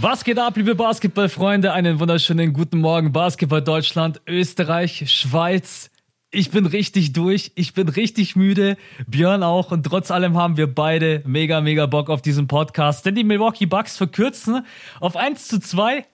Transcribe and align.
Was 0.00 0.22
geht 0.22 0.38
ab, 0.38 0.56
liebe 0.56 0.76
Basketballfreunde? 0.76 1.72
Einen 1.72 1.98
wunderschönen 1.98 2.52
guten 2.52 2.78
Morgen, 2.78 3.10
Basketball 3.10 3.62
Deutschland, 3.62 4.20
Österreich, 4.28 5.02
Schweiz. 5.08 5.90
Ich 6.30 6.52
bin 6.52 6.66
richtig 6.66 7.14
durch, 7.14 7.50
ich 7.56 7.74
bin 7.74 7.88
richtig 7.88 8.36
müde, 8.36 8.76
Björn 9.08 9.42
auch 9.42 9.72
und 9.72 9.84
trotz 9.84 10.12
allem 10.12 10.36
haben 10.36 10.56
wir 10.56 10.72
beide 10.72 11.24
mega, 11.26 11.60
mega 11.60 11.86
Bock 11.86 12.10
auf 12.10 12.22
diesen 12.22 12.46
Podcast, 12.46 13.06
denn 13.06 13.16
die 13.16 13.24
Milwaukee 13.24 13.66
Bucks 13.66 13.96
verkürzen 13.96 14.64
auf 15.00 15.16
1 15.16 15.48
zu 15.48 15.58
2. 15.58 16.04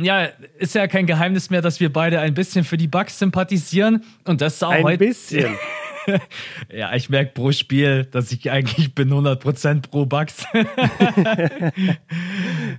Ja, 0.00 0.28
ist 0.58 0.74
ja 0.74 0.86
kein 0.86 1.04
Geheimnis 1.04 1.50
mehr, 1.50 1.60
dass 1.60 1.80
wir 1.80 1.92
beide 1.92 2.20
ein 2.20 2.32
bisschen 2.32 2.64
für 2.64 2.78
die 2.78 2.88
Bucks 2.88 3.18
sympathisieren 3.18 4.04
und 4.24 4.40
das 4.40 4.62
auch 4.62 4.70
ein 4.70 4.84
heute. 4.84 5.04
Ein 5.04 5.08
bisschen. 5.10 5.58
ja, 6.72 6.94
ich 6.94 7.10
merke 7.10 7.32
pro 7.32 7.52
Spiel, 7.52 8.04
dass 8.04 8.32
ich 8.32 8.50
eigentlich 8.50 8.94
bin 8.94 9.10
100% 9.10 9.88
pro 9.90 10.06
Bucks. 10.06 10.46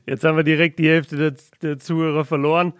Jetzt 0.05 0.23
haben 0.23 0.37
wir 0.37 0.43
direkt 0.43 0.79
die 0.79 0.89
Hälfte 0.89 1.17
der, 1.17 1.33
der, 1.61 1.79
Zuhörer 1.79 2.25
verloren. 2.25 2.73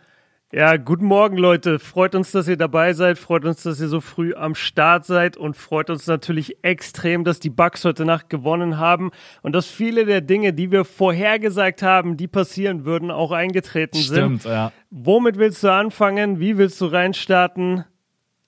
Ja, 0.51 0.77
guten 0.77 1.05
Morgen, 1.05 1.37
Leute. 1.37 1.79
Freut 1.79 2.15
uns, 2.15 2.31
dass 2.31 2.47
ihr 2.47 2.55
dabei 2.55 2.93
seid. 2.93 3.17
Freut 3.17 3.43
uns, 3.45 3.63
dass 3.63 3.81
ihr 3.81 3.87
so 3.87 3.99
früh 3.99 4.33
am 4.35 4.55
Start 4.55 5.05
seid 5.05 5.35
und 5.37 5.57
freut 5.57 5.89
uns 5.89 6.07
natürlich 6.07 6.63
extrem, 6.63 7.23
dass 7.23 7.39
die 7.39 7.49
Bucks 7.49 7.83
heute 7.83 8.05
Nacht 8.05 8.29
gewonnen 8.29 8.77
haben 8.77 9.11
und 9.41 9.53
dass 9.53 9.65
viele 9.65 10.05
der 10.05 10.21
Dinge, 10.21 10.53
die 10.53 10.71
wir 10.71 10.85
vorhergesagt 10.85 11.81
haben, 11.81 12.15
die 12.15 12.27
passieren 12.27 12.85
würden, 12.85 13.11
auch 13.11 13.31
eingetreten 13.31 13.97
Stimmt, 13.97 14.43
sind. 14.43 14.51
ja. 14.51 14.71
Womit 14.91 15.37
willst 15.37 15.63
du 15.63 15.71
anfangen? 15.71 16.39
Wie 16.39 16.57
willst 16.57 16.79
du 16.79 16.85
reinstarten? 16.85 17.83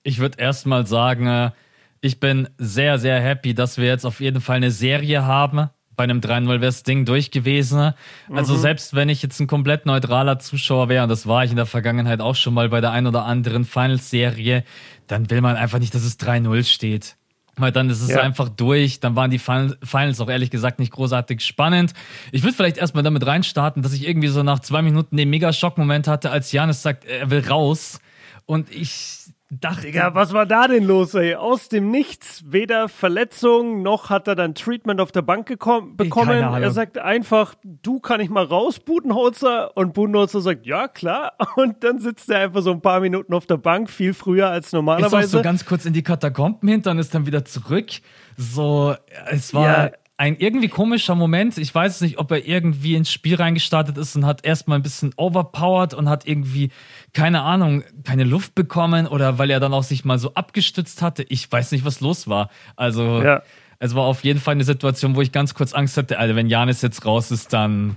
Ich 0.02 0.20
würde 0.20 0.40
erstmal 0.40 0.86
sagen, 0.86 1.26
äh, 1.26 1.50
ich 2.00 2.20
bin 2.20 2.48
sehr, 2.58 2.98
sehr 2.98 3.20
happy, 3.20 3.54
dass 3.54 3.78
wir 3.78 3.86
jetzt 3.86 4.04
auf 4.04 4.20
jeden 4.20 4.40
Fall 4.40 4.56
eine 4.56 4.70
Serie 4.70 5.24
haben. 5.24 5.68
Bei 5.96 6.04
einem 6.04 6.20
3-0 6.20 6.46
wäre 6.48 6.58
das 6.60 6.84
Ding 6.84 7.04
durch 7.04 7.32
gewesen. 7.32 7.92
Also 8.32 8.54
mhm. 8.54 8.58
selbst 8.58 8.94
wenn 8.94 9.08
ich 9.08 9.20
jetzt 9.20 9.40
ein 9.40 9.48
komplett 9.48 9.84
neutraler 9.84 10.38
Zuschauer 10.38 10.88
wäre, 10.88 11.02
und 11.02 11.08
das 11.08 11.26
war 11.26 11.44
ich 11.44 11.50
in 11.50 11.56
der 11.56 11.66
Vergangenheit 11.66 12.20
auch 12.20 12.36
schon 12.36 12.54
mal 12.54 12.68
bei 12.68 12.80
der 12.80 12.92
ein 12.92 13.06
oder 13.08 13.24
anderen 13.24 13.64
Finals-Serie, 13.64 14.62
dann 15.08 15.28
will 15.30 15.40
man 15.40 15.56
einfach 15.56 15.80
nicht, 15.80 15.94
dass 15.94 16.04
es 16.04 16.20
3-0 16.20 16.64
steht. 16.64 17.16
Weil 17.56 17.72
dann 17.72 17.90
ist 17.90 18.00
es 18.00 18.10
ja. 18.10 18.20
einfach 18.20 18.48
durch. 18.48 19.00
Dann 19.00 19.16
waren 19.16 19.32
die 19.32 19.40
Finals 19.40 20.20
auch 20.20 20.28
ehrlich 20.28 20.50
gesagt 20.50 20.78
nicht 20.78 20.92
großartig 20.92 21.40
spannend. 21.40 21.92
Ich 22.30 22.44
würde 22.44 22.54
vielleicht 22.54 22.76
erstmal 22.76 23.02
damit 23.02 23.26
reinstarten, 23.26 23.82
dass 23.82 23.92
ich 23.92 24.06
irgendwie 24.06 24.28
so 24.28 24.44
nach 24.44 24.60
zwei 24.60 24.82
Minuten 24.82 25.16
den 25.16 25.28
Mega-Schock-Moment 25.30 26.06
hatte, 26.06 26.30
als 26.30 26.52
Janis 26.52 26.82
sagt, 26.82 27.04
er 27.04 27.30
will 27.30 27.40
raus. 27.40 27.98
Und 28.46 28.72
ich 28.72 29.18
dachte. 29.50 29.82
Digga, 29.82 30.14
was 30.14 30.32
war 30.32 30.46
da 30.46 30.68
denn 30.68 30.84
los, 30.84 31.14
ey? 31.14 31.34
Aus 31.34 31.68
dem 31.68 31.90
Nichts. 31.90 32.44
Weder 32.46 32.88
Verletzung, 32.88 33.82
noch 33.82 34.10
hat 34.10 34.28
er 34.28 34.34
dann 34.34 34.54
Treatment 34.54 35.00
auf 35.00 35.12
der 35.12 35.22
Bank 35.22 35.46
bekommen. 35.46 35.96
Er 35.96 36.70
sagt 36.70 36.98
einfach, 36.98 37.54
du 37.64 38.00
kann 38.00 38.20
ich 38.20 38.30
mal 38.30 38.44
raus, 38.44 38.78
Budenholzer. 38.78 39.76
Und 39.76 39.94
Budenholzer 39.94 40.40
sagt, 40.40 40.66
ja, 40.66 40.88
klar. 40.88 41.32
Und 41.56 41.82
dann 41.84 41.98
sitzt 41.98 42.30
er 42.30 42.40
einfach 42.40 42.62
so 42.62 42.72
ein 42.72 42.80
paar 42.80 43.00
Minuten 43.00 43.34
auf 43.34 43.46
der 43.46 43.56
Bank, 43.56 43.90
viel 43.90 44.14
früher 44.14 44.48
als 44.48 44.72
normalerweise. 44.72 45.18
Ist 45.18 45.34
auch 45.34 45.38
so 45.38 45.42
ganz 45.42 45.64
kurz 45.64 45.84
in 45.84 45.92
die 45.92 46.02
Katakomben 46.02 46.68
hinter 46.68 46.90
und 46.90 46.98
ist 46.98 47.14
dann 47.14 47.26
wieder 47.26 47.44
zurück. 47.44 47.88
So, 48.36 48.94
es 49.30 49.54
war. 49.54 49.64
Ja 49.64 49.90
ein 50.18 50.36
irgendwie 50.36 50.68
komischer 50.68 51.14
Moment. 51.14 51.56
Ich 51.58 51.72
weiß 51.72 52.00
nicht, 52.00 52.18
ob 52.18 52.32
er 52.32 52.44
irgendwie 52.44 52.96
ins 52.96 53.10
Spiel 53.10 53.36
reingestartet 53.36 53.96
ist 53.96 54.16
und 54.16 54.26
hat 54.26 54.44
erstmal 54.44 54.78
ein 54.78 54.82
bisschen 54.82 55.14
overpowered 55.16 55.94
und 55.94 56.08
hat 56.08 56.26
irgendwie, 56.26 56.70
keine 57.14 57.42
Ahnung, 57.42 57.84
keine 58.04 58.24
Luft 58.24 58.56
bekommen 58.56 59.06
oder 59.06 59.38
weil 59.38 59.48
er 59.48 59.60
dann 59.60 59.72
auch 59.72 59.84
sich 59.84 60.04
mal 60.04 60.18
so 60.18 60.34
abgestützt 60.34 61.02
hatte. 61.02 61.22
Ich 61.28 61.50
weiß 61.50 61.70
nicht, 61.70 61.84
was 61.84 62.00
los 62.00 62.26
war. 62.26 62.50
Also, 62.74 63.22
ja. 63.22 63.42
es 63.78 63.94
war 63.94 64.02
auf 64.02 64.24
jeden 64.24 64.40
Fall 64.40 64.52
eine 64.52 64.64
Situation, 64.64 65.14
wo 65.14 65.22
ich 65.22 65.30
ganz 65.30 65.54
kurz 65.54 65.72
Angst 65.72 65.96
hatte, 65.96 66.18
also 66.18 66.34
wenn 66.34 66.48
Janis 66.48 66.82
jetzt 66.82 67.06
raus 67.06 67.30
ist, 67.30 67.52
dann. 67.52 67.94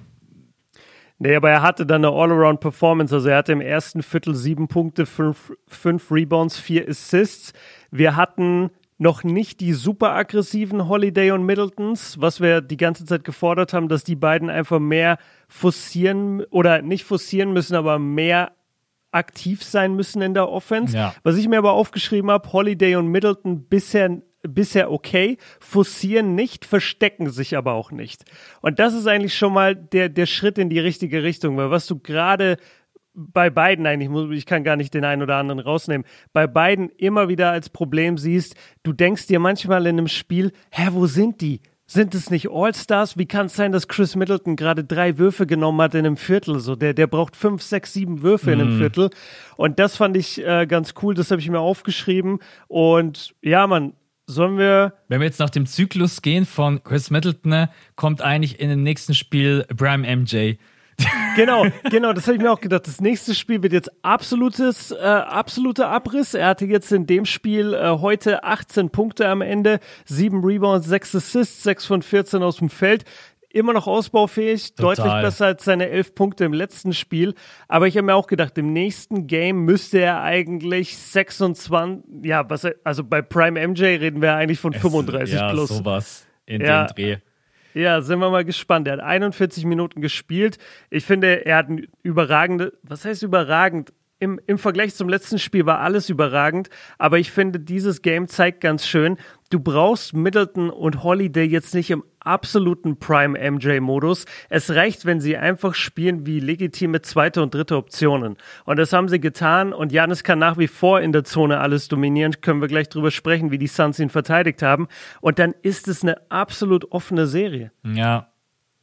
Nee, 1.18 1.36
aber 1.36 1.50
er 1.50 1.64
hatte 1.64 1.88
dann 1.88 2.06
eine 2.06 2.16
All-Around-Performance. 2.16 3.16
Also 3.16 3.30
er 3.30 3.38
hatte 3.38 3.52
im 3.52 3.62
ersten 3.62 4.04
Viertel 4.04 4.36
sieben 4.36 4.68
Punkte, 4.68 5.08
fünf, 5.08 5.54
fünf 5.68 6.12
Rebounds, 6.12 6.60
vier 6.60 6.88
Assists. 6.88 7.54
Wir 7.90 8.16
hatten 8.16 8.70
noch 9.02 9.24
nicht 9.24 9.62
die 9.62 9.74
super 9.74 10.12
aggressiven 10.12 10.88
Holiday 10.88 11.32
und 11.32 11.44
Middletons, 11.44 12.22
was 12.22 12.40
wir 12.40 12.62
die 12.62 12.78
ganze 12.78 13.04
Zeit 13.04 13.24
gefordert 13.24 13.74
haben, 13.74 13.90
dass 13.90 14.04
die 14.04 14.16
beiden 14.16 14.52
einfach 14.52 14.80
mehr 14.80 15.18
forcieren 15.48 16.44
oder 16.52 16.84
nicht 16.84 17.04
forcieren 17.04 17.52
müssen, 17.52 17.74
aber 17.74 17.98
mehr 17.98 18.52
aktiv 19.10 19.64
sein 19.64 19.96
müssen 19.96 20.22
in 20.22 20.36
der 20.36 20.50
Offense. 20.50 20.96
Ja. 20.96 21.16
Was 21.24 21.38
ich 21.38 21.48
mir 21.48 21.58
aber 21.58 21.72
aufgeschrieben 21.72 22.30
habe, 22.30 22.54
Holiday 22.54 22.96
und 22.96 23.08
Middleton 23.08 23.68
bisher 23.68 24.22
bisher 24.44 24.92
okay, 24.92 25.38
forcieren 25.60 26.36
nicht, 26.36 26.66
verstecken 26.66 27.30
sich 27.30 27.58
aber 27.58 27.74
auch 27.74 27.92
nicht. 27.92 28.24
Und 28.62 28.80
das 28.80 28.94
ist 28.94 29.08
eigentlich 29.08 29.36
schon 29.36 29.54
mal 29.54 29.76
der, 29.76 30.10
der 30.10 30.26
Schritt 30.26 30.58
in 30.58 30.70
die 30.70 30.80
richtige 30.80 31.24
Richtung, 31.24 31.58
weil 31.58 31.72
was 31.72 31.88
du 31.88 32.00
gerade 32.00 32.58
bei 33.14 33.50
beiden 33.50 33.86
eigentlich, 33.86 34.38
ich 34.38 34.46
kann 34.46 34.64
gar 34.64 34.76
nicht 34.76 34.94
den 34.94 35.06
einen 35.06 35.22
oder 35.22 35.38
anderen 35.38 35.60
rausnehmen, 35.60 36.06
bei 36.34 36.48
beiden 36.48 36.90
immer 36.90 37.28
wieder 37.30 37.52
als 37.52 37.70
Problem 37.70 38.18
siehst, 38.18 38.56
du 38.84 38.94
denkst 38.94 39.28
dir 39.28 39.40
manchmal 39.40 39.86
in 39.86 39.98
einem 39.98 40.08
Spiel, 40.08 40.52
hä, 40.72 40.90
wo 40.92 41.06
sind 41.06 41.42
die? 41.42 41.62
Sind 41.88 42.16
es 42.16 42.32
nicht 42.32 42.50
All-Stars? 42.50 43.18
Wie 43.18 43.26
kann 43.26 43.48
es 43.48 43.56
sein, 43.56 43.74
dass 43.74 43.90
Chris 43.90 44.16
Middleton 44.16 44.56
gerade 44.56 44.86
drei 44.86 45.18
Würfe 45.18 45.46
genommen 45.46 45.82
hat 45.82 45.94
in 45.94 46.06
einem 46.06 46.16
Viertel? 46.16 46.62
So, 46.62 46.78
der, 46.78 46.94
der 46.94 47.08
braucht 47.08 47.36
fünf, 47.36 47.62
sechs, 47.62 47.92
sieben 47.92 48.22
Würfe 48.22 48.54
in 48.54 48.62
einem 48.62 48.76
mhm. 48.76 48.80
Viertel. 48.80 49.10
Und 49.58 49.78
das 49.78 49.98
fand 49.98 50.16
ich 50.16 50.42
äh, 50.42 50.68
ganz 50.68 50.94
cool, 51.02 51.16
das 51.16 51.32
habe 51.32 51.42
ich 51.42 51.50
mir 51.50 51.60
aufgeschrieben. 51.60 52.40
Und 52.68 53.36
ja, 53.42 53.68
man, 53.68 53.94
Sollen 54.28 54.58
wir. 54.58 54.94
Wenn 55.10 55.20
wir 55.20 55.26
jetzt 55.26 55.40
nach 55.40 55.50
dem 55.50 55.66
Zyklus 55.66 56.22
gehen 56.22 56.46
von 56.46 56.82
Chris 56.84 57.10
Middleton, 57.10 57.68
kommt 57.98 58.22
eigentlich 58.22 58.62
in 58.62 58.70
dem 58.70 58.82
nächsten 58.82 59.14
Spiel 59.14 59.66
Bram 59.76 60.02
MJ 60.02 60.54
genau, 61.36 61.66
genau, 61.90 62.14
das 62.14 62.28
habe 62.28 62.36
ich 62.36 62.42
mir 62.42 62.52
auch 62.52 62.60
gedacht. 62.60 62.88
Das 62.88 63.02
nächste 63.02 63.36
Spiel 63.36 63.62
wird 63.64 63.74
jetzt 63.74 63.92
absolutes, 64.04 64.92
äh, 64.92 64.98
absoluter 64.98 65.90
Abriss. 65.90 66.34
Er 66.34 66.48
hatte 66.48 66.66
jetzt 66.66 66.92
in 66.92 67.06
dem 67.08 67.26
Spiel 67.26 67.74
äh, 67.74 67.90
heute 68.00 68.44
18 68.44 68.90
Punkte 68.90 69.28
am 69.28 69.42
Ende, 69.42 69.80
7 70.06 70.44
Rebounds, 70.44 70.88
6 70.88 71.16
Assists, 71.16 71.64
6 71.64 71.86
von 71.86 72.02
14 72.02 72.44
aus 72.44 72.58
dem 72.58 72.70
Feld. 72.70 73.06
Immer 73.54 73.74
noch 73.74 73.86
ausbaufähig, 73.86 74.76
Total. 74.76 74.96
deutlich 74.96 75.22
besser 75.22 75.46
als 75.48 75.66
seine 75.66 75.90
11 75.90 76.16
Punkte 76.16 76.46
im 76.46 76.54
letzten 76.54 76.94
Spiel. 76.94 77.34
Aber 77.68 77.86
ich 77.88 77.98
habe 77.98 78.06
mir 78.06 78.16
auch 78.16 78.28
gedacht, 78.28 78.58
im 78.58 78.72
nächsten 78.72 79.28
Game 79.28 79.66
müsste 79.66 80.00
er 80.00 80.22
eigentlich 80.22 80.98
26, 80.98 82.04
ja, 82.24 82.50
was 82.50 82.66
also 82.86 83.04
bei 83.04 83.22
Prime 83.22 83.68
MJ 83.68 83.84
reden 83.84 84.22
wir 84.22 84.36
eigentlich 84.36 84.60
von 84.60 84.72
35 84.72 85.34
es, 85.34 85.40
ja, 85.40 85.52
plus. 85.52 85.70
sowas 85.70 86.28
in 86.46 86.62
ja, 86.62 86.86
dem 86.86 86.96
Dreh. 86.96 87.18
Ja, 87.74 88.02
sind 88.02 88.20
wir 88.20 88.30
mal 88.30 88.46
gespannt. 88.46 88.88
Er 88.88 88.94
hat 88.94 89.00
41 89.00 89.66
Minuten 89.66 90.02
gespielt. 90.02 90.58
Ich 90.90 91.06
finde, 91.06 91.46
er 91.46 91.58
hat 91.58 91.70
ein 91.70 91.88
überragende, 92.04 92.74
was 92.84 93.06
heißt 93.06 93.24
überragend? 93.24 93.94
Im, 94.20 94.40
Im 94.46 94.60
Vergleich 94.60 94.94
zum 94.94 95.10
letzten 95.10 95.40
Spiel 95.40 95.66
war 95.66 95.80
alles 95.80 96.10
überragend, 96.10 96.70
aber 97.00 97.18
ich 97.18 97.32
finde, 97.32 97.60
dieses 97.60 98.04
Game 98.04 98.28
zeigt 98.28 98.62
ganz 98.62 98.86
schön, 98.86 99.18
du 99.52 99.60
brauchst 99.60 100.14
Middleton 100.14 100.70
und 100.70 101.04
Holiday 101.04 101.46
jetzt 101.46 101.76
nicht 101.76 101.92
im 101.92 102.04
absoluten 102.20 102.98
Prime-MJ-Modus. 102.98 104.26
Es 104.50 104.72
reicht, 104.72 105.06
wenn 105.06 105.20
sie 105.20 105.38
einfach 105.38 105.76
spielen 105.76 106.26
wie 106.26 106.40
legitime 106.40 107.02
zweite 107.02 107.42
und 107.44 107.54
dritte 107.54 107.78
Optionen. 107.78 108.38
Und 108.66 108.80
das 108.80 108.94
haben 108.94 109.10
sie 109.10 109.20
getan 109.20 109.74
und 109.74 109.92
Janis 109.92 110.24
kann 110.24 110.40
nach 110.40 110.58
wie 110.58 110.68
vor 110.68 111.02
in 111.02 111.12
der 111.12 111.24
Zone 111.24 111.60
alles 111.60 111.88
dominieren. 111.88 112.42
Können 112.42 112.62
wir 112.62 112.68
gleich 112.68 112.90
drüber 112.90 113.12
sprechen, 113.12 113.52
wie 113.52 113.58
die 113.58 113.68
Suns 113.68 114.00
ihn 114.00 114.10
verteidigt 114.10 114.62
haben. 114.62 114.88
Und 115.20 115.40
dann 115.40 115.54
ist 115.62 115.88
es 115.88 116.04
eine 116.04 116.16
absolut 116.32 116.92
offene 116.92 117.28
Serie. 117.28 117.72
Ja, 117.84 118.28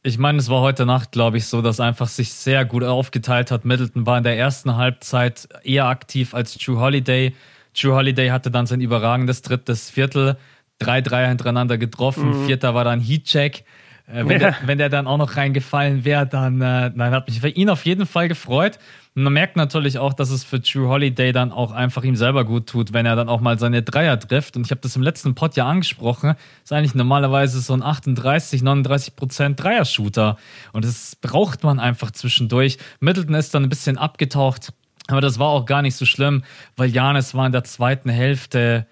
ich 0.01 0.17
meine, 0.17 0.37
es 0.37 0.49
war 0.49 0.61
heute 0.61 0.85
Nacht, 0.85 1.11
glaube 1.11 1.37
ich, 1.37 1.47
so, 1.47 1.61
dass 1.61 1.79
einfach 1.79 2.07
sich 2.07 2.31
sehr 2.31 2.63
gut 2.63 2.83
aufgeteilt 2.83 3.51
hat. 3.51 3.65
Middleton 3.65 4.05
war 4.05 4.17
in 4.17 4.23
der 4.23 4.37
ersten 4.37 4.77
Halbzeit 4.77 5.49
eher 5.63 5.87
aktiv 5.87 6.33
als 6.33 6.57
True 6.57 6.79
Holiday. 6.79 7.33
True 7.73 7.95
Holiday 7.95 8.29
hatte 8.29 8.51
dann 8.51 8.65
sein 8.65 8.81
überragendes 8.81 9.41
drittes 9.41 9.89
Viertel 9.89 10.37
drei 10.79 11.01
Dreier 11.01 11.27
hintereinander 11.27 11.77
getroffen. 11.77 12.29
Mhm. 12.29 12.45
Vierter 12.45 12.73
war 12.73 12.83
dann 12.83 12.99
Heatcheck. 12.99 13.63
Äh, 14.07 14.25
wenn, 14.25 14.29
ja. 14.29 14.37
der, 14.37 14.55
wenn 14.65 14.77
der 14.77 14.89
dann 14.89 15.07
auch 15.07 15.17
noch 15.17 15.37
reingefallen 15.37 16.03
wäre, 16.03 16.25
dann 16.25 16.61
äh, 16.61 16.91
nein, 16.93 17.11
hat 17.11 17.27
mich 17.27 17.41
für 17.41 17.49
ihn 17.49 17.69
auf 17.69 17.85
jeden 17.85 18.05
Fall 18.05 18.27
gefreut. 18.27 18.79
Und 19.15 19.23
man 19.23 19.33
merkt 19.33 19.55
natürlich 19.55 19.97
auch, 19.99 20.13
dass 20.13 20.29
es 20.29 20.43
für 20.43 20.61
True 20.61 20.87
Holiday 20.87 21.31
dann 21.31 21.51
auch 21.51 21.71
einfach 21.71 22.03
ihm 22.03 22.15
selber 22.15 22.45
gut 22.45 22.67
tut, 22.67 22.93
wenn 22.93 23.05
er 23.05 23.15
dann 23.15 23.27
auch 23.27 23.41
mal 23.41 23.59
seine 23.59 23.83
Dreier 23.83 24.19
trifft. 24.19 24.55
Und 24.55 24.65
ich 24.65 24.71
habe 24.71 24.81
das 24.81 24.95
im 24.95 25.01
letzten 25.01 25.35
Pod 25.35 25.55
ja 25.55 25.67
angesprochen. 25.67 26.35
Ist 26.63 26.71
eigentlich 26.73 26.95
normalerweise 26.95 27.59
so 27.59 27.73
ein 27.73 27.83
38, 27.83 28.61
39 28.61 29.15
Prozent 29.15 29.61
Dreier-Shooter. 29.61 30.37
Und 30.73 30.85
das 30.85 31.15
braucht 31.15 31.63
man 31.63 31.79
einfach 31.79 32.11
zwischendurch. 32.11 32.77
Middleton 32.99 33.35
ist 33.35 33.53
dann 33.53 33.63
ein 33.63 33.69
bisschen 33.69 33.97
abgetaucht. 33.97 34.73
Aber 35.07 35.21
das 35.21 35.39
war 35.39 35.49
auch 35.49 35.65
gar 35.65 35.81
nicht 35.81 35.95
so 35.95 36.05
schlimm, 36.05 36.43
weil 36.77 36.89
Janis 36.89 37.33
war 37.33 37.47
in 37.47 37.51
der 37.51 37.63
zweiten 37.63 38.09
Hälfte 38.09 38.85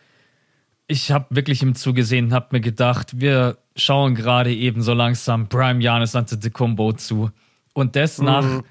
ich 0.87 1.11
habe 1.11 1.25
wirklich 1.29 1.61
ihm 1.61 1.75
zugesehen 1.75 2.27
und 2.27 2.33
habe 2.33 2.47
mir 2.51 2.61
gedacht, 2.61 3.19
wir 3.19 3.57
schauen 3.75 4.15
gerade 4.15 4.53
eben 4.53 4.81
so 4.81 4.93
langsam 4.93 5.49
Prime 5.49 5.81
Janis 5.81 6.15
Antetokounmpo 6.15 6.93
zu. 6.93 7.29
Und 7.73 7.95
das 7.95 8.19
mhm. 8.19 8.25
nach, 8.25 8.63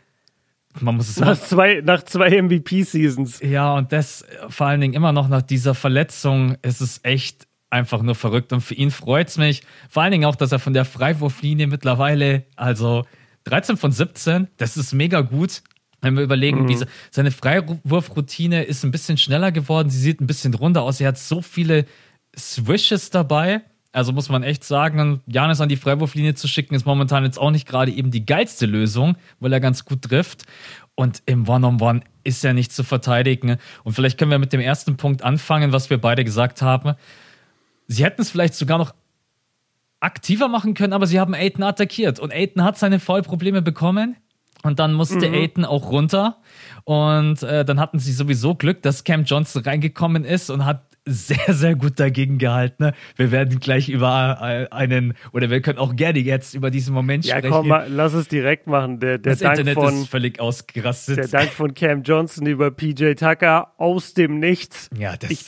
man 0.81 0.97
muss 0.97 1.09
es 1.09 1.21
nach 1.21 1.39
zwei, 1.39 1.83
nach 1.85 2.03
zwei 2.03 2.43
MVP-Seasons. 2.43 3.41
Ja, 3.41 3.75
und 3.75 3.93
das 3.93 4.25
vor 4.49 4.67
allen 4.67 4.81
Dingen 4.81 4.95
immer 4.95 5.13
noch 5.13 5.29
nach 5.29 5.43
dieser 5.43 5.75
Verletzung 5.75 6.57
ist 6.63 6.81
es 6.81 7.01
echt 7.03 7.47
einfach 7.69 8.01
nur 8.01 8.15
verrückt. 8.15 8.53
Und 8.53 8.63
für 8.63 8.75
ihn 8.75 8.91
freut 8.91 9.29
es 9.29 9.37
mich. 9.37 9.63
Vor 9.91 10.03
allen 10.03 10.13
Dingen 10.13 10.25
auch, 10.25 10.37
dass 10.37 10.53
er 10.53 10.59
von 10.59 10.73
der 10.73 10.87
Freiwurflinie 10.87 11.67
mittlerweile, 11.67 12.45
also 12.57 13.05
13 13.45 13.77
von 13.77 13.93
17, 13.93 14.49
das 14.57 14.79
ist 14.79 14.95
mega 14.95 15.21
gut. 15.21 15.63
Wenn 16.01 16.15
wir 16.17 16.23
überlegen, 16.23 16.63
mhm. 16.63 16.69
wie 16.69 16.79
seine 17.11 17.31
Freiwurfroutine 17.31 18.65
ist 18.65 18.85
ein 18.85 18.91
bisschen 18.91 19.19
schneller 19.19 19.53
geworden, 19.53 19.91
sie 19.91 19.99
sieht 19.99 20.21
ein 20.21 20.27
bisschen 20.27 20.55
runder 20.55 20.83
aus, 20.83 21.01
er 21.01 21.09
hat 21.09 21.19
so 21.19 21.43
viele 21.43 21.87
Swishes 22.39 23.11
dabei. 23.11 23.63
Also 23.93 24.13
muss 24.13 24.29
man 24.29 24.43
echt 24.43 24.63
sagen, 24.63 25.23
Janis 25.27 25.61
an 25.61 25.71
die 25.71 25.77
Freiwurflinie 25.77 26.35
zu 26.35 26.49
schicken, 26.49 26.75
ist 26.75 26.85
momentan 26.85 27.25
jetzt 27.25 27.39
auch 27.39 27.51
nicht 27.51 27.67
gerade 27.67 27.91
eben 27.91 28.11
die 28.11 28.27
geilste 28.27 28.67
Lösung, 28.67 29.17
weil 29.41 29.53
er 29.53 29.61
ganz 29.61 29.87
gut 29.87 30.03
trifft. 30.03 30.45
Und 30.95 31.23
im 31.27 31.49
One-on-One 31.49 32.01
-on 32.01 32.01
-One 32.01 32.03
ist 32.25 32.45
er 32.45 32.53
nicht 32.53 32.73
zu 32.73 32.85
verteidigen. 32.85 33.57
Und 33.85 33.93
vielleicht 33.93 34.19
können 34.19 34.31
wir 34.31 34.39
mit 34.39 34.53
dem 34.53 34.61
ersten 34.61 34.97
Punkt 34.97 35.23
anfangen, 35.23 35.73
was 35.73 35.89
wir 35.89 35.99
beide 35.99 36.25
gesagt 36.25 36.61
haben. 36.61 36.95
Sie 37.87 38.05
hätten 38.05 38.21
es 38.21 38.31
vielleicht 38.31 38.55
sogar 38.55 38.79
noch 38.79 38.95
aktiver 40.01 40.49
machen 40.49 40.75
können, 40.75 40.93
aber 40.93 41.07
sie 41.07 41.19
haben 41.19 41.35
Aiden 41.35 41.63
attackiert. 41.63 42.19
Und 42.19 42.33
Aiden 42.33 42.65
hat 42.65 42.79
seine 42.79 43.01
Vollprobleme 43.01 43.63
bekommen. 43.63 44.17
Und 44.63 44.79
dann 44.79 44.95
musste 44.95 45.29
mhm. 45.29 45.35
Aiden 45.35 45.65
auch 45.65 45.91
runter. 45.91 46.39
Und 46.85 47.43
äh, 47.43 47.65
dann 47.65 47.79
hatten 47.79 47.99
sie 47.99 48.13
sowieso 48.13 48.55
Glück, 48.55 48.83
dass 48.83 49.05
Cam 49.05 49.25
Johnson 49.25 49.63
reingekommen 49.63 50.25
ist 50.25 50.51
und 50.51 50.65
hat 50.65 50.96
sehr, 51.07 51.55
sehr 51.55 51.77
gut 51.77 52.01
dagegen 52.01 52.39
gehalten. 52.39 52.85
Ne? 52.85 52.93
Wir 53.15 53.31
werden 53.31 53.61
gleich 53.61 53.89
über 53.89 54.41
einen, 54.73 55.15
oder 55.33 55.51
wir 55.51 55.61
können 55.61 55.79
auch 55.79 55.95
gerne 55.95 56.19
jetzt 56.19 56.55
über 56.55 56.71
diesen 56.71 56.93
Moment 56.93 57.25
ja, 57.25 57.39
sprechen. 57.39 57.53
Ja, 57.53 57.59
komm, 57.59 57.69
mal, 57.69 57.87
lass 57.89 58.13
es 58.13 58.27
direkt 58.29 58.67
machen. 58.67 58.99
Der, 58.99 59.19
der 59.19 59.33
das 59.33 59.41
Dank 59.41 59.59
Internet 59.59 59.75
von, 59.75 59.95
ist 59.95 60.09
völlig 60.09 60.41
ausgerastet. 60.41 61.19
Der 61.19 61.29
Dank 61.29 61.51
von 61.51 61.75
Cam 61.75 62.03
Johnson 62.03 62.47
über 62.47 62.71
PJ 62.71 63.15
Tucker 63.15 63.73
aus 63.79 64.15
dem 64.15 64.41
Nichts. 64.41 64.91
Ja, 64.99 65.17
das. 65.17 65.31
Ich, 65.31 65.45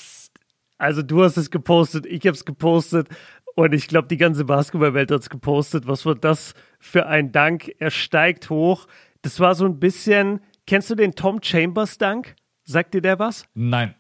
also, 0.79 1.03
du 1.03 1.25
hast 1.25 1.37
es 1.37 1.51
gepostet, 1.51 2.07
ich 2.07 2.21
habe 2.21 2.37
es 2.37 2.45
gepostet. 2.45 3.09
Und 3.57 3.75
ich 3.75 3.89
glaube, 3.89 4.07
die 4.07 4.17
ganze 4.17 4.45
Basketballwelt 4.45 5.11
hat 5.11 5.23
es 5.23 5.31
gepostet. 5.31 5.89
Was 5.89 6.07
war 6.07 6.15
das 6.15 6.55
für 6.79 7.07
ein 7.07 7.33
Dank? 7.33 7.73
Er 7.81 7.91
steigt 7.91 8.51
hoch. 8.51 8.87
Das 9.23 9.41
war 9.41 9.57
so 9.57 9.65
ein 9.65 9.81
bisschen. 9.81 10.41
Kennst 10.69 10.91
du 10.91 10.95
den 10.95 11.17
Tom 11.17 11.41
Chambers 11.43 11.99
Dank? 11.99 12.37
Sagt 12.63 12.95
dir 12.95 13.01
der 13.01 13.19
was? 13.19 13.47
Nein. 13.55 13.98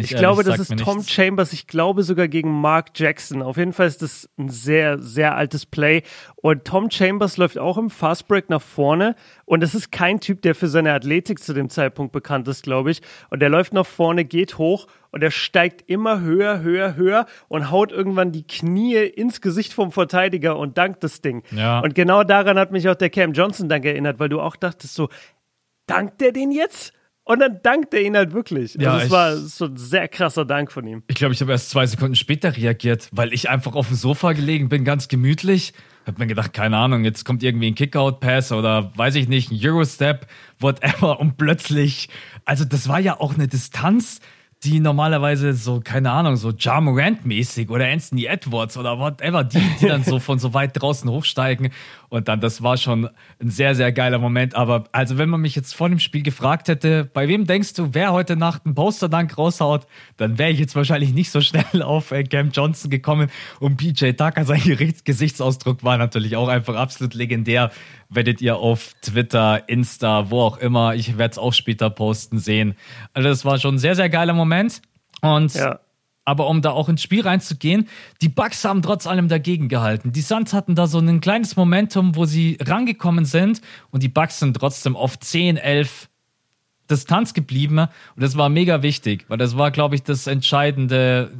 Ich 0.00 0.12
ehrlich, 0.12 0.20
glaube, 0.20 0.44
das 0.44 0.58
ist 0.58 0.76
Tom 0.78 0.98
nichts. 0.98 1.12
Chambers. 1.12 1.52
Ich 1.52 1.66
glaube 1.66 2.02
sogar 2.02 2.28
gegen 2.28 2.50
Mark 2.50 2.90
Jackson. 2.94 3.42
Auf 3.42 3.56
jeden 3.56 3.72
Fall 3.72 3.86
ist 3.86 4.02
das 4.02 4.28
ein 4.38 4.48
sehr, 4.48 4.98
sehr 4.98 5.36
altes 5.36 5.66
Play. 5.66 6.02
Und 6.36 6.64
Tom 6.64 6.90
Chambers 6.90 7.36
läuft 7.36 7.58
auch 7.58 7.78
im 7.78 7.90
Fastbreak 7.90 8.50
nach 8.50 8.62
vorne. 8.62 9.16
Und 9.44 9.62
das 9.62 9.74
ist 9.74 9.92
kein 9.92 10.20
Typ, 10.20 10.42
der 10.42 10.54
für 10.54 10.68
seine 10.68 10.92
Athletik 10.92 11.42
zu 11.42 11.52
dem 11.52 11.68
Zeitpunkt 11.68 12.12
bekannt 12.12 12.48
ist, 12.48 12.62
glaube 12.62 12.90
ich. 12.90 13.02
Und 13.30 13.40
der 13.40 13.48
läuft 13.48 13.72
nach 13.72 13.86
vorne, 13.86 14.24
geht 14.24 14.58
hoch 14.58 14.86
und 15.14 15.22
er 15.22 15.30
steigt 15.30 15.88
immer 15.88 16.20
höher, 16.22 16.60
höher, 16.60 16.96
höher 16.96 17.26
und 17.46 17.70
haut 17.70 17.92
irgendwann 17.92 18.32
die 18.32 18.44
Knie 18.44 18.96
ins 18.96 19.40
Gesicht 19.40 19.72
vom 19.72 19.92
Verteidiger 19.92 20.58
und 20.58 20.76
dankt 20.76 21.04
das 21.04 21.20
Ding. 21.20 21.44
Ja. 21.52 21.78
Und 21.78 21.94
genau 21.94 22.24
daran 22.24 22.58
hat 22.58 22.72
mich 22.72 22.88
auch 22.88 22.96
der 22.96 23.10
Cam 23.10 23.32
Johnson 23.32 23.68
Dank 23.68 23.84
erinnert, 23.84 24.18
weil 24.18 24.28
du 24.28 24.40
auch 24.40 24.56
dachtest 24.56 24.94
so, 24.94 25.08
dankt 25.86 26.20
der 26.20 26.32
den 26.32 26.50
jetzt? 26.50 26.92
Und 27.24 27.40
dann 27.40 27.60
dankt 27.62 27.94
er 27.94 28.02
ihn 28.02 28.16
halt 28.16 28.34
wirklich. 28.34 28.74
Ja, 28.78 28.92
also 28.92 29.06
es 29.06 29.10
war 29.10 29.36
so 29.36 29.64
ein 29.64 29.76
sehr 29.78 30.08
krasser 30.08 30.44
Dank 30.44 30.70
von 30.70 30.86
ihm. 30.86 31.02
Ich 31.06 31.14
glaube, 31.14 31.32
ich 31.32 31.40
habe 31.40 31.52
erst 31.52 31.70
zwei 31.70 31.86
Sekunden 31.86 32.16
später 32.16 32.54
reagiert, 32.54 33.08
weil 33.12 33.32
ich 33.32 33.48
einfach 33.48 33.74
auf 33.74 33.88
dem 33.88 33.96
Sofa 33.96 34.32
gelegen 34.32 34.68
bin, 34.68 34.84
ganz 34.84 35.08
gemütlich. 35.08 35.72
Hab 36.06 36.18
mir 36.18 36.26
gedacht, 36.26 36.52
keine 36.52 36.76
Ahnung, 36.76 37.02
jetzt 37.02 37.24
kommt 37.24 37.42
irgendwie 37.42 37.68
ein 37.68 37.74
Kickout-Pass 37.74 38.52
oder 38.52 38.92
weiß 38.96 39.14
ich 39.14 39.26
nicht, 39.26 39.50
ein 39.50 39.58
Eurostep, 39.58 40.26
whatever. 40.60 41.18
Und 41.18 41.38
plötzlich, 41.38 42.10
also 42.44 42.66
das 42.66 42.88
war 42.88 43.00
ja 43.00 43.18
auch 43.18 43.34
eine 43.34 43.48
Distanz, 43.48 44.20
die 44.64 44.80
normalerweise 44.80 45.52
so, 45.52 45.80
keine 45.80 46.10
Ahnung, 46.10 46.36
so 46.36 46.50
Ja 46.50 46.80
Morant-mäßig 46.80 47.68
oder 47.68 47.86
Anthony 47.86 48.24
Edwards 48.24 48.76
oder 48.76 48.98
whatever, 48.98 49.44
die, 49.44 49.60
die 49.80 49.86
dann 49.86 50.02
so 50.02 50.18
von 50.20 50.38
so 50.38 50.54
weit 50.54 50.80
draußen 50.80 51.08
hochsteigen. 51.10 51.70
Und 52.08 52.28
dann, 52.28 52.40
das 52.40 52.62
war 52.62 52.76
schon 52.76 53.08
ein 53.40 53.50
sehr, 53.50 53.74
sehr 53.74 53.92
geiler 53.92 54.18
Moment. 54.18 54.54
Aber 54.54 54.84
also, 54.92 55.18
wenn 55.18 55.28
man 55.28 55.40
mich 55.40 55.54
jetzt 55.56 55.74
vor 55.74 55.88
dem 55.88 55.98
Spiel 55.98 56.22
gefragt 56.22 56.68
hätte, 56.68 57.04
bei 57.12 57.28
wem 57.28 57.46
denkst 57.46 57.74
du, 57.74 57.90
wer 57.92 58.12
heute 58.12 58.36
Nacht 58.36 58.62
einen 58.64 58.74
Poster-Dank 58.74 59.36
raushaut, 59.36 59.86
dann 60.16 60.38
wäre 60.38 60.50
ich 60.50 60.58
jetzt 60.58 60.76
wahrscheinlich 60.76 61.12
nicht 61.12 61.30
so 61.30 61.40
schnell 61.40 61.64
auf 61.82 62.12
äh, 62.12 62.24
Cam 62.24 62.50
Johnson 62.50 62.90
gekommen. 62.90 63.30
Und 63.60 63.76
PJ 63.76 64.12
Tucker, 64.12 64.44
sein 64.44 64.62
Gesichtsausdruck 65.04 65.84
war 65.84 65.98
natürlich 65.98 66.36
auch 66.36 66.48
einfach 66.48 66.76
absolut 66.76 67.14
legendär 67.14 67.70
werdet 68.14 68.40
ihr 68.40 68.56
auf 68.56 68.94
Twitter, 69.02 69.68
Insta, 69.68 70.30
wo 70.30 70.40
auch 70.40 70.58
immer, 70.58 70.94
ich 70.94 71.18
werde 71.18 71.32
es 71.32 71.38
auch 71.38 71.52
später 71.52 71.90
posten 71.90 72.38
sehen. 72.38 72.74
Also 73.12 73.28
das 73.28 73.44
war 73.44 73.58
schon 73.58 73.76
ein 73.76 73.78
sehr, 73.78 73.96
sehr 73.96 74.08
geiler 74.08 74.34
Moment. 74.34 74.82
Und 75.22 75.54
ja. 75.54 75.80
aber 76.24 76.48
um 76.48 76.62
da 76.62 76.70
auch 76.70 76.88
ins 76.88 77.02
Spiel 77.02 77.22
reinzugehen, 77.22 77.88
die 78.20 78.28
Bucks 78.28 78.64
haben 78.64 78.82
trotz 78.82 79.06
allem 79.06 79.28
dagegen 79.28 79.68
gehalten. 79.68 80.12
Die 80.12 80.20
Suns 80.20 80.52
hatten 80.52 80.74
da 80.74 80.86
so 80.86 80.98
ein 80.98 81.20
kleines 81.20 81.56
Momentum, 81.56 82.16
wo 82.16 82.24
sie 82.24 82.58
rangekommen 82.60 83.24
sind 83.24 83.60
und 83.90 84.02
die 84.02 84.08
Bucks 84.08 84.38
sind 84.40 84.56
trotzdem 84.56 84.96
auf 84.96 85.18
10, 85.18 85.56
11 85.56 86.08
Distanz 86.90 87.32
geblieben 87.32 87.78
und 87.78 87.90
das 88.22 88.36
war 88.36 88.48
mega 88.48 88.82
wichtig, 88.82 89.24
weil 89.28 89.38
das 89.38 89.56
war, 89.56 89.70
glaube 89.70 89.94
ich, 89.94 90.02
das 90.02 90.26
entscheidende, 90.26 91.30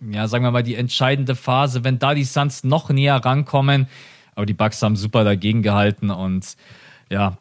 ja, 0.00 0.28
sagen 0.28 0.44
wir 0.44 0.52
mal, 0.52 0.62
die 0.62 0.76
entscheidende 0.76 1.34
Phase. 1.34 1.82
Wenn 1.82 1.98
da 1.98 2.14
die 2.14 2.24
Suns 2.24 2.62
noch 2.62 2.88
näher 2.90 3.16
rankommen, 3.16 3.88
aber 4.34 4.46
die 4.46 4.54
Bucks 4.54 4.82
haben 4.82 4.96
super 4.96 5.24
dagegen 5.24 5.62
gehalten 5.62 6.10
und 6.10 6.56
ja. 7.10 7.38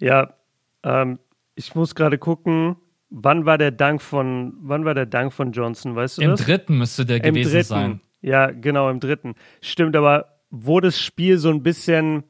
Ja, 0.00 0.34
ähm, 0.82 1.18
ich 1.54 1.74
muss 1.74 1.94
gerade 1.94 2.18
gucken, 2.18 2.76
wann 3.10 3.46
war 3.46 3.58
der 3.58 3.70
Dank 3.70 4.02
von, 4.02 4.54
wann 4.60 4.84
war 4.84 4.94
der 4.94 5.06
Dank 5.06 5.32
von 5.32 5.52
Johnson, 5.52 5.96
weißt 5.96 6.18
du 6.18 6.22
Im 6.22 6.30
das? 6.30 6.44
dritten 6.44 6.78
müsste 6.78 7.06
der 7.06 7.22
Im 7.22 7.34
gewesen 7.34 7.52
dritten. 7.52 7.64
sein. 7.64 8.00
Ja, 8.20 8.50
genau, 8.50 8.90
im 8.90 9.00
dritten. 9.00 9.34
Stimmt, 9.60 9.96
aber 9.96 10.38
wo 10.50 10.80
das 10.80 10.98
Spiel 10.98 11.38
so 11.38 11.50
ein 11.50 11.62
bisschen 11.62 12.24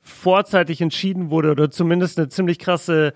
vorzeitig 0.00 0.80
entschieden 0.80 1.30
wurde 1.30 1.50
oder 1.50 1.70
zumindest 1.70 2.18
eine 2.18 2.28
ziemlich 2.28 2.58
krasse 2.58 3.12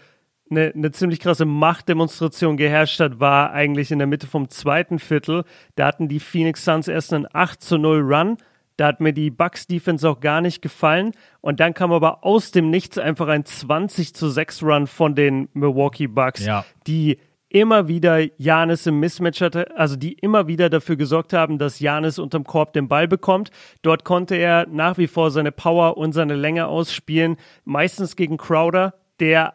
eine, 0.50 0.72
eine 0.74 0.92
ziemlich 0.92 1.20
krasse 1.20 1.44
Machtdemonstration 1.46 2.56
geherrscht 2.56 3.00
hat, 3.00 3.20
war 3.20 3.52
eigentlich 3.52 3.90
in 3.90 3.98
der 3.98 4.06
Mitte 4.06 4.26
vom 4.26 4.50
zweiten 4.50 4.98
Viertel. 4.98 5.44
Da 5.74 5.86
hatten 5.86 6.08
die 6.08 6.20
Phoenix 6.20 6.64
Suns 6.64 6.88
erst 6.88 7.12
einen 7.12 7.26
8 7.32 7.62
zu 7.62 7.78
0 7.78 8.00
Run 8.00 8.36
da 8.76 8.86
hat 8.86 9.00
mir 9.00 9.12
die 9.12 9.30
Bucks 9.30 9.66
Defense 9.66 10.08
auch 10.08 10.20
gar 10.20 10.40
nicht 10.40 10.62
gefallen. 10.62 11.12
Und 11.40 11.60
dann 11.60 11.74
kam 11.74 11.92
aber 11.92 12.24
aus 12.24 12.50
dem 12.50 12.70
Nichts 12.70 12.98
einfach 12.98 13.28
ein 13.28 13.44
20 13.44 14.14
zu 14.14 14.28
6 14.28 14.62
Run 14.62 14.86
von 14.86 15.14
den 15.14 15.48
Milwaukee 15.52 16.06
Bucks, 16.08 16.44
ja. 16.44 16.64
die 16.86 17.18
immer 17.54 17.86
wieder 17.86 18.18
Janis 18.36 18.84
im 18.86 18.98
Mismatch 18.98 19.40
hatte, 19.40 19.76
also 19.76 19.94
die 19.94 20.14
immer 20.14 20.48
wieder 20.48 20.68
dafür 20.70 20.96
gesorgt 20.96 21.32
haben, 21.32 21.58
dass 21.58 21.78
Janis 21.78 22.18
unterm 22.18 22.42
Korb 22.42 22.72
den 22.72 22.88
Ball 22.88 23.06
bekommt. 23.06 23.52
Dort 23.82 24.04
konnte 24.04 24.34
er 24.34 24.66
nach 24.66 24.98
wie 24.98 25.06
vor 25.06 25.30
seine 25.30 25.52
Power 25.52 25.96
und 25.96 26.12
seine 26.12 26.34
Länge 26.34 26.66
ausspielen, 26.66 27.36
meistens 27.64 28.16
gegen 28.16 28.38
Crowder, 28.38 28.94
der 29.20 29.54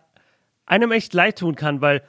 einem 0.66 0.94
echt 0.94 1.14
leid 1.14 1.40
tun 1.40 1.56
kann, 1.56 1.82
weil 1.82 2.02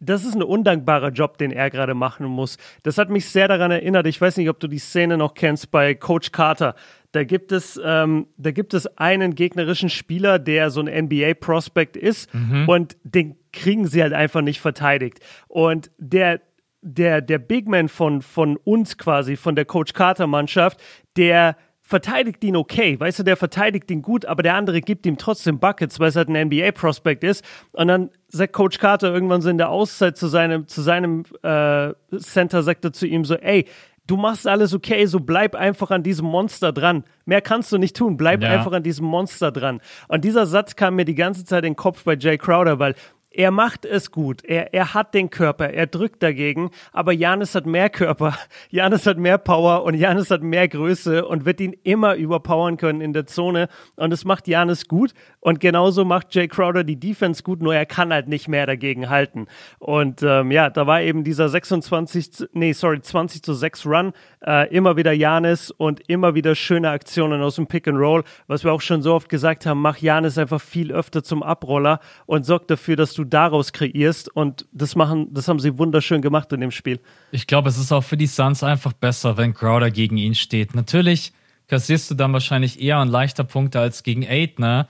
das 0.00 0.24
ist 0.24 0.34
ein 0.34 0.42
undankbarer 0.42 1.10
Job, 1.10 1.38
den 1.38 1.50
er 1.50 1.70
gerade 1.70 1.94
machen 1.94 2.26
muss. 2.26 2.56
Das 2.82 2.98
hat 2.98 3.10
mich 3.10 3.28
sehr 3.28 3.48
daran 3.48 3.70
erinnert. 3.70 4.06
Ich 4.06 4.20
weiß 4.20 4.36
nicht, 4.36 4.48
ob 4.48 4.60
du 4.60 4.68
die 4.68 4.78
Szene 4.78 5.16
noch 5.16 5.34
kennst 5.34 5.70
bei 5.70 5.94
Coach 5.94 6.30
Carter. 6.30 6.74
Da 7.12 7.24
gibt 7.24 7.52
es, 7.52 7.80
ähm, 7.82 8.26
da 8.36 8.50
gibt 8.50 8.74
es 8.74 8.86
einen 8.98 9.34
gegnerischen 9.34 9.88
Spieler, 9.88 10.38
der 10.38 10.70
so 10.70 10.80
ein 10.80 11.06
NBA-Prospect 11.06 11.96
ist 11.96 12.32
mhm. 12.34 12.68
und 12.68 12.96
den 13.02 13.36
kriegen 13.52 13.86
sie 13.86 14.02
halt 14.02 14.12
einfach 14.12 14.42
nicht 14.42 14.60
verteidigt. 14.60 15.20
Und 15.48 15.90
der, 15.98 16.42
der, 16.82 17.20
der 17.20 17.38
Big 17.38 17.66
Man 17.66 17.88
von, 17.88 18.22
von 18.22 18.56
uns 18.56 18.98
quasi, 18.98 19.36
von 19.36 19.56
der 19.56 19.64
Coach 19.64 19.94
Carter 19.94 20.26
Mannschaft, 20.26 20.80
der 21.16 21.56
verteidigt 21.88 22.44
ihn 22.44 22.54
okay, 22.54 23.00
weißt 23.00 23.20
du, 23.20 23.22
der 23.22 23.38
verteidigt 23.38 23.90
ihn 23.90 24.02
gut, 24.02 24.26
aber 24.26 24.42
der 24.42 24.56
andere 24.56 24.82
gibt 24.82 25.06
ihm 25.06 25.16
trotzdem 25.16 25.58
Buckets, 25.58 25.98
weil 25.98 26.10
es 26.10 26.16
halt 26.16 26.28
ein 26.28 26.48
NBA-Prospect 26.48 27.24
ist. 27.24 27.42
Und 27.72 27.88
dann 27.88 28.10
sagt 28.28 28.52
Coach 28.52 28.78
Carter 28.78 29.10
irgendwann 29.10 29.40
so 29.40 29.48
in 29.48 29.56
der 29.56 29.70
Auszeit 29.70 30.18
zu 30.18 30.26
seinem, 30.26 30.68
zu 30.68 30.82
seinem 30.82 31.24
äh, 31.42 31.94
Center, 32.18 32.62
sagt 32.62 32.84
er 32.84 32.92
zu 32.92 33.06
ihm 33.06 33.24
so, 33.24 33.36
ey, 33.36 33.64
du 34.06 34.18
machst 34.18 34.46
alles 34.46 34.74
okay, 34.74 35.06
so 35.06 35.18
bleib 35.18 35.54
einfach 35.54 35.90
an 35.90 36.02
diesem 36.02 36.26
Monster 36.26 36.72
dran. 36.72 37.04
Mehr 37.24 37.40
kannst 37.40 37.72
du 37.72 37.78
nicht 37.78 37.96
tun, 37.96 38.18
bleib 38.18 38.42
ja. 38.42 38.50
einfach 38.50 38.72
an 38.72 38.82
diesem 38.82 39.06
Monster 39.06 39.50
dran. 39.50 39.80
Und 40.08 40.26
dieser 40.26 40.44
Satz 40.44 40.76
kam 40.76 40.94
mir 40.94 41.06
die 41.06 41.14
ganze 41.14 41.46
Zeit 41.46 41.64
in 41.64 41.72
den 41.72 41.76
Kopf 41.76 42.04
bei 42.04 42.16
Jay 42.16 42.36
Crowder, 42.36 42.78
weil 42.78 42.96
er 43.38 43.52
macht 43.52 43.84
es 43.84 44.10
gut. 44.10 44.44
Er, 44.44 44.74
er 44.74 44.94
hat 44.94 45.14
den 45.14 45.30
Körper, 45.30 45.70
er 45.70 45.86
drückt 45.86 46.24
dagegen, 46.24 46.72
aber 46.92 47.12
Janis 47.12 47.54
hat 47.54 47.66
mehr 47.66 47.88
Körper, 47.88 48.36
Janis 48.70 49.06
hat 49.06 49.16
mehr 49.16 49.38
Power 49.38 49.84
und 49.84 49.94
Janis 49.94 50.32
hat 50.32 50.42
mehr 50.42 50.66
Größe 50.66 51.24
und 51.24 51.44
wird 51.44 51.60
ihn 51.60 51.72
immer 51.84 52.16
überpowern 52.16 52.78
können 52.78 53.00
in 53.00 53.12
der 53.12 53.26
Zone. 53.26 53.68
Und 53.94 54.12
es 54.12 54.24
macht 54.24 54.48
Janis 54.48 54.88
gut. 54.88 55.12
Und 55.38 55.60
genauso 55.60 56.04
macht 56.04 56.34
Jay 56.34 56.48
Crowder 56.48 56.82
die 56.82 56.98
Defense 56.98 57.44
gut, 57.44 57.62
nur 57.62 57.76
er 57.76 57.86
kann 57.86 58.12
halt 58.12 58.26
nicht 58.26 58.48
mehr 58.48 58.66
dagegen 58.66 59.08
halten. 59.08 59.46
Und 59.78 60.20
ähm, 60.24 60.50
ja, 60.50 60.68
da 60.68 60.88
war 60.88 61.00
eben 61.00 61.22
dieser 61.22 61.48
26, 61.48 62.48
nee, 62.54 62.72
sorry, 62.72 63.00
20 63.00 63.44
zu 63.44 63.54
6 63.54 63.86
Run. 63.86 64.12
Äh, 64.44 64.74
immer 64.74 64.96
wieder 64.96 65.12
Janis 65.12 65.70
und 65.70 66.00
immer 66.08 66.34
wieder 66.34 66.56
schöne 66.56 66.90
Aktionen 66.90 67.40
aus 67.40 67.54
dem 67.54 67.68
Pick 67.68 67.86
and 67.86 67.98
Roll. 67.98 68.24
Was 68.48 68.64
wir 68.64 68.72
auch 68.72 68.80
schon 68.80 69.00
so 69.00 69.14
oft 69.14 69.28
gesagt 69.28 69.64
haben, 69.64 69.80
mach 69.80 69.98
Janis 69.98 70.38
einfach 70.38 70.60
viel 70.60 70.90
öfter 70.90 71.22
zum 71.22 71.44
Abroller 71.44 72.00
und 72.26 72.44
sorg 72.44 72.66
dafür, 72.66 72.96
dass 72.96 73.14
du 73.14 73.27
daraus 73.30 73.72
kreierst. 73.72 74.34
Und 74.34 74.66
das 74.72 74.96
machen, 74.96 75.32
das 75.32 75.48
haben 75.48 75.60
sie 75.60 75.78
wunderschön 75.78 76.22
gemacht 76.22 76.52
in 76.52 76.60
dem 76.60 76.70
Spiel. 76.70 77.00
Ich 77.30 77.46
glaube, 77.46 77.68
es 77.68 77.78
ist 77.78 77.92
auch 77.92 78.02
für 78.04 78.16
die 78.16 78.26
Suns 78.26 78.62
einfach 78.62 78.92
besser, 78.92 79.36
wenn 79.36 79.54
Crowder 79.54 79.90
gegen 79.90 80.16
ihn 80.16 80.34
steht. 80.34 80.74
Natürlich 80.74 81.32
kassierst 81.68 82.10
du 82.10 82.14
dann 82.14 82.32
wahrscheinlich 82.32 82.80
eher 82.80 83.00
und 83.00 83.08
leichter 83.08 83.44
Punkte 83.44 83.80
als 83.80 84.02
gegen 84.02 84.26
Aitner. 84.26 84.88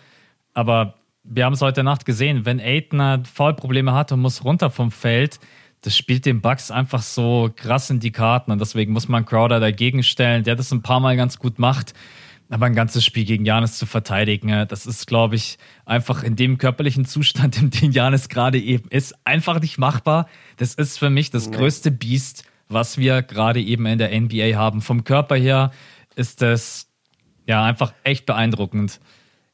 Aber 0.55 0.95
wir 1.25 1.45
haben 1.45 1.53
es 1.53 1.63
heute 1.63 1.83
Nacht 1.83 2.05
gesehen, 2.05 2.47
wenn 2.47 2.61
Aitner 2.61 3.23
Foulprobleme 3.25 3.93
hat 3.93 4.13
und 4.13 4.21
muss 4.21 4.45
runter 4.45 4.71
vom 4.71 4.91
Feld, 4.91 5.39
das 5.83 5.97
spielt 5.97 6.27
den 6.27 6.41
Bucks 6.41 6.71
einfach 6.71 7.03
so 7.03 7.51
krass 7.55 7.91
in 7.91 8.01
die 8.01 8.11
Karten 8.11 8.51
und 8.51 8.61
deswegen 8.61 8.93
muss 8.93 9.09
man 9.09 9.25
Crowder 9.25 9.61
dagegen 9.61 10.03
stellen, 10.03 10.43
der 10.43 10.57
das 10.57 10.73
ein 10.73 10.83
paar 10.83 11.01
Mal 11.01 11.17
ganz 11.17 11.39
gut 11.39 11.59
macht. 11.59 11.95
Aber 12.51 12.67
ein 12.67 12.75
ganzes 12.75 13.05
Spiel 13.05 13.25
gegen 13.25 13.45
Janis 13.45 13.79
zu 13.79 13.85
verteidigen, 13.85 14.67
das 14.69 14.87
ist, 14.87 15.07
glaube 15.07 15.37
ich, 15.37 15.59
einfach 15.85 16.23
in 16.23 16.35
dem 16.35 16.57
körperlichen 16.57 17.05
Zustand, 17.05 17.61
in 17.61 17.71
dem 17.71 17.91
Janis 17.91 18.29
gerade 18.29 18.59
eben 18.59 18.89
ist, 18.89 19.15
einfach 19.25 19.61
nicht 19.61 19.79
machbar. 19.79 20.29
Das 20.57 20.75
ist 20.75 20.99
für 20.99 21.11
mich 21.11 21.31
das 21.31 21.51
größte 21.51 21.91
Biest, 21.91 22.45
was 22.69 22.97
wir 22.97 23.23
gerade 23.23 23.61
eben 23.61 23.85
in 23.87 23.99
der 23.99 24.19
NBA 24.19 24.57
haben. 24.57 24.81
Vom 24.81 25.05
Körper 25.05 25.37
her 25.37 25.73
ist 26.17 26.41
das 26.41 26.89
ja 27.47 27.65
einfach 27.65 27.93
echt 28.03 28.25
beeindruckend. 28.25 29.01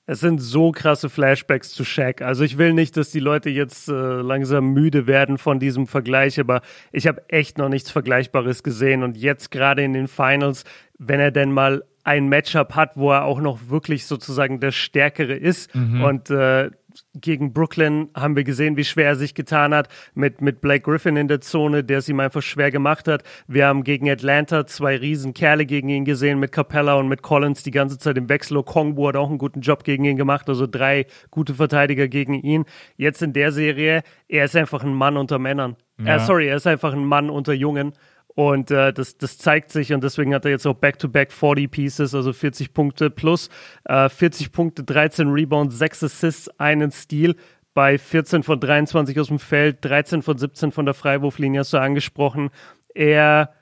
Es 0.06 0.20
sind 0.20 0.38
so 0.38 0.70
krasse 0.70 1.08
Flashbacks 1.08 1.70
zu 1.70 1.82
Shaq. 1.82 2.20
Also 2.20 2.44
ich 2.44 2.58
will 2.58 2.74
nicht, 2.74 2.96
dass 2.98 3.10
die 3.10 3.20
Leute 3.20 3.48
jetzt 3.48 3.88
äh, 3.88 3.92
langsam 3.92 4.74
müde 4.74 5.06
werden 5.06 5.38
von 5.38 5.58
diesem 5.58 5.86
Vergleich, 5.86 6.38
aber 6.38 6.60
ich 6.92 7.06
habe 7.06 7.22
echt 7.30 7.56
noch 7.56 7.70
nichts 7.70 7.90
Vergleichbares 7.90 8.62
gesehen. 8.62 9.02
Und 9.02 9.16
jetzt 9.16 9.50
gerade 9.50 9.82
in 9.82 9.94
den 9.94 10.08
Finals, 10.08 10.64
wenn 10.98 11.20
er 11.20 11.30
denn 11.30 11.52
mal 11.52 11.84
ein 12.04 12.28
Matchup 12.28 12.74
hat, 12.74 12.96
wo 12.96 13.10
er 13.10 13.24
auch 13.24 13.40
noch 13.40 13.68
wirklich 13.68 14.06
sozusagen 14.06 14.60
der 14.60 14.72
Stärkere 14.72 15.34
ist 15.34 15.74
mhm. 15.74 16.04
und 16.04 16.30
äh, 16.30 16.70
gegen 17.14 17.52
Brooklyn 17.52 18.08
haben 18.14 18.36
wir 18.36 18.44
gesehen, 18.44 18.76
wie 18.76 18.84
schwer 18.84 19.06
er 19.06 19.16
sich 19.16 19.34
getan 19.34 19.74
hat 19.74 19.88
mit, 20.14 20.40
mit 20.40 20.60
Blake 20.60 20.82
Griffin 20.82 21.16
in 21.16 21.28
der 21.28 21.40
Zone, 21.40 21.84
der 21.84 21.98
es 21.98 22.08
ihm 22.08 22.20
einfach 22.20 22.42
schwer 22.42 22.70
gemacht 22.70 23.08
hat. 23.08 23.22
Wir 23.46 23.66
haben 23.66 23.84
gegen 23.84 24.08
Atlanta 24.08 24.66
zwei 24.66 24.96
Riesenkerle 24.96 25.66
gegen 25.66 25.88
ihn 25.88 26.04
gesehen 26.04 26.38
mit 26.38 26.52
Capella 26.52 26.94
und 26.94 27.08
mit 27.08 27.22
Collins 27.22 27.62
die 27.62 27.70
ganze 27.70 27.98
Zeit 27.98 28.16
im 28.16 28.28
Wechsel. 28.28 28.62
Kongbu 28.62 29.08
hat 29.08 29.16
auch 29.16 29.28
einen 29.28 29.38
guten 29.38 29.60
Job 29.60 29.84
gegen 29.84 30.04
ihn 30.04 30.16
gemacht, 30.16 30.48
also 30.48 30.66
drei 30.66 31.06
gute 31.30 31.54
Verteidiger 31.54 32.08
gegen 32.08 32.34
ihn. 32.34 32.64
Jetzt 32.96 33.22
in 33.22 33.32
der 33.32 33.52
Serie, 33.52 34.02
er 34.28 34.44
ist 34.44 34.56
einfach 34.56 34.84
ein 34.84 34.94
Mann 34.94 35.16
unter 35.16 35.38
Männern. 35.38 35.76
Ja. 35.98 36.16
Äh, 36.16 36.20
sorry, 36.20 36.48
er 36.48 36.56
ist 36.56 36.66
einfach 36.66 36.92
ein 36.92 37.04
Mann 37.04 37.30
unter 37.30 37.52
Jungen. 37.52 37.92
Und 38.34 38.70
äh, 38.70 38.92
das, 38.92 39.16
das 39.16 39.38
zeigt 39.38 39.70
sich 39.70 39.92
und 39.92 40.02
deswegen 40.02 40.34
hat 40.34 40.44
er 40.44 40.50
jetzt 40.50 40.66
auch 40.66 40.74
Back-to-Back 40.74 41.32
40 41.32 41.70
Pieces, 41.70 42.14
also 42.14 42.32
40 42.32 42.74
Punkte 42.74 43.08
plus, 43.08 43.48
äh, 43.84 44.08
40 44.08 44.50
Punkte, 44.50 44.82
13 44.82 45.28
Rebounds, 45.30 45.78
6 45.78 46.04
Assists, 46.04 46.48
einen 46.58 46.90
Steal 46.90 47.36
bei 47.74 47.96
14 47.96 48.42
von 48.42 48.58
23 48.58 49.18
aus 49.20 49.28
dem 49.28 49.38
Feld, 49.38 49.84
13 49.84 50.22
von 50.22 50.36
17 50.36 50.72
von 50.72 50.84
der 50.84 50.94
Freiwurflinie, 50.94 51.60
hast 51.60 51.72
du 51.72 51.78
angesprochen. 51.78 52.50
Er 52.94 53.52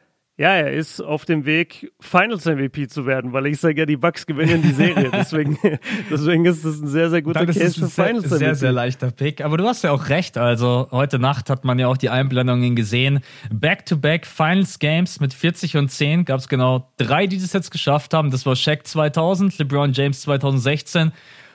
ja, 0.43 0.57
er 0.57 0.73
ist 0.73 1.01
auf 1.01 1.25
dem 1.25 1.45
Weg, 1.45 1.93
Finals 2.01 2.47
MVP 2.47 2.89
zu 2.89 3.07
werden, 3.07 3.33
weil 3.33 3.47
ich 3.47 3.61
sage 3.61 3.79
ja, 3.79 3.87
die 3.87 3.97
Bucks 3.97 4.27
gewinnen 4.27 4.61
die 4.61 4.73
Serie. 4.73 5.09
Deswegen, 5.13 5.57
deswegen 6.11 6.45
ist 6.47 6.65
es 6.65 6.83
ein 6.83 6.89
sehr, 6.89 7.11
sehr 7.11 7.23
guter 7.23 7.47
Case 7.47 7.79
für 7.79 7.87
Finals 7.87 8.25
MVP. 8.25 8.39
Sehr, 8.39 8.55
sehr 8.57 8.73
leichter 8.73 9.13
Pick. 9.13 9.41
Aber 9.41 9.57
du 9.57 9.65
hast 9.69 9.85
ja 9.85 9.93
auch 9.93 10.09
recht. 10.09 10.37
Also 10.37 10.89
heute 10.91 11.21
Nacht 11.21 11.49
hat 11.49 11.65
man 11.65 11.79
ja 11.79 11.87
auch 11.87 11.97
die 11.97 12.11
Einblendungen 12.11 12.75
gesehen. 12.75 13.21
Back-to-back 13.53 14.25
-back 14.25 14.27
Finals 14.27 14.81
Games 14.81 15.21
mit 15.21 15.33
40 15.33 15.77
und 15.77 15.93
10 15.93 16.25
gab 16.25 16.41
es 16.41 16.49
genau 16.49 16.91
drei, 16.97 17.29
die 17.29 17.39
das 17.39 17.53
jetzt 17.53 17.71
geschafft 17.71 18.13
haben. 18.13 18.33
Das 18.33 18.45
war 18.45 18.57
Shaq 18.57 18.85
2000, 18.85 19.57
LeBron 19.59 19.93
James 19.93 20.23
2016 20.23 21.13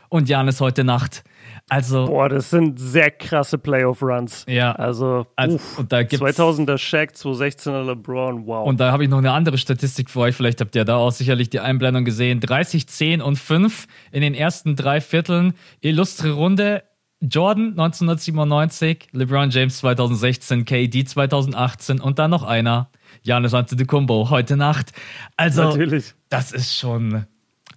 und 0.08 0.30
Janis 0.30 0.62
heute 0.62 0.86
Nacht. 0.86 1.26
Also, 1.70 2.06
Boah, 2.06 2.30
das 2.30 2.50
sind 2.50 2.80
sehr 2.80 3.12
krasse 3.12 3.58
Playoff-Runs. 3.58 4.46
Ja. 4.48 4.72
Also, 4.74 5.26
also 5.36 5.56
uff, 5.56 5.80
und 5.80 5.92
da 5.92 6.04
gibt's, 6.04 6.24
2000er 6.24 6.78
Shaq, 6.78 7.12
2016er 7.12 7.84
LeBron, 7.84 8.46
wow. 8.46 8.66
Und 8.66 8.80
da 8.80 8.94
habe 8.94 9.04
ich 9.04 9.10
noch 9.10 9.18
eine 9.18 9.34
andere 9.34 9.58
Statistik 9.58 10.10
für 10.10 10.22
euch. 10.22 10.36
Vielleicht 10.36 10.62
habt 10.62 10.76
ihr 10.76 10.86
da 10.86 10.96
auch 10.96 11.12
sicherlich 11.12 11.50
die 11.50 11.60
Einblendung 11.60 12.06
gesehen. 12.06 12.40
30, 12.40 12.88
10 12.88 13.22
und 13.22 13.36
5 13.36 13.88
in 14.12 14.22
den 14.22 14.34
ersten 14.34 14.78
drei 14.78 15.02
Vierteln. 15.02 15.54
Illustre 15.82 16.32
Runde. 16.32 16.84
Jordan 17.20 17.72
1997, 17.72 19.08
LeBron 19.12 19.50
James 19.50 19.80
2016, 19.80 20.66
KD 20.66 21.04
2018 21.04 22.00
und 22.00 22.20
dann 22.20 22.30
noch 22.30 22.44
einer, 22.44 22.92
Giannis 23.24 23.56
Antetokounmpo 23.56 24.30
heute 24.30 24.56
Nacht. 24.56 24.92
Also, 25.36 25.64
Natürlich. 25.64 26.14
das 26.30 26.52
ist 26.52 26.78
schon, 26.78 27.26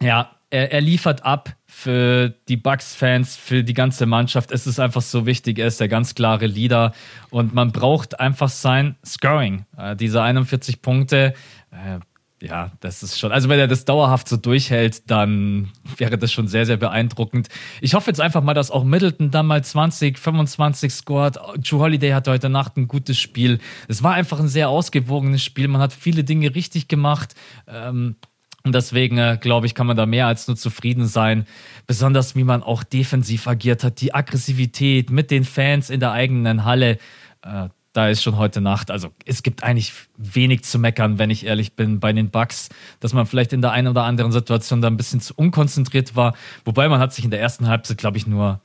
ja, 0.03 0.31
er, 0.51 0.73
er 0.73 0.81
liefert 0.81 1.25
ab 1.25 1.57
für 1.67 2.35
die 2.49 2.57
Bucks-Fans, 2.57 3.37
für 3.37 3.65
die 3.65 3.75
ganze 3.75 4.07
Mannschaft. 4.07 4.51
Es 4.51 4.67
ist 4.67 4.81
einfach 4.81 5.03
so 5.03 5.25
wichtig. 5.25 5.59
Er 5.59 5.69
ist 5.69 5.81
der 5.81 5.89
ganz 5.89 6.15
klare 6.15 6.47
Leader 6.47 6.93
und 7.31 7.55
man 7.55 7.73
braucht 7.73 8.21
einfach 8.21 8.49
sein 8.49 8.97
Scoring. 9.05 9.65
Äh, 9.77 9.97
diese 9.97 10.23
41 10.23 10.83
Punkte, 10.83 11.35
äh, 11.71 12.01
ja, 12.43 12.71
das 12.81 13.03
ist 13.03 13.19
schon. 13.19 13.33
Also, 13.33 13.51
wenn 13.51 13.59
er 13.59 13.69
das 13.69 13.85
dauerhaft 13.85 14.27
so 14.27 14.39
durchhält, 14.39 15.11
dann 15.11 15.69
wäre 15.99 16.17
das 16.17 16.33
schon 16.33 16.49
sehr, 16.49 16.65
sehr 16.65 16.79
beeindruckend. 16.79 17.49
Ich 17.83 17.93
hoffe 17.93 18.11
jetzt 18.11 18.21
einfach 18.21 18.43
mal, 18.43 18.55
dass 18.55 18.71
auch 18.71 18.83
Middleton 18.83 19.31
dann 19.31 19.47
mal 19.47 19.63
20, 19.63 20.19
25 20.19 20.91
scored. 20.91 21.39
Drew 21.59 21.81
Holiday 21.81 22.13
hatte 22.13 22.31
heute 22.31 22.49
Nacht 22.49 22.79
ein 22.79 22.89
gutes 22.89 23.19
Spiel. 23.19 23.59
Es 23.89 24.03
war 24.03 24.15
einfach 24.15 24.41
ein 24.41 24.49
sehr 24.49 24.71
ausgewogenes 24.71 25.45
Spiel. 25.45 25.69
Man 25.69 25.83
hat 25.83 25.93
viele 25.93 26.25
Dinge 26.25 26.55
richtig 26.55 26.89
gemacht. 26.89 27.35
Ähm, 27.69 28.17
und 28.63 28.75
deswegen, 28.75 29.17
äh, 29.17 29.39
glaube 29.41 29.67
ich, 29.67 29.75
kann 29.75 29.87
man 29.87 29.97
da 29.97 30.07
mehr 30.07 30.27
als 30.27 30.47
nur 30.47 30.57
zufrieden 30.57 31.07
sein. 31.07 31.47
Besonders 31.87 32.37
wie 32.37 32.45
man 32.45 32.63
auch 32.63 32.83
defensiv 32.83 33.47
agiert 33.47 33.85
hat. 33.85 34.01
Die 34.01 34.15
Aggressivität 34.15 35.11
mit 35.11 35.31
den 35.31 35.45
Fans 35.45 35.89
in 35.89 36.01
der 36.01 36.13
eigenen 36.13 36.65
Halle. 36.65 36.99
Äh, 37.43 37.69
da 37.93 38.09
ist 38.09 38.23
schon 38.23 38.37
heute 38.37 38.61
Nacht. 38.61 38.91
Also 38.91 39.11
es 39.25 39.43
gibt 39.43 39.65
eigentlich 39.65 39.93
wenig 40.17 40.63
zu 40.63 40.79
meckern, 40.79 41.19
wenn 41.19 41.31
ich 41.31 41.45
ehrlich 41.45 41.75
bin, 41.75 41.99
bei 41.99 42.13
den 42.13 42.31
Bucks, 42.31 42.69
dass 43.01 43.13
man 43.13 43.27
vielleicht 43.27 43.53
in 43.53 43.63
der 43.63 43.73
einen 43.73 43.89
oder 43.89 44.05
anderen 44.05 44.31
Situation 44.31 44.81
da 44.81 44.89
ein 44.89 44.97
bisschen 44.97 45.21
zu 45.21 45.35
unkonzentriert 45.35 46.15
war. 46.15 46.35
Wobei 46.65 46.89
man 46.89 47.01
hat 47.01 47.13
sich 47.13 47.25
in 47.25 47.31
der 47.31 47.41
ersten 47.41 47.67
Halbzeit, 47.67 47.99
glaube 47.99 48.17
ich, 48.17 48.27
nur 48.27 48.61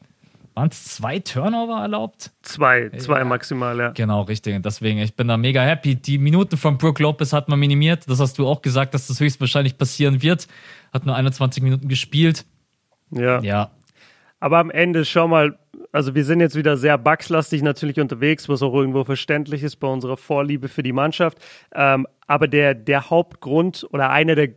waren 0.55 0.69
es 0.69 0.85
zwei 0.85 1.19
Turnover 1.19 1.81
erlaubt? 1.81 2.31
Zwei, 2.41 2.89
zwei 2.97 3.19
ja. 3.19 3.25
maximal, 3.25 3.77
ja. 3.77 3.89
Genau, 3.89 4.21
richtig. 4.21 4.61
Deswegen, 4.63 4.99
ich 4.99 5.15
bin 5.15 5.27
da 5.27 5.37
mega 5.37 5.61
happy. 5.61 5.95
Die 5.95 6.17
Minuten 6.17 6.57
von 6.57 6.77
Brooke 6.77 7.03
Lopez 7.03 7.33
hat 7.33 7.49
man 7.49 7.59
minimiert. 7.59 8.09
Das 8.09 8.19
hast 8.19 8.37
du 8.37 8.47
auch 8.47 8.61
gesagt, 8.61 8.93
dass 8.93 9.07
das 9.07 9.19
höchstwahrscheinlich 9.19 9.77
passieren 9.77 10.21
wird. 10.21 10.47
Hat 10.93 11.05
nur 11.05 11.15
21 11.15 11.61
Minuten 11.61 11.89
gespielt. 11.89 12.45
Ja. 13.11 13.41
Ja. 13.41 13.71
Aber 14.39 14.59
am 14.59 14.71
Ende, 14.71 15.05
schau 15.05 15.27
mal, 15.27 15.57
also 15.91 16.15
wir 16.15 16.23
sind 16.23 16.39
jetzt 16.39 16.55
wieder 16.55 16.77
sehr 16.77 16.97
bugslastig 16.97 17.61
natürlich 17.61 17.99
unterwegs, 17.99 18.47
was 18.47 18.61
auch 18.61 18.73
irgendwo 18.73 19.03
verständlich 19.03 19.63
ist 19.63 19.77
bei 19.77 19.87
unserer 19.87 20.17
Vorliebe 20.17 20.67
für 20.67 20.83
die 20.83 20.93
Mannschaft. 20.93 21.37
Ähm, 21.73 22.07
aber 22.27 22.47
der, 22.47 22.75
der 22.75 23.09
Hauptgrund 23.09 23.87
oder 23.91 24.09
einer 24.09 24.35
der 24.35 24.49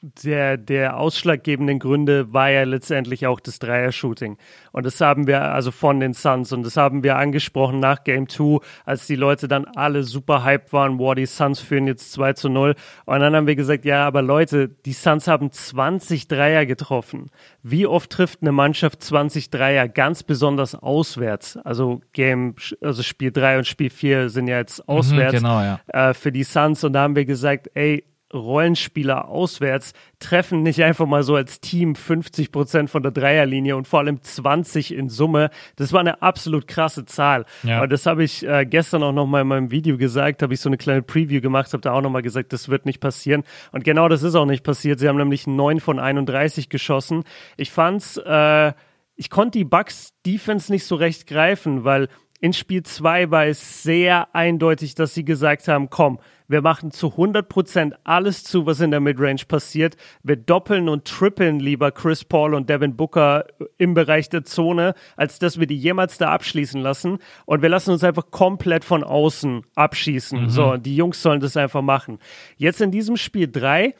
der, 0.00 0.56
der 0.56 0.96
ausschlaggebenden 0.96 1.80
Gründe 1.80 2.32
war 2.32 2.50
ja 2.50 2.62
letztendlich 2.62 3.26
auch 3.26 3.40
das 3.40 3.58
Dreier-Shooting. 3.58 4.38
Und 4.70 4.86
das 4.86 5.00
haben 5.00 5.26
wir 5.26 5.42
also 5.42 5.72
von 5.72 5.98
den 5.98 6.14
Suns 6.14 6.52
und 6.52 6.62
das 6.62 6.76
haben 6.76 7.02
wir 7.02 7.16
angesprochen 7.16 7.80
nach 7.80 8.04
Game 8.04 8.28
2, 8.28 8.58
als 8.84 9.06
die 9.06 9.16
Leute 9.16 9.48
dann 9.48 9.64
alle 9.64 10.04
super 10.04 10.44
hyped 10.44 10.72
waren, 10.72 10.98
wow, 10.98 11.14
die 11.14 11.26
Suns 11.26 11.60
führen 11.60 11.88
jetzt 11.88 12.12
2 12.12 12.34
zu 12.34 12.48
0. 12.48 12.74
Und 13.06 13.20
dann 13.20 13.34
haben 13.34 13.48
wir 13.48 13.56
gesagt, 13.56 13.84
ja, 13.84 14.06
aber 14.06 14.22
Leute, 14.22 14.68
die 14.68 14.92
Suns 14.92 15.26
haben 15.26 15.50
20 15.50 16.28
Dreier 16.28 16.64
getroffen. 16.64 17.30
Wie 17.62 17.86
oft 17.86 18.10
trifft 18.10 18.42
eine 18.42 18.52
Mannschaft 18.52 19.02
20 19.02 19.50
Dreier, 19.50 19.88
ganz 19.88 20.22
besonders 20.22 20.76
auswärts? 20.76 21.56
Also 21.56 22.02
Game, 22.12 22.54
also 22.80 23.02
Spiel 23.02 23.32
3 23.32 23.58
und 23.58 23.66
Spiel 23.66 23.90
4 23.90 24.30
sind 24.30 24.46
ja 24.46 24.58
jetzt 24.58 24.78
mhm, 24.78 24.84
auswärts 24.94 25.32
mhm, 25.32 25.36
genau, 25.38 25.60
ja. 25.60 25.80
äh, 25.88 26.14
für 26.14 26.30
die 26.30 26.44
Suns. 26.44 26.84
Und 26.84 26.92
da 26.92 27.02
haben 27.02 27.16
wir 27.16 27.24
gesagt, 27.24 27.70
ey, 27.74 28.04
Rollenspieler 28.32 29.28
auswärts 29.28 29.92
treffen 30.18 30.62
nicht 30.62 30.82
einfach 30.82 31.06
mal 31.06 31.22
so 31.22 31.34
als 31.34 31.60
Team 31.60 31.94
50 31.94 32.52
Prozent 32.52 32.90
von 32.90 33.02
der 33.02 33.12
Dreierlinie 33.12 33.76
und 33.76 33.88
vor 33.88 34.00
allem 34.00 34.22
20 34.22 34.94
in 34.94 35.08
Summe. 35.08 35.50
Das 35.76 35.92
war 35.92 36.00
eine 36.00 36.20
absolut 36.20 36.66
krasse 36.66 37.06
Zahl. 37.06 37.46
Ja. 37.62 37.78
Aber 37.78 37.88
das 37.88 38.04
habe 38.06 38.24
ich 38.24 38.46
äh, 38.46 38.66
gestern 38.66 39.02
auch 39.02 39.12
noch 39.12 39.26
mal 39.26 39.42
in 39.42 39.48
meinem 39.48 39.70
Video 39.70 39.96
gesagt, 39.96 40.42
habe 40.42 40.54
ich 40.54 40.60
so 40.60 40.68
eine 40.68 40.76
kleine 40.76 41.02
Preview 41.02 41.40
gemacht, 41.40 41.72
habe 41.72 41.80
da 41.80 41.92
auch 41.92 42.02
noch 42.02 42.10
mal 42.10 42.22
gesagt, 42.22 42.52
das 42.52 42.68
wird 42.68 42.84
nicht 42.84 43.00
passieren. 43.00 43.44
Und 43.72 43.84
genau 43.84 44.08
das 44.08 44.22
ist 44.22 44.34
auch 44.34 44.46
nicht 44.46 44.64
passiert. 44.64 44.98
Sie 44.98 45.08
haben 45.08 45.16
nämlich 45.16 45.46
9 45.46 45.80
von 45.80 45.98
31 45.98 46.68
geschossen. 46.68 47.24
Ich 47.56 47.70
fand's, 47.70 48.18
äh, 48.18 48.72
ich 49.14 49.30
konnte 49.30 49.58
die 49.58 49.64
Bucks 49.64 50.12
Defense 50.26 50.70
nicht 50.70 50.84
so 50.84 50.94
recht 50.96 51.26
greifen, 51.26 51.84
weil 51.84 52.08
in 52.40 52.52
Spiel 52.52 52.82
2 52.82 53.30
war 53.30 53.46
es 53.46 53.82
sehr 53.82 54.34
eindeutig, 54.34 54.94
dass 54.94 55.14
sie 55.14 55.24
gesagt 55.24 55.66
haben, 55.66 55.90
komm, 55.90 56.20
wir 56.46 56.62
machen 56.62 56.92
zu 56.92 57.08
100% 57.08 57.94
alles 58.04 58.42
zu, 58.42 58.64
was 58.64 58.80
in 58.80 58.90
der 58.90 59.00
Midrange 59.00 59.42
passiert. 59.46 59.96
Wir 60.22 60.36
doppeln 60.36 60.88
und 60.88 61.04
trippeln 61.04 61.60
lieber 61.60 61.90
Chris 61.90 62.24
Paul 62.24 62.54
und 62.54 62.70
Devin 62.70 62.96
Booker 62.96 63.44
im 63.76 63.92
Bereich 63.92 64.30
der 64.30 64.44
Zone, 64.44 64.94
als 65.16 65.38
dass 65.38 65.60
wir 65.60 65.66
die 65.66 65.76
jemals 65.76 66.16
da 66.16 66.30
abschließen 66.30 66.80
lassen. 66.80 67.18
Und 67.44 67.60
wir 67.60 67.68
lassen 67.68 67.90
uns 67.90 68.02
einfach 68.02 68.30
komplett 68.30 68.84
von 68.84 69.04
außen 69.04 69.62
abschießen. 69.74 70.44
Mhm. 70.44 70.48
So, 70.48 70.76
die 70.78 70.96
Jungs 70.96 71.20
sollen 71.20 71.40
das 71.40 71.56
einfach 71.56 71.82
machen. 71.82 72.18
Jetzt 72.56 72.80
in 72.80 72.90
diesem 72.90 73.16
Spiel 73.16 73.50
3, 73.50 73.94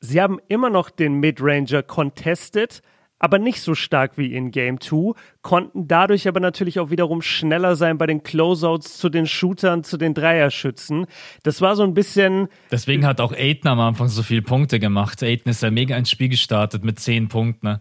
sie 0.00 0.20
haben 0.20 0.40
immer 0.48 0.68
noch 0.68 0.90
den 0.90 1.14
Midranger 1.14 1.82
contested, 1.82 2.82
aber 3.18 3.38
nicht 3.38 3.60
so 3.60 3.74
stark 3.74 4.16
wie 4.16 4.34
in 4.34 4.50
Game 4.50 4.80
2, 4.80 5.12
konnten 5.42 5.88
dadurch 5.88 6.28
aber 6.28 6.40
natürlich 6.40 6.80
auch 6.80 6.90
wiederum 6.90 7.22
schneller 7.22 7.76
sein 7.76 7.98
bei 7.98 8.06
den 8.06 8.22
Closeouts 8.22 8.98
zu 8.98 9.08
den 9.08 9.26
Shootern, 9.26 9.84
zu 9.84 9.96
den 9.96 10.14
Dreierschützen. 10.14 11.06
Das 11.42 11.60
war 11.60 11.76
so 11.76 11.82
ein 11.82 11.94
bisschen. 11.94 12.48
Deswegen 12.70 13.06
hat 13.06 13.20
auch 13.20 13.32
Aiden 13.32 13.68
am 13.68 13.80
Anfang 13.80 14.08
so 14.08 14.22
viele 14.22 14.42
Punkte 14.42 14.78
gemacht. 14.78 15.22
Aiden 15.22 15.50
ist 15.50 15.62
ja 15.62 15.70
mega 15.70 15.96
ins 15.96 16.10
Spiel 16.10 16.28
gestartet 16.28 16.84
mit 16.84 16.98
zehn 16.98 17.28
Punkten. 17.28 17.66
Ne? 17.66 17.80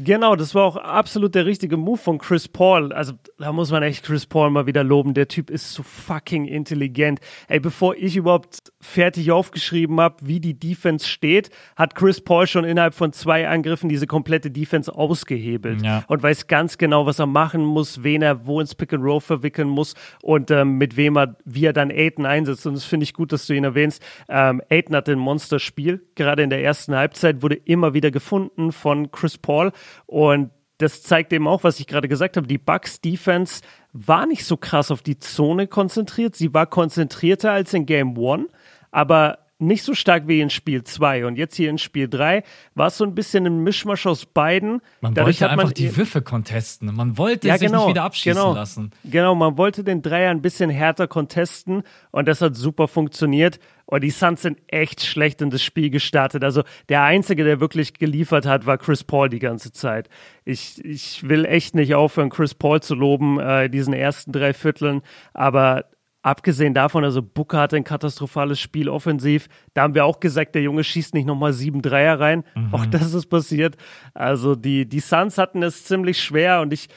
Genau, 0.00 0.36
das 0.36 0.54
war 0.54 0.62
auch 0.62 0.76
absolut 0.76 1.34
der 1.34 1.44
richtige 1.44 1.76
Move 1.76 1.98
von 1.98 2.18
Chris 2.18 2.46
Paul. 2.46 2.92
Also 2.92 3.14
da 3.36 3.50
muss 3.52 3.72
man 3.72 3.82
echt 3.82 4.04
Chris 4.04 4.26
Paul 4.26 4.50
mal 4.50 4.64
wieder 4.64 4.84
loben. 4.84 5.12
Der 5.12 5.26
Typ 5.26 5.50
ist 5.50 5.72
so 5.72 5.82
fucking 5.82 6.44
intelligent. 6.44 7.18
Ey, 7.48 7.58
bevor 7.58 7.96
ich 7.96 8.14
überhaupt 8.14 8.58
fertig 8.80 9.32
aufgeschrieben 9.32 10.00
habe, 10.00 10.14
wie 10.22 10.38
die 10.38 10.54
Defense 10.54 11.04
steht, 11.08 11.50
hat 11.74 11.96
Chris 11.96 12.20
Paul 12.20 12.46
schon 12.46 12.64
innerhalb 12.64 12.94
von 12.94 13.12
zwei 13.12 13.48
Angriffen 13.48 13.88
diese 13.88 14.06
komplette 14.06 14.52
Defense 14.52 14.94
ausgehebelt 14.94 15.82
ja. 15.82 16.04
und 16.06 16.22
weiß 16.22 16.46
ganz 16.46 16.78
genau, 16.78 17.04
was 17.06 17.18
er 17.18 17.26
machen 17.26 17.64
muss, 17.64 18.04
wen 18.04 18.22
er 18.22 18.46
wo 18.46 18.60
ins 18.60 18.76
Pick 18.76 18.92
and 18.92 19.02
Roll 19.02 19.20
verwickeln 19.20 19.68
muss 19.68 19.94
und 20.22 20.52
ähm, 20.52 20.78
mit 20.78 20.96
wem 20.96 21.18
er, 21.18 21.34
wie 21.44 21.64
er 21.64 21.72
dann 21.72 21.90
Aiden 21.90 22.24
einsetzt. 22.24 22.68
Und 22.68 22.74
das 22.74 22.84
finde 22.84 23.02
ich 23.02 23.14
gut, 23.14 23.32
dass 23.32 23.48
du 23.48 23.52
ihn 23.52 23.64
erwähnst. 23.64 24.00
Ähm, 24.28 24.62
Aiden 24.70 24.94
hat 24.94 25.08
ein 25.08 25.18
Monsterspiel. 25.18 26.06
Gerade 26.14 26.44
in 26.44 26.50
der 26.50 26.62
ersten 26.62 26.94
Halbzeit 26.94 27.42
wurde 27.42 27.56
immer 27.56 27.94
wieder 27.94 28.12
gefunden 28.12 28.70
von 28.70 29.10
Chris 29.10 29.38
Paul. 29.38 29.72
Und 30.06 30.50
das 30.78 31.02
zeigt 31.02 31.32
eben 31.32 31.48
auch, 31.48 31.64
was 31.64 31.80
ich 31.80 31.86
gerade 31.86 32.08
gesagt 32.08 32.36
habe. 32.36 32.46
Die 32.46 32.58
Bucks 32.58 33.00
Defense 33.00 33.62
war 33.92 34.26
nicht 34.26 34.44
so 34.44 34.56
krass 34.56 34.90
auf 34.90 35.02
die 35.02 35.18
Zone 35.18 35.66
konzentriert. 35.66 36.36
Sie 36.36 36.54
war 36.54 36.66
konzentrierter 36.66 37.50
als 37.50 37.74
in 37.74 37.84
Game 37.84 38.16
One, 38.16 38.46
aber 38.90 39.47
nicht 39.58 39.82
so 39.82 39.94
stark 39.94 40.28
wie 40.28 40.40
in 40.40 40.50
Spiel 40.50 40.84
2. 40.84 41.26
Und 41.26 41.36
jetzt 41.36 41.56
hier 41.56 41.70
in 41.70 41.78
Spiel 41.78 42.08
3 42.08 42.42
war 42.74 42.88
es 42.88 42.96
so 42.96 43.04
ein 43.04 43.14
bisschen 43.14 43.46
ein 43.46 43.62
Mischmasch 43.64 44.06
aus 44.06 44.24
beiden. 44.24 44.80
Man 45.00 45.14
Dadurch 45.14 45.40
wollte 45.40 45.50
einfach 45.50 45.64
man 45.64 45.74
die 45.74 45.96
Würfe 45.96 46.22
contesten. 46.22 46.94
Man 46.94 47.18
wollte 47.18 47.48
ja, 47.48 47.58
sich 47.58 47.66
genau, 47.66 47.86
nicht 47.86 47.94
wieder 47.94 48.04
abschießen 48.04 48.40
genau, 48.40 48.54
lassen. 48.54 48.92
Genau, 49.04 49.34
man 49.34 49.58
wollte 49.58 49.82
den 49.82 50.02
Dreier 50.02 50.30
ein 50.30 50.42
bisschen 50.42 50.70
härter 50.70 51.08
contesten 51.08 51.82
und 52.12 52.28
das 52.28 52.40
hat 52.40 52.54
super 52.56 52.86
funktioniert. 52.88 53.58
Und 53.86 54.04
die 54.04 54.10
Suns 54.10 54.42
sind 54.42 54.58
echt 54.66 55.02
schlecht 55.02 55.40
in 55.40 55.48
das 55.48 55.62
Spiel 55.62 55.88
gestartet. 55.88 56.44
Also 56.44 56.62
der 56.90 57.02
Einzige, 57.04 57.42
der 57.42 57.58
wirklich 57.58 57.94
geliefert 57.94 58.44
hat, 58.44 58.66
war 58.66 58.76
Chris 58.76 59.02
Paul 59.02 59.30
die 59.30 59.38
ganze 59.38 59.72
Zeit. 59.72 60.10
Ich, 60.44 60.84
ich 60.84 61.26
will 61.26 61.46
echt 61.46 61.74
nicht 61.74 61.94
aufhören, 61.94 62.28
Chris 62.28 62.54
Paul 62.54 62.82
zu 62.82 62.94
loben, 62.94 63.40
äh, 63.40 63.70
diesen 63.70 63.94
ersten 63.94 64.30
drei 64.30 64.52
Vierteln. 64.52 65.00
Aber 65.32 65.86
Abgesehen 66.22 66.74
davon, 66.74 67.04
also 67.04 67.22
Booker 67.22 67.60
hatte 67.60 67.76
ein 67.76 67.84
katastrophales 67.84 68.58
Spiel 68.58 68.88
offensiv. 68.88 69.48
Da 69.72 69.82
haben 69.82 69.94
wir 69.94 70.04
auch 70.04 70.18
gesagt, 70.18 70.56
der 70.56 70.62
Junge 70.62 70.82
schießt 70.82 71.14
nicht 71.14 71.26
nochmal 71.26 71.52
sieben 71.52 71.80
Dreier 71.80 72.18
rein. 72.18 72.42
Mhm. 72.56 72.74
Auch 72.74 72.86
das 72.86 73.14
ist 73.14 73.26
passiert. 73.26 73.76
Also 74.14 74.56
die, 74.56 74.88
die 74.88 74.98
Suns 74.98 75.38
hatten 75.38 75.62
es 75.62 75.84
ziemlich 75.84 76.20
schwer 76.20 76.60
und 76.60 76.72
ich, 76.72 76.88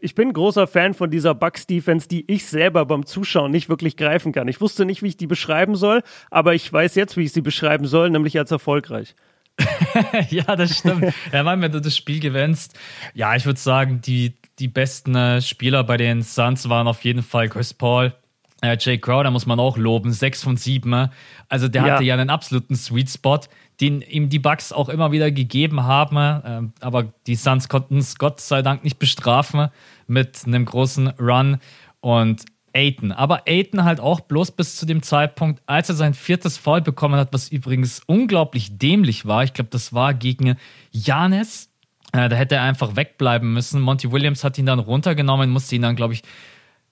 ich 0.00 0.16
bin 0.16 0.32
großer 0.32 0.66
Fan 0.66 0.94
von 0.94 1.10
dieser 1.10 1.32
Bucks-Defense, 1.34 2.08
die 2.08 2.30
ich 2.30 2.44
selber 2.46 2.84
beim 2.86 3.06
Zuschauen 3.06 3.52
nicht 3.52 3.68
wirklich 3.68 3.96
greifen 3.96 4.32
kann. 4.32 4.48
Ich 4.48 4.60
wusste 4.60 4.84
nicht, 4.84 5.00
wie 5.00 5.08
ich 5.08 5.16
die 5.16 5.28
beschreiben 5.28 5.76
soll, 5.76 6.02
aber 6.32 6.54
ich 6.54 6.70
weiß 6.72 6.96
jetzt, 6.96 7.16
wie 7.16 7.22
ich 7.22 7.32
sie 7.32 7.42
beschreiben 7.42 7.86
soll, 7.86 8.10
nämlich 8.10 8.36
als 8.36 8.50
erfolgreich. 8.50 9.14
ja, 10.30 10.56
das 10.56 10.78
stimmt. 10.78 11.14
ja, 11.32 11.60
wenn 11.60 11.72
du 11.72 11.80
das 11.80 11.96
Spiel 11.96 12.20
gewinnst, 12.20 12.78
ja, 13.14 13.36
ich 13.36 13.46
würde 13.46 13.60
sagen, 13.60 14.00
die, 14.00 14.34
die 14.58 14.68
besten 14.68 15.14
äh, 15.14 15.40
Spieler 15.40 15.84
bei 15.84 15.96
den 15.96 16.22
Suns 16.22 16.68
waren 16.68 16.88
auf 16.88 17.04
jeden 17.04 17.22
Fall 17.22 17.48
Chris 17.48 17.72
Paul, 17.72 18.12
äh, 18.62 18.76
Jay 18.80 18.98
Crowder 18.98 19.30
muss 19.30 19.46
man 19.46 19.60
auch 19.60 19.76
loben, 19.76 20.12
6 20.12 20.42
von 20.42 20.56
7. 20.56 21.08
Also 21.48 21.68
der 21.68 21.86
ja. 21.86 21.92
hatte 21.94 22.04
ja 22.04 22.14
einen 22.14 22.30
absoluten 22.30 22.74
Sweet 22.74 23.10
Spot, 23.10 23.40
den 23.80 24.00
ihm 24.00 24.28
die 24.28 24.38
Bucks 24.38 24.72
auch 24.72 24.88
immer 24.88 25.12
wieder 25.12 25.30
gegeben 25.30 25.82
haben. 25.84 26.16
Äh, 26.16 26.62
aber 26.80 27.12
die 27.26 27.34
Suns 27.34 27.68
konnten 27.68 27.98
es 27.98 28.16
Gott 28.16 28.40
sei 28.40 28.62
Dank 28.62 28.84
nicht 28.84 28.98
bestrafen 28.98 29.68
mit 30.06 30.42
einem 30.46 30.64
großen 30.64 31.08
Run. 31.18 31.58
Und 32.00 32.44
Aiton. 32.76 33.10
Aber 33.10 33.42
Aiton 33.46 33.84
halt 33.84 34.00
auch 34.00 34.20
bloß 34.20 34.52
bis 34.52 34.76
zu 34.76 34.84
dem 34.84 35.02
Zeitpunkt, 35.02 35.62
als 35.66 35.88
er 35.88 35.94
sein 35.94 36.12
viertes 36.12 36.58
Foul 36.58 36.82
bekommen 36.82 37.18
hat, 37.18 37.32
was 37.32 37.48
übrigens 37.48 38.02
unglaublich 38.06 38.76
dämlich 38.76 39.24
war. 39.26 39.42
Ich 39.44 39.54
glaube, 39.54 39.70
das 39.70 39.94
war 39.94 40.12
gegen 40.12 40.56
Janis. 40.90 41.70
Äh, 42.12 42.28
da 42.28 42.36
hätte 42.36 42.56
er 42.56 42.62
einfach 42.62 42.94
wegbleiben 42.94 43.52
müssen. 43.52 43.80
Monty 43.80 44.12
Williams 44.12 44.44
hat 44.44 44.58
ihn 44.58 44.66
dann 44.66 44.78
runtergenommen, 44.78 45.50
musste 45.50 45.74
ihn 45.74 45.82
dann, 45.82 45.96
glaube 45.96 46.14
ich, 46.14 46.22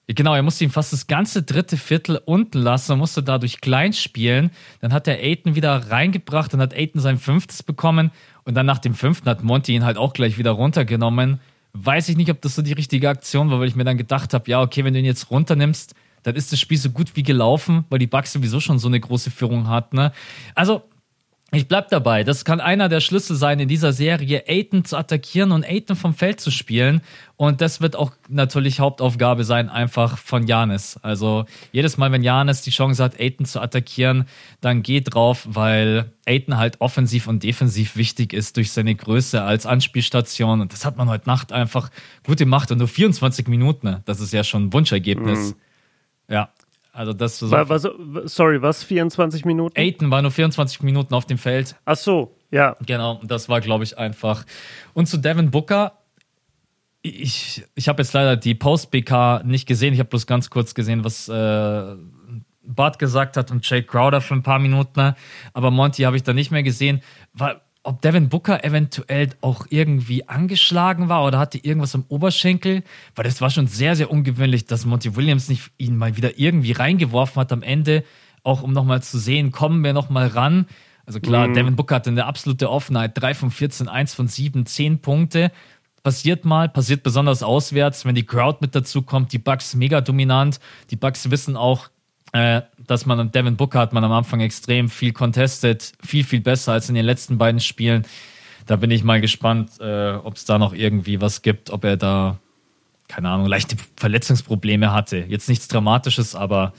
Genau, 0.07 0.35
er 0.35 0.43
musste 0.43 0.63
ihm 0.63 0.69
fast 0.69 0.93
das 0.93 1.07
ganze 1.07 1.41
dritte 1.41 1.77
Viertel 1.77 2.21
unten 2.25 2.59
lassen, 2.59 2.97
musste 2.97 3.23
dadurch 3.23 3.59
klein 3.59 3.91
spielen. 3.91 4.51
Dann 4.79 4.93
hat 4.93 5.07
er 5.07 5.17
Aiton 5.17 5.55
wieder 5.55 5.89
reingebracht, 5.89 6.53
dann 6.53 6.61
hat 6.61 6.75
Aiton 6.75 7.01
sein 7.01 7.17
fünftes 7.17 7.63
bekommen 7.63 8.11
und 8.43 8.53
dann 8.53 8.67
nach 8.67 8.77
dem 8.77 8.93
fünften 8.93 9.27
hat 9.27 9.43
Monty 9.43 9.73
ihn 9.73 9.83
halt 9.83 9.97
auch 9.97 10.13
gleich 10.13 10.37
wieder 10.37 10.51
runtergenommen. 10.51 11.39
Weiß 11.73 12.07
ich 12.09 12.17
nicht, 12.17 12.29
ob 12.29 12.39
das 12.41 12.55
so 12.55 12.61
die 12.61 12.73
richtige 12.73 13.09
Aktion 13.09 13.49
war, 13.49 13.59
weil 13.59 13.67
ich 13.67 13.75
mir 13.75 13.83
dann 13.83 13.97
gedacht 13.97 14.33
habe, 14.35 14.49
ja, 14.49 14.61
okay, 14.61 14.83
wenn 14.83 14.93
du 14.93 14.99
ihn 14.99 15.05
jetzt 15.05 15.31
runternimmst, 15.31 15.95
dann 16.21 16.35
ist 16.35 16.51
das 16.51 16.59
Spiel 16.59 16.77
so 16.77 16.91
gut 16.91 17.15
wie 17.15 17.23
gelaufen, 17.23 17.85
weil 17.89 17.99
die 17.99 18.07
Bugs 18.07 18.31
sowieso 18.31 18.59
schon 18.59 18.79
so 18.79 18.87
eine 18.87 18.99
große 18.99 19.31
Führung 19.31 19.67
hat. 19.67 19.93
Ne? 19.93 20.11
Also 20.53 20.83
ich 21.55 21.67
bleib 21.67 21.89
dabei. 21.89 22.23
Das 22.23 22.45
kann 22.45 22.59
einer 22.59 22.89
der 22.89 22.99
Schlüssel 22.99 23.35
sein 23.35 23.59
in 23.59 23.67
dieser 23.67 23.93
Serie, 23.93 24.43
Aiden 24.47 24.85
zu 24.85 24.97
attackieren 24.97 25.51
und 25.51 25.65
Aiden 25.65 25.95
vom 25.95 26.13
Feld 26.13 26.39
zu 26.39 26.51
spielen. 26.51 27.01
Und 27.37 27.61
das 27.61 27.81
wird 27.81 27.95
auch 27.95 28.11
natürlich 28.29 28.79
Hauptaufgabe 28.79 29.43
sein, 29.43 29.69
einfach 29.69 30.17
von 30.17 30.47
Janis. 30.47 30.97
Also 31.01 31.45
jedes 31.71 31.97
Mal, 31.97 32.11
wenn 32.11 32.23
Janis 32.23 32.61
die 32.61 32.71
Chance 32.71 33.03
hat, 33.03 33.19
Aiden 33.19 33.45
zu 33.45 33.59
attackieren, 33.59 34.25
dann 34.61 34.83
geht 34.83 35.13
drauf, 35.13 35.47
weil 35.49 36.11
Aiden 36.25 36.57
halt 36.57 36.81
offensiv 36.81 37.27
und 37.27 37.43
defensiv 37.43 37.95
wichtig 37.95 38.33
ist 38.33 38.57
durch 38.57 38.71
seine 38.71 38.95
Größe 38.95 39.41
als 39.41 39.65
Anspielstation. 39.65 40.61
Und 40.61 40.73
das 40.73 40.85
hat 40.85 40.97
man 40.97 41.09
heute 41.09 41.27
Nacht 41.27 41.51
einfach 41.51 41.89
gut 42.25 42.37
gemacht. 42.37 42.71
Und 42.71 42.77
nur 42.77 42.87
24 42.87 43.47
Minuten, 43.47 43.97
das 44.05 44.19
ist 44.19 44.33
ja 44.33 44.43
schon 44.43 44.67
ein 44.67 44.73
Wunschergebnis. 44.73 45.49
Mhm. 45.49 46.33
Ja, 46.33 46.49
also 46.95 47.11
das 47.11 47.39
so 47.39 47.51
war, 47.51 47.67
war 47.67 47.77
so, 47.77 47.91
sorry, 48.23 48.61
was? 48.61 48.83
24 48.83 49.43
Minuten? 49.43 49.77
Aiton 49.77 50.11
war 50.11 50.21
nur 50.21 50.31
24 50.31 50.81
Minuten 50.81 51.13
auf 51.13 51.25
dem 51.25 51.37
Feld. 51.37 51.75
Ach 51.83 51.97
so, 51.97 52.35
ja. 52.51 52.77
Genau, 52.85 53.19
das 53.23 53.49
war, 53.49 53.59
glaube 53.59 53.83
ich, 53.83 53.97
einfach. 53.97 54.45
Und 54.93 55.07
zu 55.07 55.17
Devin 55.17 55.51
Booker, 55.51 55.99
ich, 57.01 57.63
ich 57.75 57.89
habe 57.89 58.01
jetzt 58.01 58.13
leider 58.13 58.37
die 58.37 58.55
Post-BK 58.55 59.43
nicht 59.43 59.67
gesehen. 59.67 59.93
Ich 59.93 59.99
habe 59.99 60.09
bloß 60.09 60.25
ganz 60.25 60.49
kurz 60.49 60.73
gesehen, 60.73 61.03
was 61.03 61.27
äh, 61.27 61.95
Bart 62.63 62.97
gesagt 62.97 63.35
hat 63.35 63.51
und 63.51 63.69
Jake 63.69 63.87
Crowder 63.87 64.21
für 64.21 64.33
ein 64.33 64.43
paar 64.43 64.59
Minuten. 64.59 65.15
Aber 65.53 65.71
Monty 65.71 66.03
habe 66.03 66.15
ich 66.15 66.23
da 66.23 66.31
nicht 66.31 66.51
mehr 66.51 66.63
gesehen. 66.63 67.01
War, 67.33 67.61
ob 67.85 68.01
Devin 68.01 68.29
Booker 68.29 68.63
eventuell 68.63 69.29
auch 69.41 69.67
irgendwie 69.69 70.27
angeschlagen 70.27 71.07
war 71.07 71.25
oder 71.25 71.39
hatte 71.39 71.57
irgendwas 71.57 71.95
am 71.95 72.05
Oberschenkel, 72.07 72.83
weil 73.15 73.25
das 73.25 73.41
war 73.41 73.49
schon 73.49 73.67
sehr, 73.67 73.95
sehr 73.95 74.09
ungewöhnlich, 74.09 74.65
dass 74.65 74.85
Monty 74.85 75.15
Williams 75.15 75.49
nicht 75.49 75.71
ihn 75.77 75.95
mal 75.95 76.17
wieder 76.17 76.39
irgendwie 76.39 76.71
reingeworfen 76.71 77.39
hat 77.39 77.51
am 77.51 77.61
Ende, 77.61 78.03
auch 78.43 78.63
um 78.63 78.73
nochmal 78.73 79.03
zu 79.03 79.19
sehen, 79.19 79.51
kommen 79.51 79.83
wir 79.83 79.93
nochmal 79.93 80.27
ran. 80.27 80.65
Also 81.05 81.19
klar, 81.19 81.47
mhm. 81.47 81.53
Devin 81.53 81.75
Booker 81.75 81.95
hatte 81.95 82.09
eine 82.09 82.25
absolute 82.25 82.69
Offenheit, 82.69 83.11
3 83.15 83.35
von 83.35 83.51
14, 83.51 83.87
1 83.87 84.15
von 84.15 84.27
7, 84.27 84.65
10 84.65 84.99
Punkte. 84.99 85.51
Passiert 86.01 86.45
mal, 86.45 86.69
passiert 86.69 87.03
besonders 87.03 87.43
auswärts, 87.43 88.05
wenn 88.05 88.15
die 88.15 88.25
Crowd 88.25 88.59
mit 88.61 88.75
dazu 88.75 89.03
kommt, 89.03 89.31
die 89.31 89.39
Bucks 89.39 89.75
mega 89.75 90.01
dominant. 90.01 90.59
Die 90.89 90.95
Bucks 90.95 91.29
wissen 91.29 91.55
auch, 91.55 91.89
äh, 92.31 92.61
dass 92.87 93.05
man 93.05 93.31
Devin 93.31 93.57
Booker 93.57 93.79
hat 93.79 93.93
man 93.93 94.03
am 94.03 94.11
Anfang 94.11 94.39
extrem 94.39 94.89
viel 94.89 95.13
contested, 95.13 95.93
viel, 96.03 96.23
viel 96.23 96.41
besser 96.41 96.73
als 96.73 96.89
in 96.89 96.95
den 96.95 97.05
letzten 97.05 97.37
beiden 97.37 97.59
Spielen. 97.59 98.05
Da 98.65 98.75
bin 98.77 98.91
ich 98.91 99.03
mal 99.03 99.21
gespannt, 99.21 99.71
äh, 99.79 100.13
ob 100.13 100.35
es 100.35 100.45
da 100.45 100.57
noch 100.57 100.73
irgendwie 100.73 101.21
was 101.21 101.41
gibt, 101.41 101.69
ob 101.69 101.83
er 101.83 101.97
da, 101.97 102.39
keine 103.07 103.29
Ahnung, 103.29 103.45
leichte 103.45 103.75
Verletzungsprobleme 103.95 104.91
hatte. 104.91 105.25
Jetzt 105.27 105.49
nichts 105.49 105.67
Dramatisches, 105.67 106.35
aber. 106.35 106.73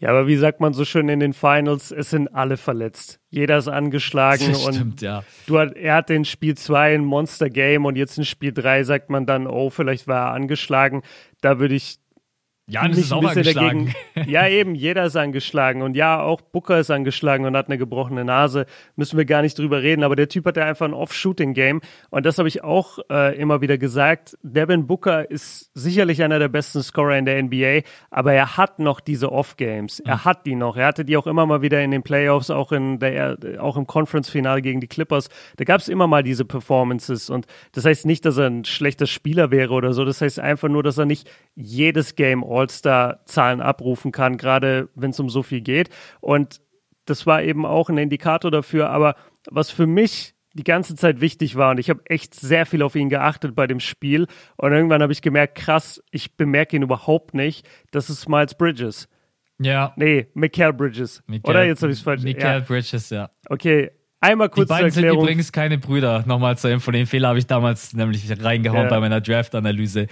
Ja, 0.00 0.10
aber 0.10 0.28
wie 0.28 0.36
sagt 0.36 0.60
man 0.60 0.74
so 0.74 0.84
schön 0.84 1.08
in 1.08 1.18
den 1.18 1.32
Finals, 1.32 1.90
es 1.90 2.10
sind 2.10 2.32
alle 2.32 2.56
verletzt. 2.56 3.18
Jeder 3.30 3.58
ist 3.58 3.66
angeschlagen 3.66 4.48
das 4.52 4.62
stimmt, 4.62 4.76
und 4.76 5.02
ja. 5.02 5.24
du 5.46 5.58
hat, 5.58 5.76
er 5.76 5.96
hat 5.96 6.10
in 6.10 6.24
Spiel 6.24 6.56
2 6.56 6.94
ein 6.94 7.04
Monster 7.04 7.50
Game 7.50 7.84
und 7.84 7.96
jetzt 7.96 8.16
in 8.16 8.24
Spiel 8.24 8.52
3 8.52 8.84
sagt 8.84 9.10
man 9.10 9.26
dann, 9.26 9.46
oh, 9.46 9.70
vielleicht 9.70 10.06
war 10.06 10.28
er 10.28 10.34
angeschlagen. 10.34 11.02
Da 11.40 11.58
würde 11.58 11.74
ich 11.74 11.98
Janis 12.68 12.98
ist 12.98 13.12
auch 13.12 13.24
angeschlagen. 13.24 13.94
Dagegen, 14.14 14.30
ja, 14.30 14.46
eben, 14.46 14.74
jeder 14.74 15.04
ist 15.04 15.16
angeschlagen. 15.16 15.80
Und 15.80 15.96
ja, 15.96 16.20
auch 16.20 16.42
Booker 16.42 16.78
ist 16.78 16.90
angeschlagen 16.90 17.46
und 17.46 17.56
hat 17.56 17.68
eine 17.68 17.78
gebrochene 17.78 18.24
Nase. 18.24 18.66
Müssen 18.94 19.16
wir 19.16 19.24
gar 19.24 19.40
nicht 19.40 19.58
drüber 19.58 19.82
reden. 19.82 20.04
Aber 20.04 20.16
der 20.16 20.28
Typ 20.28 20.44
hat 20.44 20.58
ja 20.58 20.66
einfach 20.66 20.84
ein 20.84 20.92
Off-Shooting-Game. 20.92 21.80
Und 22.10 22.26
das 22.26 22.36
habe 22.36 22.46
ich 22.46 22.62
auch 22.62 22.98
äh, 23.10 23.36
immer 23.38 23.62
wieder 23.62 23.78
gesagt. 23.78 24.36
Devin 24.42 24.86
Booker 24.86 25.30
ist 25.30 25.70
sicherlich 25.74 26.22
einer 26.22 26.38
der 26.38 26.48
besten 26.48 26.82
Scorer 26.82 27.16
in 27.16 27.24
der 27.24 27.42
NBA. 27.42 27.80
Aber 28.10 28.34
er 28.34 28.58
hat 28.58 28.78
noch 28.78 29.00
diese 29.00 29.32
Off-Games. 29.32 30.00
Er 30.00 30.16
mhm. 30.16 30.24
hat 30.26 30.46
die 30.46 30.54
noch. 30.54 30.76
Er 30.76 30.88
hatte 30.88 31.06
die 31.06 31.16
auch 31.16 31.26
immer 31.26 31.46
mal 31.46 31.62
wieder 31.62 31.82
in 31.82 31.90
den 31.90 32.02
Playoffs, 32.02 32.50
auch, 32.50 32.72
in 32.72 32.98
der, 32.98 33.38
auch 33.60 33.78
im 33.78 33.86
Conference-Finale 33.86 34.60
gegen 34.60 34.80
die 34.80 34.88
Clippers. 34.88 35.30
Da 35.56 35.64
gab 35.64 35.80
es 35.80 35.88
immer 35.88 36.06
mal 36.06 36.22
diese 36.22 36.44
Performances. 36.44 37.30
Und 37.30 37.46
das 37.72 37.86
heißt 37.86 38.04
nicht, 38.04 38.26
dass 38.26 38.36
er 38.36 38.48
ein 38.48 38.66
schlechter 38.66 39.06
Spieler 39.06 39.50
wäre 39.50 39.72
oder 39.72 39.94
so. 39.94 40.04
Das 40.04 40.20
heißt 40.20 40.38
einfach 40.38 40.68
nur, 40.68 40.82
dass 40.82 40.98
er 40.98 41.06
nicht 41.06 41.30
jedes 41.54 42.14
Game 42.14 42.42
All-Star-Zahlen 42.58 43.60
abrufen 43.60 44.12
kann, 44.12 44.36
gerade 44.36 44.88
wenn 44.94 45.10
es 45.10 45.20
um 45.20 45.30
so 45.30 45.42
viel 45.42 45.60
geht. 45.60 45.90
Und 46.20 46.60
das 47.06 47.26
war 47.26 47.42
eben 47.42 47.64
auch 47.64 47.88
ein 47.88 47.98
Indikator 47.98 48.50
dafür. 48.50 48.90
Aber 48.90 49.14
was 49.50 49.70
für 49.70 49.86
mich 49.86 50.34
die 50.54 50.64
ganze 50.64 50.96
Zeit 50.96 51.20
wichtig 51.20 51.56
war 51.56 51.70
und 51.70 51.78
ich 51.78 51.88
habe 51.88 52.00
echt 52.06 52.34
sehr 52.34 52.66
viel 52.66 52.82
auf 52.82 52.96
ihn 52.96 53.08
geachtet 53.10 53.54
bei 53.54 53.66
dem 53.66 53.80
Spiel 53.80 54.26
und 54.56 54.72
irgendwann 54.72 55.02
habe 55.02 55.12
ich 55.12 55.22
gemerkt, 55.22 55.54
krass, 55.56 56.02
ich 56.10 56.36
bemerke 56.36 56.74
ihn 56.74 56.82
überhaupt 56.82 57.32
nicht. 57.34 57.66
Das 57.92 58.10
ist 58.10 58.28
Miles 58.28 58.54
Bridges. 58.56 59.08
Ja. 59.60 59.92
Nee, 59.96 60.26
Mikael 60.34 60.72
Bridges. 60.72 61.22
Mikael, 61.26 61.50
Oder 61.50 61.64
jetzt 61.64 61.82
habe 61.82 61.92
ich 61.92 61.98
es 61.98 62.04
falsch. 62.04 62.22
Mikael 62.22 62.60
ja. 62.60 62.64
Bridges, 62.66 63.10
ja. 63.10 63.30
Okay, 63.48 63.90
einmal 64.20 64.48
kurz 64.48 64.68
Die 64.68 64.74
beiden 64.74 64.90
zur 64.90 65.02
Erklärung. 65.02 65.20
sind 65.20 65.28
übrigens 65.28 65.52
keine 65.52 65.78
Brüder. 65.78 66.24
Nochmal 66.26 66.56
zur 66.58 66.70
Info. 66.70 66.90
Den 66.90 67.06
Fehler 67.06 67.28
habe 67.28 67.38
ich 67.38 67.46
damals 67.46 67.92
nämlich 67.92 68.24
reingehauen 68.42 68.84
Ja. 68.84 68.88
bei 68.88 69.00
meiner 69.00 69.20
Draft-Analyse. 69.20 70.06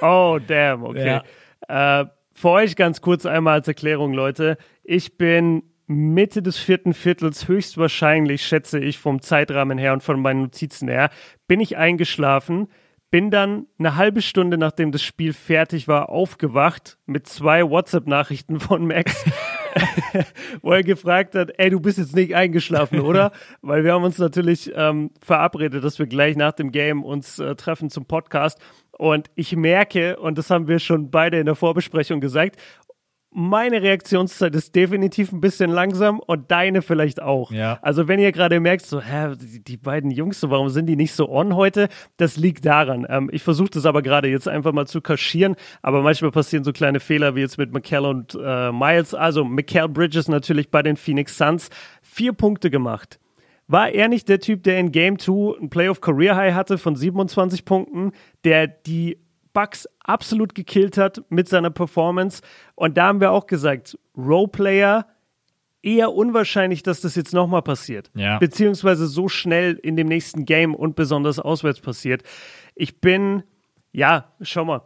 Oh, 0.00 0.38
damn, 0.44 0.82
okay. 0.84 1.20
Äh, 1.66 2.04
für 2.34 2.50
euch 2.50 2.76
ganz 2.76 3.00
kurz 3.00 3.26
einmal 3.26 3.54
als 3.54 3.68
Erklärung, 3.68 4.12
Leute. 4.12 4.58
Ich 4.84 5.18
bin 5.18 5.62
Mitte 5.88 6.42
des 6.42 6.58
vierten 6.58 6.94
Viertels 6.94 7.48
höchstwahrscheinlich, 7.48 8.44
schätze 8.46 8.78
ich, 8.78 8.98
vom 8.98 9.22
Zeitrahmen 9.22 9.78
her 9.78 9.94
und 9.94 10.02
von 10.02 10.20
meinen 10.20 10.42
Notizen 10.42 10.86
her, 10.86 11.10
bin 11.48 11.60
ich 11.60 11.78
eingeschlafen, 11.78 12.68
bin 13.10 13.30
dann 13.30 13.66
eine 13.78 13.96
halbe 13.96 14.20
Stunde, 14.20 14.58
nachdem 14.58 14.92
das 14.92 15.02
Spiel 15.02 15.32
fertig 15.32 15.88
war, 15.88 16.10
aufgewacht 16.10 16.98
mit 17.06 17.26
zwei 17.26 17.68
WhatsApp-Nachrichten 17.68 18.60
von 18.60 18.86
Max, 18.86 19.24
wo 20.62 20.72
er 20.72 20.82
gefragt 20.82 21.34
hat, 21.34 21.52
ey, 21.58 21.70
du 21.70 21.80
bist 21.80 21.98
jetzt 21.98 22.14
nicht 22.14 22.34
eingeschlafen, 22.34 23.00
oder? 23.00 23.32
Weil 23.62 23.84
wir 23.84 23.92
haben 23.92 24.04
uns 24.04 24.18
natürlich 24.18 24.72
ähm, 24.74 25.10
verabredet, 25.20 25.84
dass 25.84 25.98
wir 25.98 26.06
gleich 26.06 26.36
nach 26.36 26.52
dem 26.52 26.72
Game 26.72 27.04
uns 27.04 27.38
äh, 27.38 27.54
treffen 27.54 27.90
zum 27.90 28.06
Podcast. 28.06 28.58
Und 28.92 29.30
ich 29.34 29.54
merke, 29.54 30.18
und 30.18 30.38
das 30.38 30.50
haben 30.50 30.66
wir 30.66 30.78
schon 30.78 31.10
beide 31.10 31.38
in 31.38 31.46
der 31.46 31.54
Vorbesprechung 31.54 32.20
gesagt, 32.20 32.56
meine 33.30 33.82
Reaktionszeit 33.82 34.54
ist 34.54 34.74
definitiv 34.74 35.32
ein 35.32 35.40
bisschen 35.40 35.70
langsam 35.70 36.18
und 36.18 36.50
deine 36.50 36.80
vielleicht 36.82 37.20
auch. 37.20 37.50
Ja. 37.52 37.78
Also 37.82 38.08
wenn 38.08 38.18
ihr 38.18 38.32
gerade 38.32 38.58
merkt, 38.58 38.86
so, 38.86 39.00
hä, 39.00 39.34
die, 39.36 39.62
die 39.62 39.76
beiden 39.76 40.10
Jungs, 40.10 40.40
so, 40.40 40.50
warum 40.50 40.70
sind 40.70 40.86
die 40.86 40.96
nicht 40.96 41.12
so 41.12 41.28
on 41.28 41.54
heute? 41.54 41.88
Das 42.16 42.36
liegt 42.36 42.64
daran. 42.64 43.06
Ähm, 43.08 43.28
ich 43.32 43.42
versuche 43.42 43.70
das 43.70 43.84
aber 43.84 44.02
gerade 44.02 44.28
jetzt 44.28 44.48
einfach 44.48 44.72
mal 44.72 44.86
zu 44.86 45.00
kaschieren, 45.00 45.56
aber 45.82 46.02
manchmal 46.02 46.30
passieren 46.30 46.64
so 46.64 46.72
kleine 46.72 47.00
Fehler 47.00 47.34
wie 47.34 47.40
jetzt 47.40 47.58
mit 47.58 47.72
McCall 47.72 48.06
und 48.06 48.38
äh, 48.42 48.72
Miles. 48.72 49.14
Also 49.14 49.44
McCall 49.44 49.88
Bridges 49.88 50.28
natürlich 50.28 50.70
bei 50.70 50.82
den 50.82 50.96
Phoenix 50.96 51.36
Suns 51.36 51.68
vier 52.02 52.32
Punkte 52.32 52.70
gemacht. 52.70 53.20
War 53.66 53.90
er 53.90 54.08
nicht 54.08 54.30
der 54.30 54.40
Typ, 54.40 54.62
der 54.62 54.78
in 54.78 54.92
Game 54.92 55.18
2 55.18 55.60
ein 55.60 55.68
Playoff 55.68 56.00
Career 56.00 56.34
High 56.36 56.54
hatte 56.54 56.78
von 56.78 56.96
27 56.96 57.66
Punkten, 57.66 58.12
der 58.44 58.66
die 58.66 59.18
Bucks 59.58 59.88
absolut 60.04 60.54
gekillt 60.54 60.96
hat 60.96 61.20
mit 61.30 61.48
seiner 61.48 61.70
Performance? 61.70 62.42
Und 62.76 62.96
da 62.96 63.08
haben 63.08 63.20
wir 63.20 63.32
auch 63.32 63.48
gesagt, 63.48 63.98
Roleplayer 64.16 65.08
eher 65.82 66.12
unwahrscheinlich, 66.12 66.84
dass 66.84 67.00
das 67.00 67.16
jetzt 67.16 67.34
nochmal 67.34 67.62
passiert. 67.62 68.12
Ja. 68.14 68.38
Beziehungsweise 68.38 69.08
so 69.08 69.28
schnell 69.28 69.74
in 69.82 69.96
dem 69.96 70.06
nächsten 70.06 70.44
Game 70.44 70.76
und 70.76 70.94
besonders 70.94 71.40
auswärts 71.40 71.80
passiert. 71.80 72.22
Ich 72.76 73.00
bin, 73.00 73.42
ja, 73.90 74.32
schau 74.42 74.64
mal. 74.64 74.82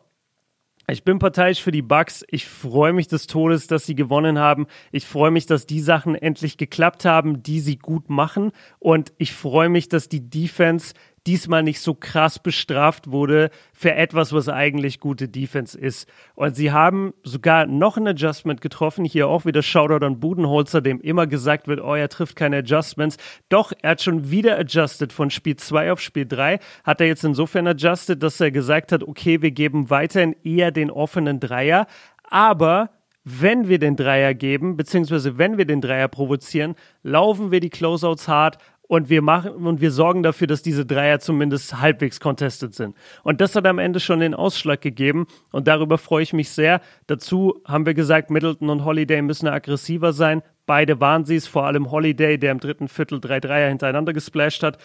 Ich 0.89 1.05
bin 1.05 1.19
parteiisch 1.19 1.63
für 1.63 1.71
die 1.71 1.83
Bucks. 1.83 2.25
Ich 2.29 2.47
freue 2.47 2.95
mich 2.95 3.09
des 3.09 3.27
Todes, 3.27 3.67
dass 3.67 3.85
sie 3.85 3.95
gewonnen 3.95 4.39
haben. 4.39 4.67
Ich 4.91 5.07
freue 5.07 5.31
mich, 5.31 5.45
dass 5.45 5.67
die 5.67 5.81
Sachen 5.81 6.15
endlich 6.15 6.57
geklappt 6.57 7.05
haben, 7.05 7.43
die 7.43 7.61
sie 7.61 7.77
gut 7.77 8.09
machen. 8.09 8.53
Und 8.79 9.13
ich 9.19 9.35
freue 9.35 9.69
mich, 9.69 9.91
dass 9.91 10.09
die 10.09 10.29
Defense 10.31 10.95
diesmal 11.27 11.63
nicht 11.63 11.81
so 11.81 11.95
krass 11.95 12.39
bestraft 12.39 13.11
wurde 13.11 13.51
für 13.73 13.95
etwas, 13.95 14.33
was 14.33 14.49
eigentlich 14.49 15.01
gute 15.01 15.29
Defense 15.29 15.79
ist. 15.79 16.09
Und 16.35 16.57
sie 16.57 16.73
haben 16.73 17.15
sogar 17.23 17.67
noch 17.67 17.97
ein 17.97 18.07
Adjustment 18.07 18.61
getroffen. 18.61 19.05
Hier 19.05 19.29
auch 19.29 19.45
wieder 19.45 19.63
Shoutout 19.63 20.05
an 20.05 20.21
Budenholzer, 20.21 20.81
dem 20.81 21.01
immer 21.01 21.27
gesagt 21.27 21.69
wird, 21.69 21.81
oh, 21.81 21.95
er 21.95 22.09
trifft 22.09 22.37
keine 22.37 22.59
Adjustments. 22.59 23.17
Doch, 23.49 23.73
er 23.83 23.91
hat 23.91 24.03
schon 24.03 24.31
wieder 24.31 24.59
adjusted 24.59 25.13
von 25.13 25.31
Spiel 25.31 25.57
2 25.57 25.93
auf 25.93 26.01
Spiel 26.01 26.27
3. 26.27 26.59
Hat 26.85 27.01
er 27.01 27.07
jetzt 27.07 27.25
insofern 27.25 27.67
adjusted, 27.67 28.23
dass 28.23 28.41
er 28.41 28.51
gesagt 28.51 28.93
hat, 28.93 29.03
okay, 29.03 29.43
wir 29.43 29.51
geben 29.51 29.91
weiterhin 29.91 30.35
eher 30.43 30.71
den 30.71 30.91
offenen 30.91 31.39
Dreier. 31.39 31.87
Aber 32.29 32.91
wenn 33.25 33.69
wir 33.69 33.79
den 33.79 33.95
Dreier 33.95 34.35
geben, 34.35 34.77
beziehungsweise 34.77 35.39
wenn 35.39 35.57
wir 35.57 35.65
den 35.65 35.81
Dreier 35.81 36.09
provozieren, 36.09 36.75
laufen 37.03 37.53
wir 37.53 37.61
die 37.61 37.71
Closeouts 37.71 38.27
hart 38.27 38.59
und 38.93 39.09
wir 39.09 39.23
machen 39.23 39.53
und 39.53 39.81
wir 39.81 39.91
sorgen 39.91 40.23
dafür, 40.23 40.47
dass 40.47 40.61
diese 40.61 40.85
Dreier 40.85 41.19
zumindest 41.19 41.81
halbwegs 41.81 42.21
contested 42.21 42.75
sind. 42.75 42.95
Und 43.23 43.41
das 43.41 43.57
hat 43.57 43.67
am 43.67 43.79
Ende 43.79 44.01
schon 44.01 44.21
den 44.21 44.35
Ausschlag 44.35 44.83
gegeben 44.83 45.27
und 45.51 45.67
darüber 45.67 45.97
freue 45.97 46.25
ich 46.25 46.35
mich 46.35 46.51
sehr. 46.51 46.83
Dazu 47.07 47.63
haben 47.65 47.87
wir 47.87 47.95
gesagt, 47.95 48.31
Middleton 48.31 48.69
und 48.69 48.85
Holiday 48.85 49.23
müssen 49.23 49.49
aggressiver 49.49 50.13
sein. 50.13 50.43
Beide 50.67 51.01
waren 51.01 51.25
sie 51.25 51.37
es, 51.37 51.47
vor 51.47 51.65
allem 51.65 51.91
Holiday, 51.91 52.37
der 52.37 52.53
im 52.53 52.61
dritten 52.61 52.87
Viertel 52.87 53.19
drei 53.19 53.41
Dreier 53.41 53.71
hintereinander 53.71 54.13
gesplasht 54.13 54.63
hat. 54.63 54.77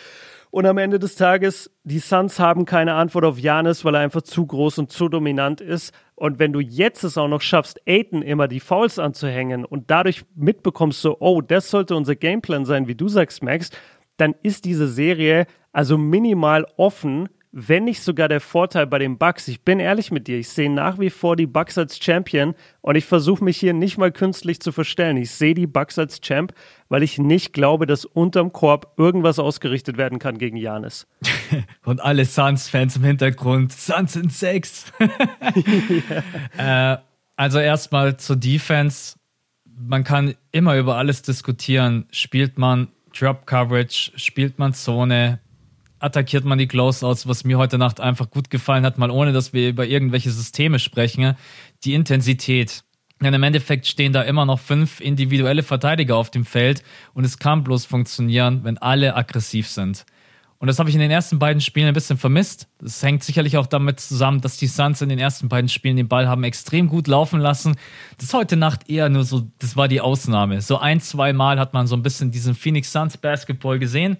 Und 0.50 0.66
am 0.66 0.78
Ende 0.78 1.00
des 1.00 1.16
Tages, 1.16 1.70
die 1.84 2.00
Suns 2.00 2.40
haben 2.40 2.64
keine 2.64 2.94
Antwort 2.94 3.26
auf 3.26 3.38
Janis, 3.38 3.84
weil 3.84 3.96
er 3.96 4.02
einfach 4.02 4.22
zu 4.22 4.46
groß 4.46 4.78
und 4.78 4.92
zu 4.92 5.10
dominant 5.10 5.60
ist. 5.60 5.94
Und 6.16 6.40
wenn 6.40 6.54
du 6.54 6.62
jetzt 6.62 7.04
es 7.04 7.18
auch 7.18 7.28
noch 7.28 7.42
schaffst, 7.42 7.82
Aiton 7.86 8.22
immer 8.22 8.48
die 8.48 8.62
Fouls 8.62 8.98
anzuhängen 8.98 9.66
und 9.66 9.92
dadurch 9.92 10.24
mitbekommst 10.36 11.02
so, 11.02 11.18
oh, 11.20 11.42
das 11.42 11.70
sollte 11.70 11.96
unser 11.96 12.16
Gameplan 12.16 12.66
sein, 12.66 12.88
wie 12.88 12.96
du 12.96 13.10
sagst, 13.10 13.44
Max, 13.44 13.72
dann 14.18 14.36
ist 14.44 14.66
diese 14.66 14.88
Serie 14.88 15.48
also 15.72 15.98
minimal 15.98 16.66
offen, 16.78 17.30
wenn 17.52 17.86
nicht 17.86 18.02
sogar 18.02 18.28
der 18.28 18.42
Vorteil 18.42 18.86
bei 18.88 19.00
den 19.00 19.18
Bucks. 19.18 19.48
Ich 19.48 19.62
bin 19.62 19.80
ehrlich 19.80 20.12
mit 20.12 20.28
dir, 20.28 20.38
ich 20.38 20.50
sehe 20.50 20.70
nach 20.70 21.00
wie 21.00 21.10
vor 21.10 21.36
die 21.36 21.48
Bucks 21.48 21.78
als 21.78 21.98
Champion 21.98 22.54
und 22.82 22.96
ich 22.96 23.06
versuche 23.06 23.44
mich 23.44 23.58
hier 23.58 23.74
nicht 23.74 23.98
mal 23.98 24.12
künstlich 24.12 24.60
zu 24.60 24.72
verstellen. 24.72 25.18
Ich 25.18 25.32
sehe 25.32 25.54
die 25.54 25.66
Bucks 25.66 25.98
als 25.98 26.22
Champ, 26.22 26.54
weil 26.90 27.04
ich 27.04 27.18
nicht 27.18 27.54
glaube, 27.54 27.88
dass 27.88 28.06
unterm 28.06 28.54
Korb 28.54 28.94
irgendwas 28.98 29.40
ausgerichtet 29.40 29.98
werden 29.98 30.20
kann 30.20 30.38
gegen 30.38 30.58
Janis. 30.58 31.08
Und 31.84 32.02
alle 32.02 32.26
Suns-Fans 32.26 32.98
im 32.98 33.04
Hintergrund. 33.04 33.72
Suns 33.72 34.16
in 34.16 34.30
sechs. 34.30 34.92
äh, 36.58 36.98
also 37.36 37.60
erstmal 37.60 38.18
zur 38.18 38.36
Defense. 38.36 39.18
Man 39.66 40.04
kann 40.04 40.36
immer 40.52 40.78
über 40.78 40.98
alles 40.98 41.22
diskutieren. 41.22 42.06
Spielt 42.12 42.58
man 42.58 42.90
Drop 43.18 43.48
Coverage, 43.48 44.12
spielt 44.16 44.60
man 44.60 44.74
Zone, 44.74 45.40
attackiert 46.00 46.46
man 46.46 46.60
die 46.60 46.68
Closeouts, 46.68 47.28
was 47.28 47.44
mir 47.44 47.58
heute 47.58 47.78
Nacht 47.78 48.00
einfach 48.00 48.30
gut 48.30 48.50
gefallen 48.50 48.86
hat, 48.86 48.98
mal 48.98 49.10
ohne, 49.10 49.34
dass 49.34 49.54
wir 49.54 49.70
über 49.70 49.88
irgendwelche 49.88 50.30
Systeme 50.30 50.78
sprechen. 50.78 51.36
Die 51.84 51.96
Intensität. 51.96 52.84
Denn 53.20 53.34
im 53.34 53.42
Endeffekt 53.42 53.88
stehen 53.88 54.14
da 54.14 54.22
immer 54.22 54.46
noch 54.46 54.60
fünf 54.60 55.00
individuelle 55.00 55.64
Verteidiger 55.64 56.16
auf 56.16 56.30
dem 56.30 56.46
Feld 56.46 56.84
und 57.16 57.24
es 57.24 57.40
kann 57.40 57.64
bloß 57.64 57.86
funktionieren, 57.86 58.64
wenn 58.64 58.78
alle 58.78 59.16
aggressiv 59.16 59.68
sind. 59.68 60.06
Und 60.60 60.68
das 60.68 60.80
habe 60.80 60.90
ich 60.90 60.96
in 60.96 61.02
den 61.02 61.12
ersten 61.12 61.38
beiden 61.38 61.62
Spielen 61.62 61.88
ein 61.88 61.94
bisschen 61.94 62.18
vermisst. 62.18 62.68
Das 62.80 63.04
hängt 63.04 63.24
sicherlich 63.24 63.58
auch 63.58 63.68
damit 63.68 64.00
zusammen, 64.00 64.42
dass 64.42 64.58
die 64.58 64.68
Suns 64.68 65.02
in 65.02 65.10
den 65.10 65.20
ersten 65.20 65.50
beiden 65.50 65.70
Spielen 65.70 65.98
den 65.98 66.08
Ball 66.08 66.28
haben 66.28 66.44
extrem 66.44 66.88
gut 66.88 67.08
laufen 67.08 67.40
lassen. 67.40 67.76
Das 68.18 68.28
ist 68.28 68.34
heute 68.34 68.58
Nacht 68.58 68.90
eher 68.90 69.10
nur 69.10 69.24
so, 69.24 69.48
das 69.60 69.76
war 69.76 69.88
die 69.88 70.02
Ausnahme. 70.02 70.62
So 70.62 70.80
ein, 70.80 71.00
zwei 71.00 71.32
Mal 71.32 71.60
hat 71.60 71.74
man 71.74 71.86
so 71.86 71.96
ein 71.96 72.02
bisschen 72.02 72.32
diesen 72.32 72.56
Phoenix 72.56 72.92
Suns 72.92 73.18
Basketball 73.18 73.78
gesehen. 73.78 74.18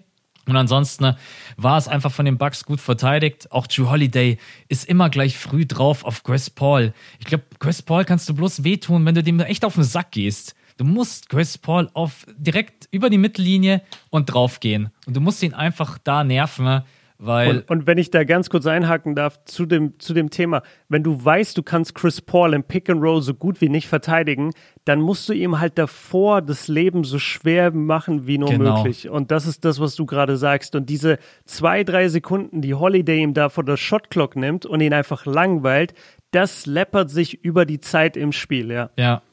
Und 0.48 0.56
ansonsten 0.56 1.04
äh, 1.04 1.16
war 1.58 1.78
es 1.78 1.88
einfach 1.88 2.12
von 2.12 2.26
den 2.26 2.38
Bucks 2.38 2.64
gut 2.64 2.80
verteidigt. 2.80 3.52
Auch 3.52 3.68
Drew 3.68 3.90
Holiday 3.90 4.38
ist 4.70 4.86
immer 4.86 5.10
gleich 5.10 5.38
früh 5.38 5.66
drauf 5.66 6.06
auf 6.06 6.24
Chris 6.24 6.50
Paul. 6.50 6.94
Ich 7.20 7.26
glaube, 7.26 7.44
Chris 7.60 7.82
Paul 7.82 8.06
kannst 8.06 8.30
du 8.30 8.34
bloß 8.34 8.64
wehtun, 8.64 9.06
wenn 9.06 9.16
du 9.16 9.24
dem 9.24 9.40
echt 9.42 9.66
auf 9.66 9.76
den 9.76 9.84
Sack 9.84 10.12
gehst. 10.12 10.56
Du 10.78 10.86
musst 10.86 11.30
Chris 11.30 11.58
Paul 11.58 11.90
auf 11.94 12.26
direkt 12.38 12.88
über 12.92 13.10
die 13.10 13.18
Mittellinie 13.18 13.82
und 14.10 14.28
draufgehen. 14.28 14.90
Und 15.06 15.16
du 15.16 15.22
musst 15.22 15.42
ihn 15.44 15.54
einfach 15.56 15.98
da 16.04 16.24
nerven, 16.24 16.84
weil. 17.18 17.50
Und, 17.50 17.70
und 17.72 17.88
wenn 17.88 17.98
ich 17.98 18.12
da 18.12 18.24
ganz 18.24 18.52
kurz 18.52 18.68
einhaken 18.68 19.16
darf 19.16 19.44
zu 19.46 19.66
dem, 19.66 20.00
zu 20.00 20.14
dem 20.14 20.30
Thema, 20.30 20.62
wenn 20.88 21.02
du 21.02 21.26
weißt, 21.26 21.58
du 21.58 21.64
kannst 21.64 21.96
Chris 21.96 22.22
Paul 22.22 22.54
im 22.54 22.64
Pick 22.64 22.92
and 22.92 23.02
Roll 23.02 23.24
so 23.24 23.34
gut 23.34 23.60
wie 23.60 23.70
nicht 23.70 23.88
verteidigen, 23.88 24.52
dann 24.86 25.02
musst 25.02 25.28
du 25.28 25.34
ihm 25.34 25.60
halt 25.60 25.80
davor 25.80 26.44
das 26.44 26.68
Leben 26.68 27.04
so 27.04 27.18
schwer 27.18 27.72
machen 27.72 28.28
wie 28.28 28.38
nur 28.38 28.50
Genau. 28.50 28.78
möglich. 28.78 29.10
Und 29.10 29.32
das 29.32 29.48
ist 29.48 29.66
das, 29.66 29.80
was 29.80 29.96
du 29.96 30.06
gerade 30.06 30.38
sagst. 30.38 30.76
Und 30.76 30.92
diese 30.92 31.18
zwei, 31.46 31.84
drei 31.84 32.08
Sekunden, 32.08 32.62
die 32.62 32.76
Holiday 32.76 33.24
ihm 33.24 33.34
da 33.34 33.50
vor 33.50 33.64
der 33.64 33.78
Shotclock 33.78 34.36
nimmt 34.36 34.68
und 34.68 34.80
ihn 34.82 34.94
einfach 34.94 35.26
langweilt, 35.26 35.96
das 36.30 36.68
läppert 36.68 37.10
sich 37.10 37.44
über 37.44 37.66
die 37.66 37.80
Zeit 37.80 38.16
im 38.16 38.32
Spiel, 38.32 38.70
ja. 38.70 38.92
Ja. 38.96 39.24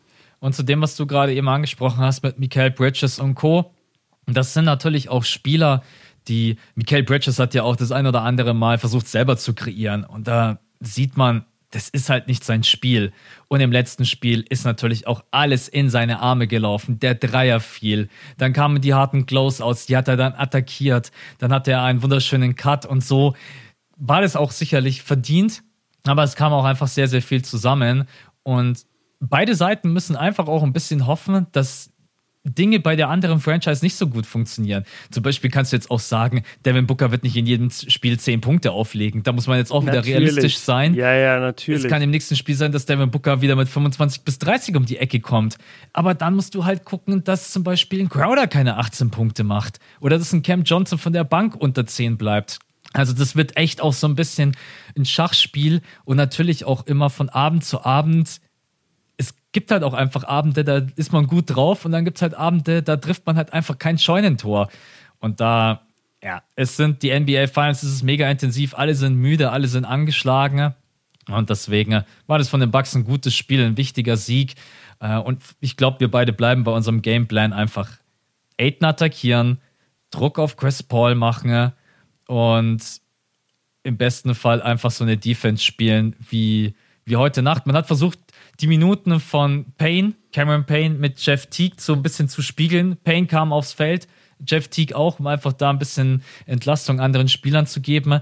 Und 0.44 0.54
zu 0.54 0.62
dem, 0.62 0.82
was 0.82 0.94
du 0.94 1.06
gerade 1.06 1.32
eben 1.32 1.48
angesprochen 1.48 2.00
hast 2.00 2.22
mit 2.22 2.38
Michael 2.38 2.70
Bridges 2.70 3.18
und 3.18 3.34
Co. 3.34 3.72
Das 4.26 4.52
sind 4.52 4.66
natürlich 4.66 5.08
auch 5.08 5.24
Spieler, 5.24 5.82
die 6.28 6.58
Michael 6.74 7.02
Bridges 7.02 7.38
hat 7.38 7.54
ja 7.54 7.62
auch 7.62 7.76
das 7.76 7.92
ein 7.92 8.06
oder 8.06 8.20
andere 8.20 8.52
Mal 8.52 8.76
versucht, 8.76 9.08
selber 9.08 9.38
zu 9.38 9.54
kreieren. 9.54 10.04
Und 10.04 10.28
da 10.28 10.58
sieht 10.80 11.16
man, 11.16 11.46
das 11.70 11.88
ist 11.88 12.10
halt 12.10 12.28
nicht 12.28 12.44
sein 12.44 12.62
Spiel. 12.62 13.14
Und 13.48 13.60
im 13.60 13.72
letzten 13.72 14.04
Spiel 14.04 14.44
ist 14.46 14.66
natürlich 14.66 15.06
auch 15.06 15.24
alles 15.30 15.66
in 15.66 15.88
seine 15.88 16.20
Arme 16.20 16.46
gelaufen. 16.46 16.98
Der 17.00 17.14
Dreier 17.14 17.58
fiel. 17.58 18.10
Dann 18.36 18.52
kamen 18.52 18.82
die 18.82 18.92
harten 18.92 19.24
Closeouts, 19.24 19.86
die 19.86 19.96
hat 19.96 20.08
er 20.08 20.18
dann 20.18 20.34
attackiert. 20.34 21.10
Dann 21.38 21.54
hatte 21.54 21.70
er 21.70 21.84
einen 21.84 22.02
wunderschönen 22.02 22.54
Cut 22.54 22.84
und 22.84 23.02
so. 23.02 23.34
War 23.96 24.20
das 24.20 24.36
auch 24.36 24.50
sicherlich 24.50 25.04
verdient. 25.04 25.62
Aber 26.06 26.22
es 26.22 26.36
kam 26.36 26.52
auch 26.52 26.66
einfach 26.66 26.88
sehr, 26.88 27.08
sehr 27.08 27.22
viel 27.22 27.42
zusammen. 27.42 28.06
Und 28.42 28.84
beide 29.28 29.54
Seiten 29.54 29.92
müssen 29.92 30.16
einfach 30.16 30.46
auch 30.46 30.62
ein 30.62 30.72
bisschen 30.72 31.06
hoffen, 31.06 31.46
dass 31.52 31.90
Dinge 32.44 32.78
bei 32.78 32.94
der 32.94 33.08
anderen 33.08 33.40
Franchise 33.40 33.82
nicht 33.82 33.96
so 33.96 34.06
gut 34.06 34.26
funktionieren. 34.26 34.84
Zum 35.10 35.22
Beispiel 35.22 35.50
kannst 35.50 35.72
du 35.72 35.76
jetzt 35.76 35.90
auch 35.90 36.00
sagen, 36.00 36.44
Devin 36.64 36.86
Booker 36.86 37.10
wird 37.10 37.24
nicht 37.24 37.36
in 37.36 37.46
jedem 37.46 37.70
Spiel 37.70 38.18
10 38.18 38.42
Punkte 38.42 38.72
auflegen. 38.72 39.22
Da 39.22 39.32
muss 39.32 39.46
man 39.46 39.56
jetzt 39.56 39.72
auch 39.72 39.82
natürlich. 39.82 40.06
wieder 40.06 40.18
realistisch 40.18 40.58
sein. 40.58 40.92
Ja, 40.92 41.14
ja, 41.14 41.40
natürlich. 41.40 41.84
Es 41.84 41.90
kann 41.90 42.02
im 42.02 42.10
nächsten 42.10 42.36
Spiel 42.36 42.54
sein, 42.54 42.70
dass 42.70 42.84
Devin 42.84 43.10
Booker 43.10 43.40
wieder 43.40 43.56
mit 43.56 43.68
25 43.68 44.22
bis 44.22 44.38
30 44.38 44.76
um 44.76 44.84
die 44.84 44.98
Ecke 44.98 45.20
kommt. 45.20 45.56
Aber 45.94 46.12
dann 46.12 46.34
musst 46.34 46.54
du 46.54 46.66
halt 46.66 46.84
gucken, 46.84 47.24
dass 47.24 47.50
zum 47.50 47.64
Beispiel 47.64 48.00
ein 48.00 48.10
Crowder 48.10 48.46
keine 48.46 48.76
18 48.76 49.10
Punkte 49.10 49.42
macht. 49.42 49.78
Oder 50.00 50.18
dass 50.18 50.32
ein 50.34 50.42
Cam 50.42 50.64
Johnson 50.64 50.98
von 50.98 51.14
der 51.14 51.24
Bank 51.24 51.56
unter 51.56 51.86
10 51.86 52.18
bleibt. 52.18 52.58
Also 52.92 53.12
das 53.14 53.34
wird 53.36 53.56
echt 53.56 53.80
auch 53.80 53.94
so 53.94 54.06
ein 54.06 54.14
bisschen 54.14 54.54
ein 54.96 55.04
Schachspiel 55.04 55.80
und 56.04 56.16
natürlich 56.16 56.64
auch 56.64 56.86
immer 56.86 57.10
von 57.10 57.28
Abend 57.30 57.64
zu 57.64 57.84
Abend 57.84 58.40
gibt 59.54 59.70
halt 59.70 59.84
auch 59.84 59.94
einfach 59.94 60.24
Abende, 60.24 60.64
da 60.64 60.82
ist 60.96 61.12
man 61.12 61.26
gut 61.26 61.54
drauf 61.54 61.86
und 61.86 61.92
dann 61.92 62.04
gibt 62.04 62.18
es 62.18 62.22
halt 62.22 62.34
Abende, 62.34 62.82
da 62.82 62.96
trifft 62.96 63.24
man 63.24 63.36
halt 63.36 63.54
einfach 63.54 63.78
kein 63.78 63.98
Scheunentor. 63.98 64.68
Und 65.20 65.40
da, 65.40 65.82
ja, 66.22 66.42
es 66.56 66.76
sind 66.76 67.02
die 67.02 67.18
NBA 67.18 67.46
Finals, 67.46 67.82
es 67.82 67.92
ist 67.92 68.02
mega 68.02 68.28
intensiv, 68.28 68.74
alle 68.74 68.94
sind 68.94 69.14
müde, 69.14 69.50
alle 69.50 69.68
sind 69.68 69.84
angeschlagen. 69.84 70.74
Und 71.30 71.48
deswegen 71.48 72.04
war 72.26 72.38
das 72.38 72.48
von 72.48 72.60
den 72.60 72.70
Bucks 72.70 72.94
ein 72.94 73.04
gutes 73.04 73.34
Spiel, 73.34 73.64
ein 73.64 73.76
wichtiger 73.76 74.16
Sieg. 74.16 74.56
Äh, 75.00 75.16
und 75.16 75.42
ich 75.60 75.76
glaube, 75.76 76.00
wir 76.00 76.10
beide 76.10 76.32
bleiben 76.32 76.64
bei 76.64 76.72
unserem 76.72 77.00
Gameplan 77.00 77.52
einfach 77.52 77.90
Aiden 78.58 78.84
attackieren, 78.84 79.58
Druck 80.10 80.38
auf 80.38 80.56
Chris 80.56 80.82
Paul 80.82 81.14
machen 81.14 81.72
und 82.26 82.82
im 83.84 83.96
besten 83.96 84.34
Fall 84.34 84.62
einfach 84.62 84.90
so 84.90 85.04
eine 85.04 85.16
Defense 85.16 85.62
spielen 85.62 86.16
wie, 86.28 86.74
wie 87.04 87.16
heute 87.16 87.42
Nacht. 87.42 87.66
Man 87.66 87.76
hat 87.76 87.86
versucht, 87.86 88.18
die 88.60 88.66
Minuten 88.66 89.20
von 89.20 89.66
Payne, 89.78 90.14
Cameron 90.32 90.64
Payne 90.64 90.94
mit 90.96 91.18
Jeff 91.18 91.46
Teague 91.46 91.76
so 91.78 91.94
ein 91.94 92.02
bisschen 92.02 92.28
zu 92.28 92.42
spiegeln. 92.42 92.96
Payne 93.04 93.26
kam 93.26 93.52
aufs 93.52 93.72
Feld, 93.72 94.08
Jeff 94.46 94.68
Teague 94.68 94.96
auch, 94.96 95.18
um 95.18 95.26
einfach 95.26 95.52
da 95.52 95.70
ein 95.70 95.78
bisschen 95.78 96.22
Entlastung 96.46 97.00
anderen 97.00 97.28
Spielern 97.28 97.66
zu 97.66 97.80
geben. 97.80 98.20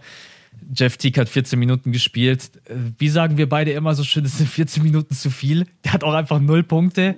Jeff 0.74 0.96
Teague 0.96 1.20
hat 1.20 1.28
14 1.28 1.58
Minuten 1.58 1.92
gespielt. 1.92 2.50
Wie 2.98 3.08
sagen 3.08 3.36
wir 3.36 3.48
beide 3.48 3.72
immer 3.72 3.94
so 3.94 4.04
schön, 4.04 4.22
das 4.22 4.38
sind 4.38 4.48
14 4.48 4.82
Minuten 4.82 5.14
zu 5.14 5.30
viel. 5.30 5.66
Der 5.84 5.92
hat 5.92 6.04
auch 6.04 6.14
einfach 6.14 6.40
null 6.40 6.62
Punkte. 6.62 7.16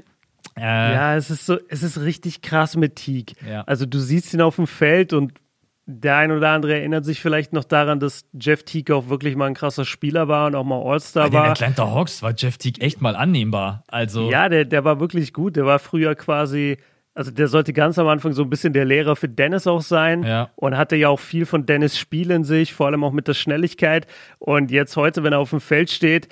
Äh, 0.57 0.61
ja, 0.63 1.17
es 1.17 1.31
ist 1.31 1.47
so, 1.47 1.59
es 1.69 1.83
ist 1.83 1.99
richtig 1.99 2.43
krass 2.43 2.77
mit 2.77 2.97
Teague. 2.97 3.35
Ja. 3.49 3.63
Also 3.63 3.87
du 3.87 3.99
siehst 3.99 4.33
ihn 4.35 4.41
auf 4.41 4.57
dem 4.57 4.67
Feld 4.67 5.13
und 5.13 5.33
der 5.87 6.17
ein 6.17 6.33
oder 6.33 6.51
andere 6.51 6.75
erinnert 6.75 7.05
sich 7.05 7.21
vielleicht 7.21 7.53
noch 7.53 7.65
daran, 7.65 8.01
dass 8.01 8.25
Jeff 8.33 8.63
Teague 8.63 8.95
auch 8.95 9.09
wirklich 9.09 9.37
mal 9.37 9.47
ein 9.47 9.55
krasser 9.55 9.85
Spieler 9.85 10.29
war 10.29 10.47
und 10.47 10.55
auch 10.55 10.65
mal 10.65 10.81
All-Star 10.81 11.25
war. 11.25 11.31
Bei 11.31 11.49
den 11.49 11.53
Atlanta 11.53 11.91
Hawks 11.91 12.23
war 12.23 12.33
Jeff 12.37 12.57
Teague 12.57 12.83
echt 12.83 13.03
mal 13.03 13.17
annehmbar. 13.17 13.85
Also 13.89 14.31
ja, 14.31 14.49
der, 14.49 14.65
der 14.65 14.85
war 14.85 14.99
wirklich 15.01 15.33
gut. 15.33 15.57
Der 15.57 15.67
war 15.67 15.79
früher 15.79 16.15
quasi, 16.15 16.79
also 17.15 17.31
der 17.31 17.49
sollte 17.49 17.75
ganz 17.75 17.99
am 17.99 18.09
Anfang 18.09 18.33
so 18.33 18.43
ein 18.43 18.51
bisschen 18.51 18.73
der 18.73 18.87
Lehrer 18.87 19.15
für 19.15 19.29
Dennis 19.29 19.67
auch 19.67 19.83
sein 19.83 20.23
ja. 20.23 20.51
und 20.57 20.77
hatte 20.77 20.97
ja 20.97 21.11
auch 21.11 21.21
viel 21.21 21.45
von 21.45 21.67
Dennis 21.67 21.99
Spiel 21.99 22.31
in 22.31 22.45
sich, 22.45 22.73
vor 22.73 22.87
allem 22.87 23.05
auch 23.05 23.13
mit 23.13 23.29
der 23.29 23.35
Schnelligkeit. 23.35 24.07
Und 24.39 24.71
jetzt 24.71 24.97
heute, 24.97 25.23
wenn 25.23 25.35
er 25.35 25.39
auf 25.39 25.51
dem 25.51 25.61
Feld 25.61 25.91
steht, 25.91 26.29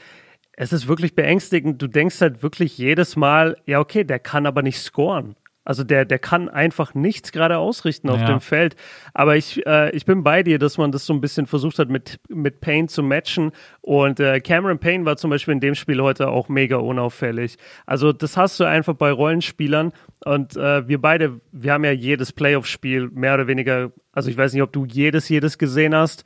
es 0.55 0.73
ist 0.73 0.89
wirklich 0.89 1.15
beängstigend. 1.15 1.81
Du 1.83 1.89
denkst 1.89 2.21
halt 2.23 2.43
wirklich 2.43 2.79
jedes 2.79 3.17
Mal, 3.17 3.57
ja, 3.67 3.81
okay, 3.81 4.05
der 4.05 4.19
kann 4.19 4.47
aber 4.47 4.63
nicht 4.63 4.79
scoren. 4.79 5.37
Also 5.65 5.85
der, 5.85 6.05
der 6.05 6.19
kann 6.19 6.49
einfach 6.49 6.95
nichts 6.95 7.33
gerade 7.33 7.59
ausrichten 7.59 8.09
auf 8.11 8.21
ja. 8.21 8.27
dem 8.27 8.41
Feld. 8.41 8.77
Aber 9.15 9.37
ich, 9.37 9.65
äh, 9.67 9.91
ich 9.91 10.05
bin 10.05 10.23
bei 10.23 10.43
dir, 10.43 10.59
dass 10.59 10.79
man 10.79 10.93
das 10.93 11.07
so 11.07 11.13
ein 11.13 11.21
bisschen 11.21 11.47
versucht 11.47 11.79
hat, 11.79 11.89
mit, 11.89 12.19
mit 12.29 12.61
Payne 12.61 12.89
zu 12.89 13.03
matchen. 13.03 13.53
Und 13.81 14.19
äh, 14.19 14.41
Cameron 14.41 14.79
Payne 14.79 15.05
war 15.05 15.17
zum 15.17 15.31
Beispiel 15.31 15.53
in 15.53 15.61
dem 15.61 15.75
Spiel 15.75 16.01
heute 16.03 16.29
auch 16.29 16.49
mega 16.49 16.77
unauffällig. 16.77 17.57
Also 17.87 18.13
das 18.13 18.37
hast 18.37 18.59
du 18.59 18.65
einfach 18.65 18.95
bei 18.95 19.13
Rollenspielern. 19.13 19.93
Und 20.25 20.57
äh, 20.57 20.87
wir 20.89 21.01
beide, 21.01 21.41
wir 21.53 21.73
haben 21.73 21.85
ja 21.85 21.93
jedes 21.93 22.33
Playoff-Spiel 22.33 23.11
mehr 23.13 23.35
oder 23.35 23.47
weniger, 23.47 23.93
also 24.13 24.31
ich 24.31 24.37
weiß 24.37 24.53
nicht, 24.53 24.63
ob 24.63 24.73
du 24.73 24.85
jedes, 24.85 25.29
jedes 25.29 25.59
gesehen 25.59 25.95
hast 25.95 26.25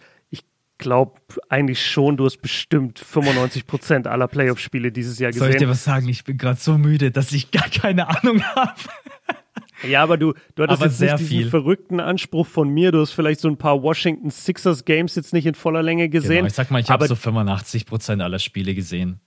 glaube 0.78 1.20
eigentlich 1.48 1.84
schon, 1.84 2.16
du 2.16 2.24
hast 2.24 2.38
bestimmt 2.42 2.98
95 2.98 3.66
Prozent 3.66 4.06
aller 4.06 4.28
Playoff-Spiele 4.28 4.92
dieses 4.92 5.18
Jahr 5.18 5.30
gesehen. 5.30 5.40
Soll 5.40 5.50
ich 5.50 5.56
dir 5.56 5.68
was 5.68 5.84
sagen? 5.84 6.08
Ich 6.08 6.24
bin 6.24 6.38
gerade 6.38 6.60
so 6.60 6.78
müde, 6.78 7.10
dass 7.10 7.32
ich 7.32 7.50
gar 7.50 7.68
keine 7.68 8.08
Ahnung 8.08 8.42
habe. 8.42 8.74
Ja, 9.86 10.02
aber 10.02 10.16
du, 10.16 10.32
du 10.54 10.62
hattest 10.62 10.80
aber 10.80 10.90
jetzt 10.90 11.00
nicht 11.00 11.18
diesen 11.18 11.28
viel. 11.28 11.50
verrückten 11.50 12.00
Anspruch 12.00 12.46
von 12.46 12.68
mir. 12.70 12.92
Du 12.92 13.00
hast 13.00 13.12
vielleicht 13.12 13.40
so 13.40 13.48
ein 13.48 13.58
paar 13.58 13.82
Washington 13.82 14.30
Sixers 14.30 14.86
Games 14.86 15.14
jetzt 15.16 15.34
nicht 15.34 15.44
in 15.44 15.54
voller 15.54 15.82
Länge 15.82 16.08
gesehen. 16.08 16.36
Genau, 16.36 16.46
ich 16.46 16.54
sag 16.54 16.70
mal, 16.70 16.80
ich 16.80 16.88
habe 16.88 17.06
so 17.06 17.14
85 17.14 17.84
Prozent 17.84 18.22
aller 18.22 18.38
Spiele 18.38 18.74
gesehen. 18.74 19.20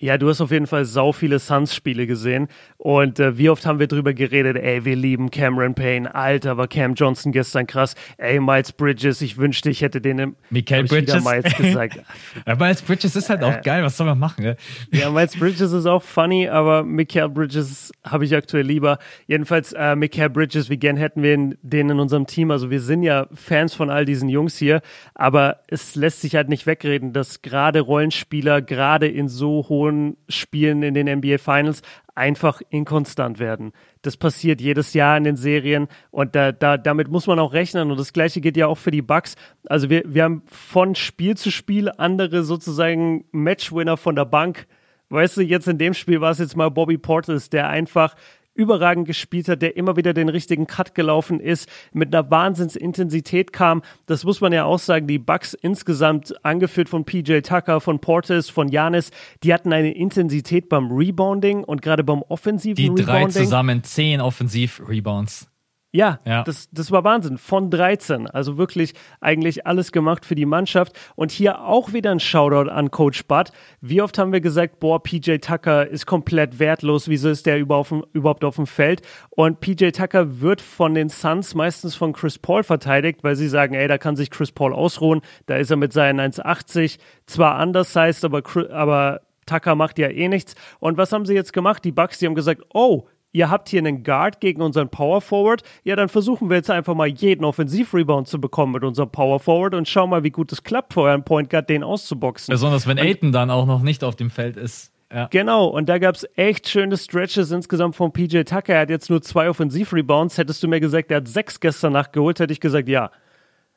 Ja, 0.00 0.18
du 0.18 0.28
hast 0.28 0.40
auf 0.40 0.50
jeden 0.50 0.66
Fall 0.66 0.84
sau 0.84 1.12
viele 1.12 1.38
Suns-Spiele 1.38 2.08
gesehen. 2.08 2.48
Und 2.78 3.20
äh, 3.20 3.38
wie 3.38 3.48
oft 3.48 3.64
haben 3.64 3.78
wir 3.78 3.86
drüber 3.86 4.12
geredet, 4.12 4.56
ey, 4.56 4.84
wir 4.84 4.96
lieben 4.96 5.30
Cameron 5.30 5.74
Payne. 5.74 6.12
Alter, 6.12 6.56
war 6.56 6.66
Cam 6.66 6.94
Johnson 6.94 7.30
gestern 7.30 7.68
krass. 7.68 7.94
Ey, 8.18 8.40
Miles 8.40 8.72
Bridges, 8.72 9.22
ich 9.22 9.38
wünschte, 9.38 9.70
ich 9.70 9.82
hätte 9.82 10.00
den 10.00 10.18
im 10.18 10.36
Michael 10.50 10.84
Bridges. 10.84 11.24
Miles 11.24 11.56
gesagt. 11.56 12.00
ja, 12.46 12.54
Miles 12.56 12.82
Bridges 12.82 13.14
ist 13.14 13.30
halt 13.30 13.44
auch 13.44 13.58
äh, 13.58 13.60
geil, 13.62 13.84
was 13.84 13.96
soll 13.96 14.06
man 14.06 14.18
machen? 14.18 14.44
Ne? 14.44 14.56
Ja, 14.90 15.10
Miles 15.10 15.38
Bridges 15.38 15.72
ist 15.72 15.86
auch 15.86 16.02
funny, 16.02 16.48
aber 16.48 16.82
Michael 16.82 17.28
Bridges 17.28 17.92
habe 18.02 18.24
ich 18.24 18.34
aktuell 18.34 18.66
lieber. 18.66 18.98
Jedenfalls, 19.28 19.72
äh, 19.74 19.94
Michael 19.94 20.30
Bridges, 20.30 20.70
wie 20.70 20.76
gern 20.76 20.96
hätten 20.96 21.22
wir 21.22 21.36
den 21.36 21.90
in 21.90 22.00
unserem 22.00 22.26
Team. 22.26 22.50
Also 22.50 22.68
wir 22.68 22.80
sind 22.80 23.04
ja 23.04 23.28
Fans 23.32 23.74
von 23.74 23.90
all 23.90 24.04
diesen 24.04 24.28
Jungs 24.28 24.58
hier, 24.58 24.82
aber 25.14 25.60
es 25.68 25.94
lässt 25.94 26.20
sich 26.20 26.34
halt 26.34 26.48
nicht 26.48 26.66
wegreden, 26.66 27.12
dass 27.12 27.42
gerade 27.42 27.80
Rollenspieler, 27.80 28.60
gerade 28.60 29.06
in 29.06 29.28
so 29.28 29.66
hohen 29.68 29.83
hohen 29.84 30.16
Spielen 30.28 30.82
in 30.82 30.94
den 30.94 31.18
NBA 31.18 31.38
Finals 31.38 31.82
einfach 32.14 32.62
inkonstant 32.70 33.38
werden. 33.38 33.72
Das 34.02 34.16
passiert 34.16 34.60
jedes 34.60 34.94
Jahr 34.94 35.16
in 35.16 35.24
den 35.24 35.36
Serien 35.36 35.88
und 36.10 36.34
da, 36.34 36.52
da, 36.52 36.76
damit 36.76 37.08
muss 37.08 37.26
man 37.26 37.38
auch 37.38 37.52
rechnen. 37.52 37.90
Und 37.90 37.98
das 37.98 38.12
gleiche 38.12 38.40
geht 38.40 38.56
ja 38.56 38.66
auch 38.66 38.78
für 38.78 38.90
die 38.90 39.02
Bucks. 39.02 39.34
Also 39.66 39.90
wir, 39.90 40.02
wir 40.06 40.24
haben 40.24 40.42
von 40.46 40.94
Spiel 40.94 41.36
zu 41.36 41.50
Spiel 41.50 41.90
andere 41.96 42.44
sozusagen 42.44 43.24
Matchwinner 43.32 43.96
von 43.96 44.14
der 44.14 44.26
Bank. 44.26 44.66
Weißt 45.08 45.36
du, 45.36 45.42
jetzt 45.42 45.68
in 45.68 45.78
dem 45.78 45.94
Spiel 45.94 46.20
war 46.20 46.30
es 46.30 46.38
jetzt 46.38 46.56
mal 46.56 46.70
Bobby 46.70 46.98
Portis, 46.98 47.50
der 47.50 47.68
einfach 47.68 48.14
überragend 48.54 49.06
gespielt 49.06 49.48
hat, 49.48 49.62
der 49.62 49.76
immer 49.76 49.96
wieder 49.96 50.14
den 50.14 50.28
richtigen 50.28 50.66
Cut 50.66 50.94
gelaufen 50.94 51.40
ist, 51.40 51.68
mit 51.92 52.14
einer 52.14 52.30
Wahnsinnsintensität 52.30 53.52
kam. 53.52 53.82
Das 54.06 54.24
muss 54.24 54.40
man 54.40 54.52
ja 54.52 54.64
auch 54.64 54.78
sagen. 54.78 55.06
Die 55.06 55.18
Bucks 55.18 55.54
insgesamt, 55.54 56.34
angeführt 56.44 56.88
von 56.88 57.04
PJ 57.04 57.40
Tucker, 57.40 57.80
von 57.80 57.98
Portis, 57.98 58.48
von 58.48 58.68
Janis, 58.68 59.10
die 59.42 59.52
hatten 59.52 59.72
eine 59.72 59.92
Intensität 59.92 60.68
beim 60.68 60.90
Rebounding 60.90 61.64
und 61.64 61.82
gerade 61.82 62.04
beim 62.04 62.22
offensiven 62.22 62.76
die 62.76 62.88
Rebounding. 62.88 63.06
Die 63.06 63.34
drei 63.34 63.44
zusammen 63.44 63.82
zehn 63.82 64.20
Offensiv-Rebounds. 64.20 65.48
Ja, 65.94 66.18
ja, 66.24 66.42
Das, 66.42 66.68
das 66.72 66.90
war 66.90 67.04
Wahnsinn. 67.04 67.38
Von 67.38 67.70
13. 67.70 68.26
Also 68.26 68.58
wirklich 68.58 68.94
eigentlich 69.20 69.64
alles 69.64 69.92
gemacht 69.92 70.26
für 70.26 70.34
die 70.34 70.44
Mannschaft. 70.44 70.92
Und 71.14 71.30
hier 71.30 71.60
auch 71.60 71.92
wieder 71.92 72.10
ein 72.10 72.18
Shoutout 72.18 72.68
an 72.68 72.90
Coach 72.90 73.26
Butt. 73.26 73.52
Wie 73.80 74.02
oft 74.02 74.18
haben 74.18 74.32
wir 74.32 74.40
gesagt, 74.40 74.80
boah, 74.80 75.00
PJ 75.00 75.36
Tucker 75.36 75.86
ist 75.86 76.04
komplett 76.04 76.58
wertlos. 76.58 77.06
Wieso 77.06 77.28
ist 77.28 77.46
der 77.46 77.60
überhaupt 77.60 78.44
auf 78.44 78.56
dem 78.56 78.66
Feld? 78.66 79.02
Und 79.30 79.60
PJ 79.60 79.90
Tucker 79.90 80.40
wird 80.40 80.60
von 80.60 80.94
den 80.94 81.10
Suns 81.10 81.54
meistens 81.54 81.94
von 81.94 82.12
Chris 82.12 82.40
Paul 82.40 82.64
verteidigt, 82.64 83.22
weil 83.22 83.36
sie 83.36 83.46
sagen, 83.46 83.74
ey, 83.74 83.86
da 83.86 83.96
kann 83.96 84.16
sich 84.16 84.32
Chris 84.32 84.50
Paul 84.50 84.72
ausruhen. 84.72 85.20
Da 85.46 85.58
ist 85.58 85.70
er 85.70 85.76
mit 85.76 85.92
seinen 85.92 86.18
1,80 86.18 86.98
zwar 87.26 87.54
anders 87.54 87.94
heißt, 87.94 88.24
aber, 88.24 88.42
aber 88.72 89.20
Tucker 89.46 89.76
macht 89.76 90.00
ja 90.00 90.08
eh 90.08 90.26
nichts. 90.26 90.56
Und 90.80 90.98
was 90.98 91.12
haben 91.12 91.24
sie 91.24 91.34
jetzt 91.34 91.52
gemacht? 91.52 91.84
Die 91.84 91.92
Bucks, 91.92 92.18
die 92.18 92.26
haben 92.26 92.34
gesagt, 92.34 92.62
oh, 92.72 93.06
ihr 93.34 93.50
habt 93.50 93.68
hier 93.68 93.80
einen 93.80 94.02
Guard 94.02 94.40
gegen 94.40 94.62
unseren 94.62 94.88
Power 94.88 95.20
Forward, 95.20 95.62
ja, 95.82 95.96
dann 95.96 96.08
versuchen 96.08 96.48
wir 96.48 96.56
jetzt 96.56 96.70
einfach 96.70 96.94
mal 96.94 97.08
jeden 97.08 97.44
Offensivrebound 97.44 98.26
zu 98.28 98.40
bekommen 98.40 98.72
mit 98.72 98.84
unserem 98.84 99.10
Power 99.10 99.40
Forward 99.40 99.74
und 99.74 99.86
schauen 99.86 100.08
mal, 100.08 100.22
wie 100.22 100.30
gut 100.30 100.50
es 100.52 100.62
klappt 100.62 100.94
für 100.94 101.02
euren 101.02 101.24
Point 101.24 101.50
Guard, 101.50 101.68
den 101.68 101.82
auszuboxen. 101.82 102.52
Besonders 102.52 102.86
wenn 102.86 102.98
Aiton 102.98 103.32
dann 103.32 103.50
auch 103.50 103.66
noch 103.66 103.82
nicht 103.82 104.04
auf 104.04 104.16
dem 104.16 104.30
Feld 104.30 104.56
ist. 104.56 104.92
Ja. 105.12 105.26
Genau, 105.30 105.66
und 105.66 105.88
da 105.88 105.98
gab 105.98 106.14
es 106.14 106.26
echt 106.34 106.68
schöne 106.68 106.96
Stretches 106.96 107.50
insgesamt 107.50 107.94
von 107.94 108.12
PJ 108.12 108.42
Tucker. 108.42 108.74
Er 108.74 108.80
hat 108.80 108.90
jetzt 108.90 109.10
nur 109.10 109.20
zwei 109.20 109.48
Offensivrebounds. 109.48 110.38
Hättest 110.38 110.62
du 110.62 110.68
mir 110.68 110.80
gesagt, 110.80 111.10
er 111.10 111.18
hat 111.18 111.28
sechs 111.28 111.60
gestern 111.60 111.92
Nacht 111.92 112.12
geholt, 112.12 112.40
hätte 112.40 112.52
ich 112.52 112.60
gesagt, 112.60 112.88
ja. 112.88 113.10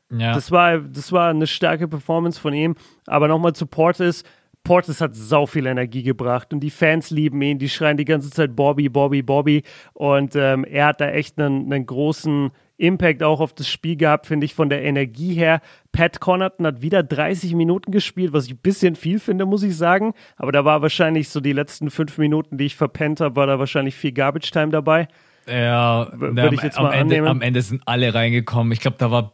Ja. 0.10 0.34
Das, 0.34 0.52
war, 0.52 0.80
das 0.80 1.12
war 1.12 1.30
eine 1.30 1.48
starke 1.48 1.88
Performance 1.88 2.40
von 2.40 2.54
ihm. 2.54 2.76
Aber 3.06 3.28
nochmal 3.28 3.54
zu 3.54 3.66
Portis. 3.66 4.24
Portis 4.68 5.00
hat 5.00 5.16
sau 5.16 5.46
viel 5.46 5.66
Energie 5.66 6.04
gebracht 6.04 6.52
und 6.54 6.60
die 6.60 6.70
Fans 6.70 7.10
lieben 7.10 7.42
ihn, 7.42 7.58
die 7.58 7.70
schreien 7.70 7.96
die 7.96 8.04
ganze 8.04 8.30
Zeit 8.30 8.54
Bobby, 8.54 8.90
Bobby, 8.90 9.22
Bobby 9.22 9.64
und 9.94 10.36
ähm, 10.36 10.66
er 10.66 10.88
hat 10.88 11.00
da 11.00 11.10
echt 11.10 11.40
einen, 11.40 11.72
einen 11.72 11.86
großen 11.86 12.52
Impact 12.76 13.24
auch 13.24 13.40
auf 13.40 13.54
das 13.54 13.70
Spiel 13.70 13.96
gehabt, 13.96 14.28
finde 14.28 14.46
ich, 14.46 14.54
von 14.54 14.70
der 14.70 14.84
Energie 14.84 15.34
her. 15.34 15.62
Pat 15.94 16.20
Connaughton 16.20 16.66
hat 16.66 16.82
wieder 16.82 17.02
30 17.02 17.56
Minuten 17.56 17.92
gespielt, 17.92 18.34
was 18.34 18.46
ich 18.46 18.56
ein 18.56 18.58
bisschen 18.58 18.96
viel 18.96 19.20
finde, 19.20 19.46
muss 19.46 19.64
ich 19.64 19.76
sagen. 19.76 20.14
Aber 20.36 20.52
da 20.52 20.66
war 20.66 20.82
wahrscheinlich 20.82 21.30
so 21.30 21.40
die 21.40 21.54
letzten 21.54 21.90
fünf 21.90 22.18
Minuten, 22.18 22.58
die 22.58 22.66
ich 22.66 22.76
verpennt 22.76 23.22
habe, 23.22 23.38
war 23.38 23.48
da 23.48 23.58
wahrscheinlich 23.58 23.96
viel 23.96 24.12
Garbage 24.12 24.52
Time 24.52 24.70
dabei. 24.70 25.08
Ja, 25.50 26.10
würde 26.14 26.56
ich 26.56 26.62
jetzt 26.62 26.78
am, 26.78 26.84
mal 26.84 26.92
Ende, 26.92 27.16
annehmen. 27.16 27.28
am 27.28 27.42
Ende 27.42 27.62
sind 27.62 27.82
alle 27.86 28.14
reingekommen. 28.14 28.74
Ich 28.74 28.82
glaube, 28.82 28.98
da 29.00 29.10
war, 29.12 29.32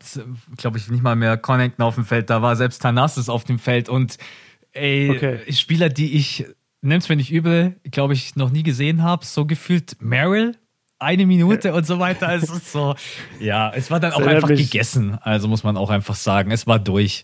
glaube 0.58 0.78
ich, 0.78 0.90
nicht 0.92 1.02
mal 1.02 1.16
mehr 1.16 1.38
Connington 1.38 1.84
auf 1.84 1.96
dem 1.96 2.06
Feld, 2.06 2.30
da 2.30 2.44
war 2.44 2.56
selbst 2.56 2.84
Tanassis 2.84 3.30
auf 3.30 3.44
dem 3.44 3.58
Feld 3.58 3.90
und 3.90 4.18
Ey, 4.74 5.10
okay. 5.12 5.40
Spieler, 5.52 5.90
die 5.90 6.18
ich, 6.18 6.46
nimm's 6.82 7.08
mir 7.08 7.16
nicht 7.16 7.32
übel, 7.32 7.76
glaube 7.92 8.14
ich, 8.14 8.36
noch 8.36 8.50
nie 8.50 8.64
gesehen 8.64 9.04
habe, 9.04 9.24
so 9.26 9.46
gefühlt 9.46 10.02
Meryl. 10.02 10.56
eine 11.00 11.26
Minute 11.26 11.74
und 11.74 11.86
so 11.86 12.00
weiter. 12.00 12.34
Es 12.34 12.50
ist 12.50 12.72
so, 12.72 12.96
ja, 13.40 13.72
es 13.74 13.92
war 13.92 14.00
dann 14.00 14.14
auch 14.14 14.26
einfach 14.26 14.50
gegessen. 14.50 15.18
Also 15.22 15.48
muss 15.48 15.64
man 15.64 15.78
auch 15.78 15.90
einfach 15.90 16.16
sagen, 16.16 16.52
es 16.52 16.66
war 16.66 16.80
durch. 16.80 17.24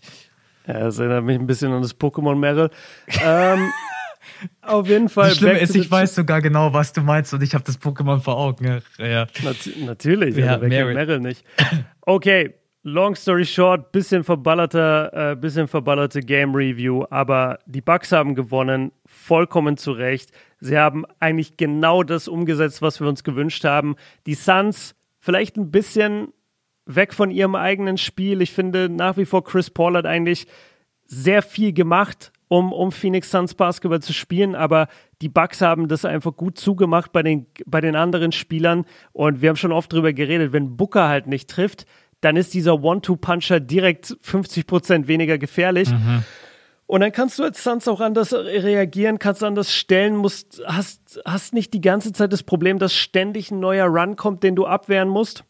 Ja, 0.66 0.80
das 0.80 0.98
erinnert 0.98 1.24
mich 1.24 1.38
ein 1.38 1.46
bisschen 1.46 1.72
an 1.72 1.82
das 1.82 1.98
Pokémon 1.98 2.36
Meryl. 2.36 2.70
ähm, 3.22 3.68
auf 4.62 4.86
jeden 4.86 5.08
Fall. 5.08 5.30
Das 5.30 5.38
Schlimme 5.38 5.58
ist, 5.58 5.74
ich 5.74 5.90
weiß 5.90 6.14
sogar 6.14 6.40
genau, 6.42 6.72
was 6.72 6.92
du 6.92 7.00
meinst 7.00 7.34
und 7.34 7.42
ich 7.42 7.54
habe 7.54 7.64
das 7.64 7.80
Pokémon 7.80 8.20
vor 8.20 8.36
Augen. 8.36 8.80
Ja. 8.98 9.26
Nat 9.42 9.56
natürlich, 9.84 10.36
ja, 10.36 10.54
also, 10.54 10.66
Meryl. 10.66 10.94
Meryl 10.94 11.20
nicht. 11.20 11.44
Okay, 12.02 12.54
long 12.82 13.14
story 13.14 13.44
short, 13.44 13.92
bisschen 13.92 14.24
verballerter, 14.24 15.32
äh, 15.32 15.36
bisschen 15.36 15.68
verballerte 15.68 16.20
Game 16.20 16.54
Review, 16.54 17.04
aber 17.10 17.58
die 17.66 17.80
Bugs 17.80 18.12
haben 18.12 18.34
gewonnen, 18.34 18.92
vollkommen 19.06 19.76
zu 19.76 19.92
Recht. 19.92 20.30
Sie 20.60 20.78
haben 20.78 21.04
eigentlich 21.18 21.56
genau 21.56 22.02
das 22.02 22.28
umgesetzt, 22.28 22.82
was 22.82 23.00
wir 23.00 23.08
uns 23.08 23.24
gewünscht 23.24 23.64
haben. 23.64 23.96
Die 24.26 24.34
Suns 24.34 24.94
vielleicht 25.18 25.56
ein 25.56 25.70
bisschen 25.70 26.32
weg 26.86 27.12
von 27.12 27.30
ihrem 27.30 27.54
eigenen 27.54 27.98
Spiel. 27.98 28.40
Ich 28.40 28.52
finde 28.52 28.88
nach 28.88 29.16
wie 29.16 29.26
vor, 29.26 29.44
Chris 29.44 29.70
Paul 29.70 29.96
hat 29.96 30.06
eigentlich 30.06 30.46
sehr 31.04 31.42
viel 31.42 31.72
gemacht, 31.72 32.32
um, 32.48 32.72
um 32.72 32.92
Phoenix 32.92 33.30
Suns 33.30 33.54
Basketball 33.54 34.00
zu 34.00 34.12
spielen, 34.12 34.54
aber 34.54 34.88
die 35.22 35.28
Bucks 35.28 35.60
haben 35.60 35.88
das 35.88 36.04
einfach 36.04 36.34
gut 36.34 36.58
zugemacht 36.58 37.12
bei 37.12 37.22
den, 37.22 37.46
bei 37.66 37.80
den 37.80 37.94
anderen 37.94 38.32
Spielern 38.32 38.86
und 39.12 39.42
wir 39.42 39.50
haben 39.50 39.56
schon 39.56 39.72
oft 39.72 39.92
darüber 39.92 40.12
geredet, 40.12 40.52
wenn 40.52 40.76
Booker 40.76 41.08
halt 41.08 41.26
nicht 41.26 41.50
trifft, 41.50 41.84
dann 42.20 42.36
ist 42.36 42.54
dieser 42.54 42.82
One-Two-Puncher 42.82 43.60
direkt 43.60 44.16
50 44.20 44.66
Prozent 44.66 45.08
weniger 45.08 45.38
gefährlich. 45.38 45.90
Mhm. 45.90 46.24
Und 46.86 47.02
dann 47.02 47.12
kannst 47.12 47.38
du 47.38 47.44
als 47.44 47.62
Suns 47.62 47.86
auch 47.86 48.00
anders 48.00 48.32
reagieren, 48.32 49.20
kannst 49.20 49.44
anders 49.44 49.72
stellen, 49.72 50.16
musst, 50.16 50.60
hast, 50.66 51.20
hast 51.24 51.54
nicht 51.54 51.72
die 51.72 51.80
ganze 51.80 52.12
Zeit 52.12 52.32
das 52.32 52.42
Problem, 52.42 52.80
dass 52.80 52.92
ständig 52.92 53.52
ein 53.52 53.60
neuer 53.60 53.86
Run 53.86 54.16
kommt, 54.16 54.42
den 54.42 54.56
du 54.56 54.66
abwehren 54.66 55.08
musst 55.08 55.44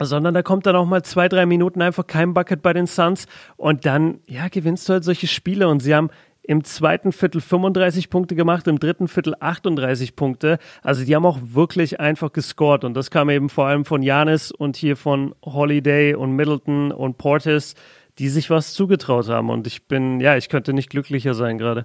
sondern 0.00 0.34
da 0.34 0.42
kommt 0.42 0.66
dann 0.66 0.76
auch 0.76 0.86
mal 0.86 1.02
zwei, 1.02 1.28
drei 1.28 1.46
Minuten 1.46 1.82
einfach 1.82 2.06
kein 2.06 2.34
Bucket 2.34 2.62
bei 2.62 2.72
den 2.72 2.86
Suns 2.86 3.26
und 3.56 3.86
dann, 3.86 4.20
ja, 4.26 4.48
gewinnst 4.48 4.88
du 4.88 4.94
halt 4.94 5.04
solche 5.04 5.26
Spiele 5.26 5.68
und 5.68 5.80
sie 5.80 5.94
haben 5.94 6.10
im 6.48 6.64
zweiten 6.64 7.12
Viertel 7.12 7.42
35 7.42 8.08
Punkte 8.08 8.34
gemacht, 8.34 8.66
im 8.68 8.78
dritten 8.78 9.06
Viertel 9.06 9.34
38 9.38 10.16
Punkte. 10.16 10.58
Also 10.82 11.04
die 11.04 11.14
haben 11.14 11.26
auch 11.26 11.38
wirklich 11.42 12.00
einfach 12.00 12.32
gescored 12.32 12.84
und 12.84 12.94
das 12.94 13.10
kam 13.10 13.28
eben 13.28 13.50
vor 13.50 13.66
allem 13.66 13.84
von 13.84 14.02
Janis 14.02 14.50
und 14.50 14.74
hier 14.74 14.96
von 14.96 15.34
Holiday 15.44 16.14
und 16.14 16.32
Middleton 16.32 16.90
und 16.90 17.18
Portis, 17.18 17.74
die 18.18 18.30
sich 18.30 18.48
was 18.48 18.72
zugetraut 18.72 19.28
haben 19.28 19.50
und 19.50 19.66
ich 19.66 19.86
bin, 19.86 20.20
ja, 20.20 20.38
ich 20.38 20.48
könnte 20.48 20.72
nicht 20.72 20.88
glücklicher 20.88 21.34
sein 21.34 21.58
gerade. 21.58 21.84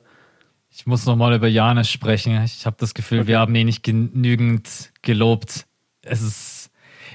Ich 0.70 0.88
muss 0.88 1.06
nochmal 1.06 1.36
über 1.36 1.50
Janis 1.50 1.90
sprechen. 1.90 2.42
Ich 2.46 2.66
habe 2.66 2.78
das 2.80 2.94
Gefühl, 2.94 3.20
okay. 3.20 3.28
wir 3.28 3.40
haben 3.40 3.54
ihn 3.54 3.66
nicht 3.66 3.84
genügend 3.84 4.94
gelobt. 5.02 5.66
Es 6.02 6.22
ist 6.22 6.63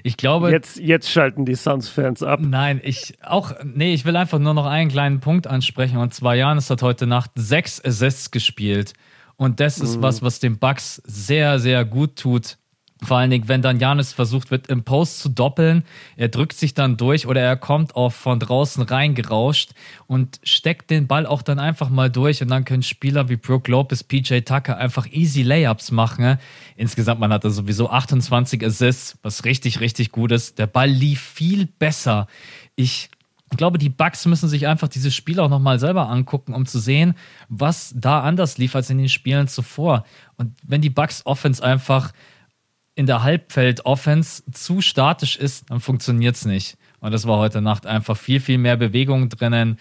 ich 0.03 0.17
glaube. 0.17 0.51
Jetzt, 0.51 0.79
jetzt 0.79 1.11
schalten 1.11 1.45
die 1.45 1.55
Suns-Fans 1.55 2.23
ab. 2.23 2.41
Nein, 2.43 2.81
ich 2.83 3.15
auch, 3.23 3.53
nee, 3.65 3.95
ich 3.95 4.05
will 4.05 4.17
einfach 4.17 4.39
nur 4.39 4.55
noch 4.55 4.67
einen 4.67 4.91
kleinen 4.91 5.21
Punkt 5.21 5.47
ansprechen. 5.47 5.99
Und 5.99 6.15
zwar, 6.15 6.35
Janis 6.35 6.71
hat 6.71 6.83
heute 6.83 7.07
Nacht 7.07 7.31
sechs 7.35 7.83
Assists 7.85 8.31
gespielt. 8.31 8.95
Und 9.37 9.61
das 9.61 9.79
ist 9.79 9.99
mhm. 9.99 10.03
was, 10.03 10.23
was 10.23 10.41
den 10.41 10.59
Bucks 10.59 10.97
sehr, 11.05 11.59
sehr 11.61 11.85
gut 11.85 12.17
tut. 12.17 12.59
Vor 13.03 13.19
allen 13.19 13.31
Dingen, 13.31 13.47
wenn 13.47 13.63
dann 13.63 13.79
Janis 13.79 14.13
versucht 14.13 14.51
wird, 14.51 14.67
im 14.67 14.83
Post 14.83 15.21
zu 15.21 15.29
doppeln, 15.29 15.85
er 16.17 16.29
drückt 16.29 16.55
sich 16.55 16.75
dann 16.75 16.97
durch 16.97 17.29
oder 17.29 17.41
er 17.41 17.57
kommt 17.57 17.95
auch 17.95 18.13
von 18.13 18.41
draußen 18.41 18.83
reingerauscht 18.83 19.71
und 20.09 20.41
steckt 20.43 20.91
den 20.91 21.07
Ball 21.07 21.25
auch 21.25 21.43
dann 21.43 21.61
einfach 21.61 21.91
mal 21.91 22.11
durch 22.11 22.43
und 22.43 22.49
dann 22.49 22.65
können 22.65 22.83
Spieler 22.83 23.29
wie 23.29 23.37
Brooke 23.37 23.71
Lopez, 23.71 24.03
PJ 24.03 24.41
Tucker 24.41 24.79
einfach 24.79 25.07
easy 25.13 25.43
Layups 25.43 25.93
machen. 25.93 26.39
Insgesamt, 26.77 27.21
man 27.21 27.33
hatte 27.33 27.51
sowieso 27.51 27.89
28 27.89 28.65
Assists, 28.65 29.17
was 29.23 29.45
richtig, 29.45 29.79
richtig 29.79 30.11
gut 30.11 30.33
ist. 30.33 30.59
Der 30.59 30.67
Ball 30.67 30.91
lief 30.91 31.21
viel 31.21 31.67
besser. 31.67 32.27
Ich 32.75 33.11
ich 33.51 33.57
glaube, 33.57 33.79
die 33.79 33.89
Bugs 33.89 34.27
müssen 34.27 34.49
sich 34.49 34.67
einfach 34.67 34.89
dieses 34.89 35.15
Spiel 35.15 35.41
auch 35.41 35.49
nochmal 35.49 35.79
selber 35.79 36.11
angucken, 36.11 36.53
um 36.53 36.67
zu 36.67 36.79
sehen, 36.79 37.15
was 37.49 37.95
da 37.97 38.21
anders 38.21 38.59
lief 38.59 38.75
als 38.77 38.91
in 38.91 38.99
den 38.99 39.09
Spielen 39.09 39.49
zuvor. 39.49 40.05
Und 40.37 40.53
wenn 40.63 40.83
die 40.83 40.91
Bugs 40.91 41.25
Offense 41.25 41.65
einfach 41.65 42.13
in 42.99 43.07
der 43.07 43.23
Halbfeld-Offense 43.23 44.43
zu 44.51 44.81
statisch 44.81 45.37
ist, 45.37 45.71
dann 45.71 45.79
funktioniert 45.79 46.35
es 46.35 46.45
nicht. 46.45 46.77
Und 46.99 47.13
das 47.13 47.29
war 47.29 47.39
heute 47.39 47.61
Nacht 47.61 47.87
einfach 47.87 48.17
viel, 48.17 48.41
viel 48.41 48.59
mehr 48.59 48.77
Bewegung 48.77 49.29
drinnen. 49.29 49.79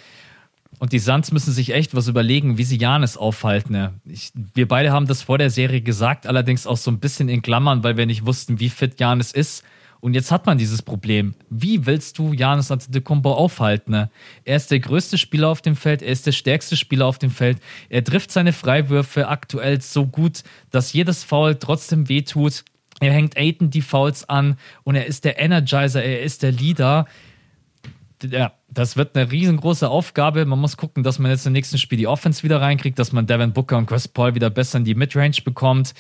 Und 0.78 0.94
die 0.94 1.00
Suns 1.00 1.32
müssen 1.32 1.52
sich 1.52 1.74
echt 1.74 1.96
was 1.96 2.08
überlegen, 2.08 2.60
wie 2.60 2.64
sie 2.64 2.78
Janis 2.78 3.18
aufhalten. 3.18 3.74
Ne? 3.74 3.96
Ich, 4.06 4.32
wir 4.54 4.68
beide 4.68 4.92
haben 4.92 5.08
das 5.08 5.24
vor 5.24 5.40
der 5.40 5.50
Serie 5.50 5.82
gesagt, 5.82 6.28
allerdings 6.28 6.68
auch 6.68 6.78
so 6.78 6.92
ein 6.92 7.00
bisschen 7.00 7.28
in 7.28 7.42
Klammern, 7.42 7.84
weil 7.84 7.98
wir 7.98 8.06
nicht 8.06 8.28
wussten, 8.28 8.60
wie 8.60 8.70
fit 8.70 9.00
Janis 9.00 9.32
ist. 9.32 9.64
Und 10.00 10.14
jetzt 10.14 10.32
hat 10.32 10.46
man 10.46 10.60
dieses 10.60 10.84
Problem. 10.84 11.34
Wie 11.50 11.88
willst 11.88 12.20
du 12.20 12.34
Janis 12.34 12.70
Antetokounmpo 12.70 13.34
aufhalten? 13.34 13.94
Ne? 13.94 14.12
Er 14.46 14.58
ist 14.58 14.70
der 14.70 14.80
größte 14.80 15.18
Spieler 15.18 15.48
auf 15.48 15.64
dem 15.64 15.76
Feld, 15.76 16.04
er 16.04 16.12
ist 16.12 16.28
der 16.28 16.34
stärkste 16.34 16.78
Spieler 16.78 17.08
auf 17.08 17.18
dem 17.18 17.32
Feld. 17.32 17.58
Er 17.90 18.04
trifft 18.04 18.32
seine 18.32 18.54
Freiwürfe 18.54 19.28
aktuell 19.28 19.82
so 19.82 20.06
gut, 20.06 20.44
dass 20.70 20.94
jedes 20.94 21.24
Foul 21.24 21.56
trotzdem 21.56 22.10
wehtut. 22.10 22.64
Er 23.00 23.14
hängt 23.14 23.38
Aiden 23.38 23.70
die 23.70 23.82
Fouls 23.82 24.28
an 24.28 24.58
und 24.84 24.96
er 24.96 25.06
ist 25.06 25.26
der 25.26 25.40
Energizer, 25.40 26.04
er 26.04 26.22
ist 26.22 26.44
der 26.44 26.52
Leader. 26.52 27.06
Ja, 28.24 28.54
das 28.70 28.98
wird 28.98 29.16
eine 29.16 29.32
riesengroße 29.32 29.88
Aufgabe. 29.88 30.44
Man 30.46 30.60
muss 30.60 30.78
gucken, 30.78 31.04
dass 31.04 31.20
man 31.20 31.30
jetzt 31.30 31.46
im 31.46 31.54
nächsten 31.54 31.78
Spiel 31.78 31.98
die 31.98 32.08
Offense 32.08 32.42
wieder 32.44 32.60
reinkriegt, 32.60 32.98
dass 32.98 33.12
man 33.12 33.28
Devin 33.28 33.54
Booker 33.54 33.78
und 33.78 33.86
Chris 33.86 34.08
Paul 34.08 34.34
wieder 34.34 34.50
besser 34.50 34.80
in 34.80 34.86
die 34.86 34.96
Midrange 34.96 35.42
bekommt. 35.44 35.94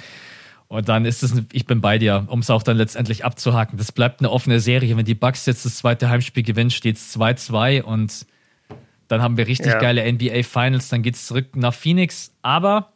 Und 0.67 0.89
dann 0.89 1.05
ist 1.05 1.23
es, 1.23 1.33
ich 1.53 1.65
bin 1.65 1.79
bei 1.79 1.97
dir, 1.97 2.25
um 2.27 2.39
es 2.39 2.49
auch 2.49 2.63
dann 2.63 2.77
letztendlich 2.77 3.23
abzuhaken. 3.23 3.77
Das 3.77 3.91
bleibt 3.91 4.19
eine 4.19 4.31
offene 4.31 4.60
Serie. 4.60 4.97
Wenn 4.97 5.05
die 5.05 5.15
Bucks 5.15 5.45
jetzt 5.45 5.65
das 5.65 5.77
zweite 5.77 6.10
Heimspiel 6.10 6.43
gewinnen, 6.43 6.71
steht 6.71 6.97
es 6.97 7.17
2-2 7.17 7.83
und 7.83 8.25
dann 9.07 9.21
haben 9.21 9.38
wir 9.38 9.47
richtig 9.47 9.73
ja. 9.73 9.79
geile 9.79 10.12
NBA 10.12 10.43
Finals. 10.43 10.89
Dann 10.89 11.03
geht 11.03 11.15
es 11.15 11.27
zurück 11.27 11.55
nach 11.55 11.73
Phoenix. 11.73 12.33
Aber 12.41 12.91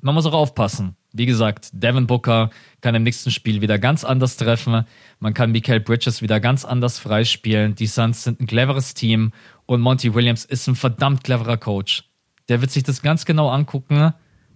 man 0.00 0.14
muss 0.14 0.26
auch 0.26 0.34
aufpassen. 0.34 0.96
Wie 1.16 1.26
gesagt, 1.26 1.70
Devin 1.72 2.08
Booker 2.08 2.50
kann 2.80 2.96
im 2.96 3.04
nächsten 3.04 3.30
Spiel 3.30 3.60
wieder 3.60 3.78
ganz 3.78 4.02
anders 4.02 4.36
treffen. 4.36 4.84
Man 5.20 5.32
kann 5.32 5.52
Michael 5.52 5.78
Bridges 5.78 6.22
wieder 6.22 6.40
ganz 6.40 6.64
anders 6.64 6.98
freispielen. 6.98 7.76
Die 7.76 7.86
Suns 7.86 8.24
sind 8.24 8.40
ein 8.40 8.48
cleveres 8.48 8.94
Team 8.94 9.30
und 9.64 9.80
Monty 9.80 10.12
Williams 10.12 10.44
ist 10.44 10.66
ein 10.66 10.74
verdammt 10.74 11.22
cleverer 11.22 11.56
Coach. 11.56 12.02
Der 12.48 12.60
wird 12.60 12.72
sich 12.72 12.82
das 12.82 13.00
ganz 13.00 13.24
genau 13.24 13.48
angucken 13.48 14.12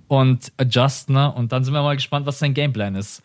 und 0.08 0.52
adjusten 0.56 1.16
und 1.16 1.52
dann 1.52 1.62
sind 1.62 1.74
wir 1.74 1.82
mal 1.82 1.94
gespannt, 1.94 2.26
was 2.26 2.40
sein 2.40 2.54
Gameplan 2.54 2.96
ist. 2.96 3.22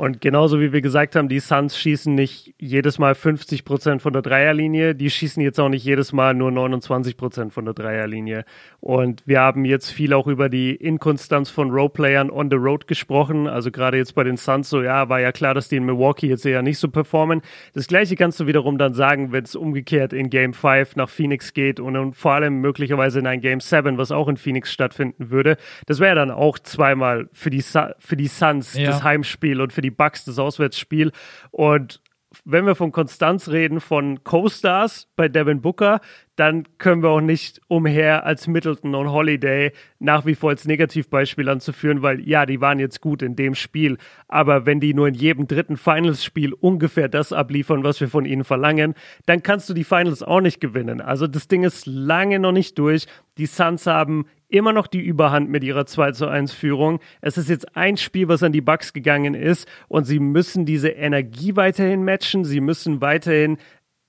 Und 0.00 0.22
genauso 0.22 0.60
wie 0.60 0.72
wir 0.72 0.80
gesagt 0.80 1.14
haben, 1.14 1.28
die 1.28 1.40
Suns 1.40 1.76
schießen 1.76 2.14
nicht 2.14 2.54
jedes 2.58 2.98
Mal 2.98 3.14
50 3.14 3.66
Prozent 3.66 4.00
von 4.00 4.14
der 4.14 4.22
Dreierlinie, 4.22 4.94
die 4.94 5.10
schießen 5.10 5.42
jetzt 5.42 5.60
auch 5.60 5.68
nicht 5.68 5.84
jedes 5.84 6.14
Mal 6.14 6.32
nur 6.32 6.50
29 6.50 7.18
Prozent 7.18 7.52
von 7.52 7.66
der 7.66 7.74
Dreierlinie. 7.74 8.46
Und 8.80 9.22
wir 9.26 9.40
haben 9.40 9.66
jetzt 9.66 9.90
viel 9.90 10.14
auch 10.14 10.26
über 10.26 10.48
die 10.48 10.74
Inkonstanz 10.74 11.50
von 11.50 11.70
Roleplayern 11.70 12.30
on 12.30 12.48
the 12.48 12.56
road 12.56 12.86
gesprochen. 12.86 13.46
Also 13.46 13.70
gerade 13.70 13.98
jetzt 13.98 14.14
bei 14.14 14.24
den 14.24 14.38
Suns 14.38 14.70
so, 14.70 14.80
ja, 14.80 15.10
war 15.10 15.20
ja 15.20 15.32
klar, 15.32 15.52
dass 15.52 15.68
die 15.68 15.76
in 15.76 15.84
Milwaukee 15.84 16.28
jetzt 16.28 16.46
eher 16.46 16.62
nicht 16.62 16.78
so 16.78 16.88
performen. 16.88 17.42
Das 17.74 17.86
gleiche 17.86 18.16
kannst 18.16 18.40
du 18.40 18.46
wiederum 18.46 18.78
dann 18.78 18.94
sagen, 18.94 19.32
wenn 19.32 19.44
es 19.44 19.54
umgekehrt 19.54 20.14
in 20.14 20.30
Game 20.30 20.54
5 20.54 20.96
nach 20.96 21.10
Phoenix 21.10 21.52
geht 21.52 21.78
und, 21.78 21.98
und 21.98 22.16
vor 22.16 22.32
allem 22.32 22.62
möglicherweise 22.62 23.18
in 23.18 23.26
ein 23.26 23.42
Game 23.42 23.60
7, 23.60 23.98
was 23.98 24.12
auch 24.12 24.28
in 24.28 24.38
Phoenix 24.38 24.72
stattfinden 24.72 25.28
würde. 25.28 25.58
Das 25.84 26.00
wäre 26.00 26.14
dann 26.14 26.30
auch 26.30 26.58
zweimal 26.58 27.28
für 27.34 27.50
die, 27.50 27.62
für 27.98 28.16
die 28.16 28.28
Suns 28.28 28.72
ja. 28.72 28.86
das 28.86 29.02
Heimspiel 29.02 29.60
und 29.60 29.74
für 29.74 29.82
die 29.82 29.89
die 29.90 29.96
Bucks 29.96 30.24
das 30.24 30.38
Auswärtsspiel. 30.38 31.12
Und 31.50 32.00
wenn 32.44 32.64
wir 32.64 32.76
von 32.76 32.92
Konstanz 32.92 33.48
reden, 33.48 33.80
von 33.80 34.22
Co-Stars 34.22 35.08
bei 35.16 35.28
Devin 35.28 35.60
Booker, 35.60 36.00
dann 36.36 36.64
können 36.78 37.02
wir 37.02 37.10
auch 37.10 37.20
nicht 37.20 37.60
umher, 37.66 38.24
als 38.24 38.46
Middleton 38.46 38.94
und 38.94 39.10
Holiday 39.10 39.72
nach 39.98 40.26
wie 40.26 40.36
vor 40.36 40.50
als 40.50 40.64
Negativbeispiel 40.64 41.48
anzuführen, 41.48 42.02
weil 42.02 42.20
ja, 42.26 42.46
die 42.46 42.60
waren 42.60 42.78
jetzt 42.78 43.00
gut 43.00 43.22
in 43.22 43.34
dem 43.34 43.54
Spiel, 43.54 43.98
aber 44.28 44.64
wenn 44.64 44.80
die 44.80 44.94
nur 44.94 45.08
in 45.08 45.14
jedem 45.14 45.48
dritten 45.48 45.76
Finals-Spiel 45.76 46.52
ungefähr 46.52 47.08
das 47.08 47.32
abliefern, 47.32 47.82
was 47.82 48.00
wir 48.00 48.08
von 48.08 48.24
ihnen 48.24 48.44
verlangen, 48.44 48.94
dann 49.26 49.42
kannst 49.42 49.68
du 49.68 49.74
die 49.74 49.84
Finals 49.84 50.22
auch 50.22 50.40
nicht 50.40 50.60
gewinnen. 50.60 51.00
Also 51.00 51.26
das 51.26 51.48
Ding 51.48 51.64
ist 51.64 51.86
lange 51.86 52.38
noch 52.38 52.52
nicht 52.52 52.78
durch. 52.78 53.06
Die 53.38 53.46
Suns 53.46 53.86
haben 53.86 54.26
immer 54.50 54.72
noch 54.72 54.86
die 54.86 55.00
Überhand 55.00 55.48
mit 55.48 55.64
ihrer 55.64 55.86
2 55.86 56.12
zu 56.12 56.26
1 56.26 56.52
Führung. 56.52 57.00
Es 57.20 57.38
ist 57.38 57.48
jetzt 57.48 57.76
ein 57.76 57.96
Spiel, 57.96 58.28
was 58.28 58.42
an 58.42 58.52
die 58.52 58.60
Bucks 58.60 58.92
gegangen 58.92 59.34
ist 59.34 59.68
und 59.88 60.04
sie 60.04 60.18
müssen 60.18 60.66
diese 60.66 60.90
Energie 60.90 61.56
weiterhin 61.56 62.04
matchen. 62.04 62.44
Sie 62.44 62.60
müssen 62.60 63.00
weiterhin, 63.00 63.58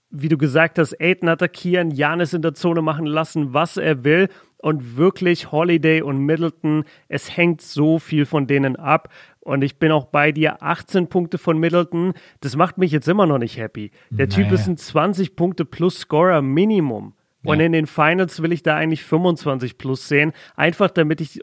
wie 0.10 0.30
du 0.30 0.38
gesagt 0.38 0.80
hast, 0.80 1.00
Aiden 1.00 1.30
attackieren, 1.30 1.92
Janis 1.92 2.34
in 2.34 2.42
der 2.42 2.54
Zone 2.54 2.82
machen 2.82 3.06
lassen, 3.06 3.54
was 3.54 3.78
er 3.78 4.04
will. 4.04 4.28
Und 4.58 4.96
wirklich 4.96 5.52
Holiday 5.52 6.04
und 6.04 6.20
Middleton, 6.20 6.84
es 7.08 7.36
hängt 7.36 7.62
so 7.62 7.98
viel 7.98 8.28
von 8.28 8.46
denen 8.46 8.76
ab. 8.76 9.10
Und 9.40 9.64
ich 9.64 9.80
bin 9.80 9.92
auch 9.92 10.06
bei 10.06 10.32
dir, 10.32 10.62
18 10.62 11.08
Punkte 11.08 11.40
von 11.40 11.58
Middleton, 11.58 12.14
das 12.42 12.56
macht 12.56 12.78
mich 12.78 12.92
jetzt 12.92 13.08
immer 13.08 13.26
noch 13.26 13.40
nicht 13.40 13.58
happy. 13.58 13.90
Der 14.12 14.28
naja. 14.28 14.44
Typ 14.44 14.52
ist 14.52 14.68
ein 14.68 14.78
20 14.78 15.36
Punkte 15.36 15.66
plus 15.66 16.02
Scorer 16.02 16.44
Minimum. 16.44 17.16
Und 17.44 17.60
ja. 17.60 17.66
in 17.66 17.72
den 17.72 17.88
Finals 17.88 18.42
will 18.42 18.52
ich 18.52 18.64
da 18.64 18.76
eigentlich 18.76 19.04
25 19.04 19.78
plus 19.78 20.08
sehen, 20.08 20.32
einfach 20.56 20.92
damit 20.92 21.22
ich 21.22 21.42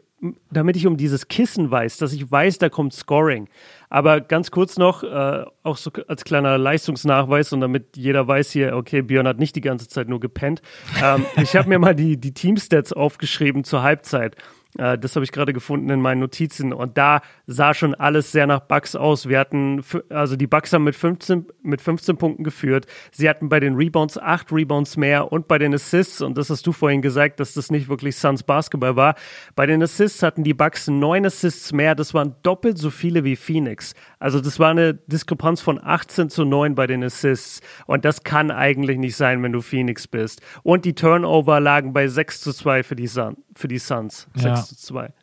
damit 0.51 0.75
ich 0.75 0.85
um 0.87 0.97
dieses 0.97 1.27
Kissen 1.27 1.71
weiß, 1.71 1.97
dass 1.97 2.13
ich 2.13 2.29
weiß, 2.29 2.57
da 2.57 2.69
kommt 2.69 2.93
Scoring. 2.93 3.47
Aber 3.89 4.21
ganz 4.21 4.51
kurz 4.51 4.77
noch, 4.77 5.03
äh, 5.03 5.45
auch 5.63 5.77
so 5.77 5.91
als 6.07 6.23
kleiner 6.23 6.57
Leistungsnachweis 6.57 7.53
und 7.53 7.61
damit 7.61 7.95
jeder 7.95 8.27
weiß 8.27 8.51
hier, 8.51 8.75
okay, 8.75 9.01
Björn 9.01 9.27
hat 9.27 9.39
nicht 9.39 9.55
die 9.55 9.61
ganze 9.61 9.87
Zeit 9.87 10.09
nur 10.09 10.19
gepennt. 10.19 10.61
Ähm, 11.01 11.25
ich 11.41 11.55
habe 11.55 11.69
mir 11.69 11.79
mal 11.79 11.95
die, 11.95 12.17
die 12.17 12.33
Teamstats 12.33 12.91
aufgeschrieben 12.93 13.63
zur 13.63 13.81
Halbzeit. 13.81 14.35
Äh, 14.77 14.97
das 14.97 15.15
habe 15.15 15.23
ich 15.23 15.31
gerade 15.31 15.53
gefunden 15.53 15.89
in 15.89 16.01
meinen 16.01 16.19
Notizen. 16.19 16.73
Und 16.73 16.97
da 16.97 17.21
sah 17.47 17.73
schon 17.73 17.95
alles 17.95 18.31
sehr 18.31 18.47
nach 18.47 18.61
Bucks 18.61 18.95
aus. 18.95 19.27
Wir 19.27 19.39
hatten, 19.39 19.83
also 20.09 20.35
die 20.35 20.47
Bucks 20.47 20.73
haben 20.73 20.83
mit 20.83 20.95
15, 20.95 21.47
mit 21.63 21.81
15 21.81 22.17
Punkten 22.17 22.43
geführt. 22.43 22.85
Sie 23.11 23.29
hatten 23.29 23.49
bei 23.49 23.59
den 23.59 23.75
Rebounds 23.75 24.17
acht 24.17 24.51
Rebounds 24.51 24.97
mehr 24.97 25.31
und 25.31 25.47
bei 25.47 25.57
den 25.57 25.73
Assists, 25.73 26.21
und 26.21 26.37
das 26.37 26.49
hast 26.49 26.65
du 26.67 26.71
vorhin 26.71 27.01
gesagt, 27.01 27.39
dass 27.39 27.53
das 27.53 27.71
nicht 27.71 27.89
wirklich 27.89 28.15
Suns 28.15 28.43
Basketball 28.43 28.95
war. 28.95 29.15
Bei 29.55 29.65
den 29.65 29.81
Assists 29.81 30.21
hatten 30.21 30.43
die 30.43 30.53
Bucks 30.53 30.87
neun 30.87 31.25
Assists 31.25 31.73
mehr. 31.73 31.95
Das 31.95 32.13
waren 32.13 32.35
doppelt 32.43 32.77
so 32.77 32.89
viele 32.89 33.23
wie 33.23 33.35
Phoenix. 33.35 33.93
Also 34.19 34.39
das 34.41 34.59
war 34.59 34.71
eine 34.71 34.93
Diskrepanz 34.93 35.61
von 35.61 35.79
18 35.81 36.29
zu 36.29 36.45
9 36.45 36.75
bei 36.75 36.87
den 36.87 37.03
Assists. 37.03 37.61
Und 37.87 38.05
das 38.05 38.23
kann 38.23 38.51
eigentlich 38.51 38.97
nicht 38.97 39.15
sein, 39.15 39.41
wenn 39.41 39.51
du 39.51 39.61
Phoenix 39.61 40.07
bist. 40.07 40.41
Und 40.63 40.85
die 40.85 40.93
Turnover 40.93 41.59
lagen 41.59 41.93
bei 41.93 42.07
6 42.07 42.41
zu 42.41 42.53
2 42.53 42.83
für 42.83 42.95
die, 42.95 43.07
Sun, 43.07 43.37
für 43.59 43.67
die 43.67 43.77
Suns. 43.77 44.27
6 44.35 44.45
ja. 44.45 44.63
zu 44.63 44.75
2. 44.77 45.13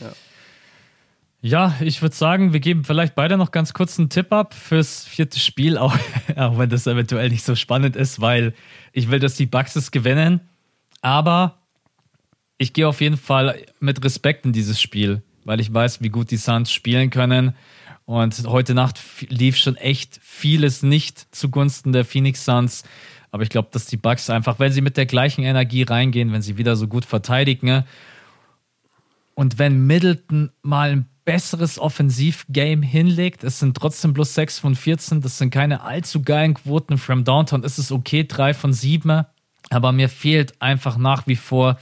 Ja. 0.00 0.12
Ja, 1.44 1.74
ich 1.80 2.00
würde 2.00 2.14
sagen, 2.14 2.52
wir 2.52 2.60
geben 2.60 2.84
vielleicht 2.84 3.16
beide 3.16 3.36
noch 3.36 3.50
ganz 3.50 3.74
kurz 3.74 3.98
einen 3.98 4.08
Tipp 4.08 4.32
ab 4.32 4.54
fürs 4.54 5.04
vierte 5.04 5.40
Spiel, 5.40 5.76
auch, 5.78 5.96
auch, 6.36 6.56
wenn 6.56 6.70
das 6.70 6.86
eventuell 6.86 7.28
nicht 7.28 7.44
so 7.44 7.56
spannend 7.56 7.96
ist, 7.96 8.20
weil 8.20 8.54
ich 8.92 9.10
will, 9.10 9.18
dass 9.18 9.34
die 9.34 9.46
Bucks 9.46 9.74
es 9.74 9.90
gewinnen. 9.90 10.40
Aber 11.00 11.58
ich 12.58 12.72
gehe 12.72 12.86
auf 12.86 13.00
jeden 13.00 13.16
Fall 13.16 13.60
mit 13.80 14.04
Respekt 14.04 14.46
in 14.46 14.52
dieses 14.52 14.80
Spiel, 14.80 15.22
weil 15.44 15.60
ich 15.60 15.74
weiß, 15.74 16.00
wie 16.00 16.10
gut 16.10 16.30
die 16.30 16.36
Suns 16.36 16.72
spielen 16.72 17.10
können. 17.10 17.56
Und 18.04 18.46
heute 18.46 18.74
Nacht 18.74 19.00
lief 19.28 19.56
schon 19.56 19.76
echt 19.76 20.20
vieles 20.22 20.84
nicht 20.84 21.34
zugunsten 21.34 21.92
der 21.92 22.04
Phoenix 22.04 22.44
Suns. 22.44 22.84
Aber 23.32 23.42
ich 23.42 23.48
glaube, 23.48 23.68
dass 23.72 23.86
die 23.86 23.96
Bucks 23.96 24.30
einfach, 24.30 24.58
wenn 24.58 24.72
sie 24.72 24.82
mit 24.82 24.96
der 24.96 25.06
gleichen 25.06 25.42
Energie 25.42 25.82
reingehen, 25.82 26.32
wenn 26.32 26.42
sie 26.42 26.58
wieder 26.58 26.76
so 26.76 26.86
gut 26.86 27.04
verteidigen 27.04 27.84
und 29.34 29.58
wenn 29.58 29.86
Middleton 29.86 30.50
mal 30.62 30.90
ein 30.90 31.06
besseres 31.24 31.78
Offensivgame 31.78 32.84
hinlegt, 32.84 33.42
es 33.42 33.58
sind 33.58 33.76
trotzdem 33.76 34.12
bloß 34.12 34.34
6 34.34 34.58
von 34.58 34.74
14, 34.74 35.22
das 35.22 35.38
sind 35.38 35.50
keine 35.50 35.82
allzu 35.82 36.22
geilen 36.22 36.54
Quoten. 36.54 36.98
From 36.98 37.24
Downtown 37.24 37.64
ist 37.64 37.78
es 37.78 37.90
okay, 37.90 38.24
3 38.24 38.54
von 38.54 38.72
7, 38.72 39.24
aber 39.70 39.92
mir 39.92 40.08
fehlt 40.08 40.60
einfach 40.60 40.98
nach 40.98 41.26
wie 41.26 41.36
vor 41.36 41.78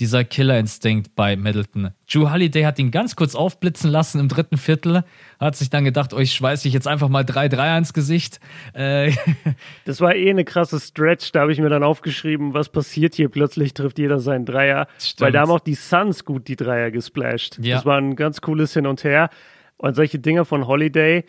dieser 0.00 0.24
Killerinstinkt 0.24 1.14
bei 1.14 1.36
Middleton. 1.36 1.90
Drew 2.10 2.30
Holiday 2.30 2.64
hat 2.64 2.78
ihn 2.78 2.90
ganz 2.90 3.14
kurz 3.14 3.34
aufblitzen 3.34 3.90
lassen 3.90 4.18
im 4.18 4.28
dritten 4.28 4.56
Viertel, 4.56 5.04
hat 5.38 5.56
sich 5.56 5.70
dann 5.70 5.84
gedacht, 5.84 6.14
oh, 6.14 6.18
ich 6.18 6.32
schweiße 6.32 6.66
ich 6.66 6.74
jetzt 6.74 6.88
einfach 6.88 7.08
mal 7.08 7.22
3-3 7.22 7.58
ans 7.58 7.92
Gesicht. 7.92 8.40
Äh 8.72 9.12
das 9.84 10.00
war 10.00 10.14
eh 10.14 10.30
eine 10.30 10.44
krasse 10.44 10.80
Stretch, 10.80 11.32
da 11.32 11.40
habe 11.42 11.52
ich 11.52 11.60
mir 11.60 11.68
dann 11.68 11.84
aufgeschrieben, 11.84 12.54
was 12.54 12.70
passiert 12.70 13.14
hier, 13.14 13.28
plötzlich 13.28 13.74
trifft 13.74 13.98
jeder 13.98 14.18
seinen 14.18 14.46
Dreier, 14.46 14.88
Stimmt. 14.98 15.20
weil 15.20 15.32
da 15.32 15.42
haben 15.42 15.50
auch 15.50 15.60
die 15.60 15.74
Suns 15.74 16.24
gut 16.24 16.48
die 16.48 16.56
Dreier 16.56 16.90
gesplasht. 16.90 17.58
Ja. 17.60 17.76
Das 17.76 17.84
war 17.84 17.98
ein 17.98 18.16
ganz 18.16 18.40
cooles 18.40 18.72
Hin 18.72 18.86
und 18.86 19.04
Her 19.04 19.28
und 19.76 19.94
solche 19.94 20.18
Dinge 20.18 20.44
von 20.44 20.66
Holiday, 20.66 21.24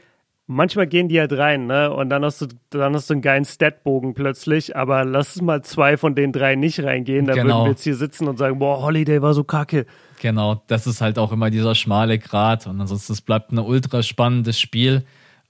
manchmal 0.52 0.88
gehen 0.88 1.08
die 1.08 1.20
halt 1.20 1.34
rein, 1.34 1.66
ne? 1.66 1.91
Und 1.91 2.10
dann 2.10 2.24
hast 2.24 2.41
du, 2.41 2.47
dann 2.70 2.93
hast 2.93 3.10
du 3.10 3.14
einen 3.14 3.22
geilen 3.22 3.45
Statbogen 3.45 4.14
plötzlich, 4.14 4.76
aber 4.76 5.06
lass 5.06 5.36
es 5.36 5.41
mal 5.41 5.64
zwei 5.64 5.97
von 5.97 6.14
den 6.14 6.32
drei 6.32 6.56
nicht 6.56 6.84
reingehen, 6.84 7.26
dann 7.26 7.36
genau. 7.36 7.47
würden 7.47 7.66
wir 7.66 7.72
jetzt 7.72 7.84
hier 7.84 7.95
sitzen 7.95 8.28
und 8.28 8.38
sagen, 8.38 8.60
boah, 8.60 8.82
Holiday 8.82 9.22
war 9.22 9.34
so 9.34 9.43
kacke. 9.43 9.86
Genau, 10.22 10.62
das 10.68 10.88
ist 10.88 11.02
halt 11.02 11.18
auch 11.18 11.32
immer 11.32 11.49
dieser 11.49 11.74
schmale 11.74 12.20
Grat 12.20 12.68
und 12.68 12.80
ansonsten 12.80 13.14
es 13.14 13.22
bleibt 13.22 13.52
ein 13.52 13.60
ultra 13.60 14.04
spannendes 14.04 14.60
Spiel. 14.60 15.04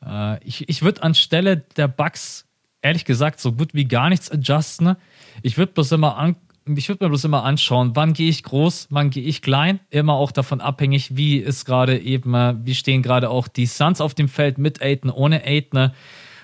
Äh, 0.05 0.43
ich 0.45 0.69
ich 0.69 0.83
würde 0.83 1.03
anstelle 1.03 1.57
der 1.57 1.87
Bugs 1.87 2.47
ehrlich 2.81 3.05
gesagt 3.05 3.39
so 3.39 3.53
gut 3.53 3.73
wie 3.73 3.85
gar 3.85 4.09
nichts 4.09 4.29
adjusten. 4.31 4.95
Ich 5.41 5.57
würde 5.57 5.73
bloß 5.73 5.91
immer 5.93 6.17
an, 6.17 6.35
ich 6.65 6.89
würde 6.89 7.03
mir 7.03 7.09
bloß 7.09 7.23
immer 7.23 7.43
anschauen, 7.43 7.95
wann 7.95 8.13
gehe 8.13 8.29
ich 8.29 8.43
groß, 8.43 8.87
wann 8.91 9.09
gehe 9.09 9.23
ich 9.23 9.41
klein. 9.41 9.79
Immer 9.89 10.13
auch 10.13 10.31
davon 10.31 10.61
abhängig, 10.61 11.15
wie 11.15 11.37
ist 11.37 11.65
gerade 11.65 11.97
eben, 11.99 12.33
äh, 12.33 12.55
wie 12.63 12.75
stehen 12.75 13.01
gerade 13.01 13.29
auch 13.29 13.47
die 13.47 13.65
Suns 13.65 13.99
auf 13.99 14.13
dem 14.13 14.29
Feld 14.29 14.57
mit 14.57 14.81
Aiden, 14.81 15.09
ohne 15.09 15.43
Aiden. 15.43 15.91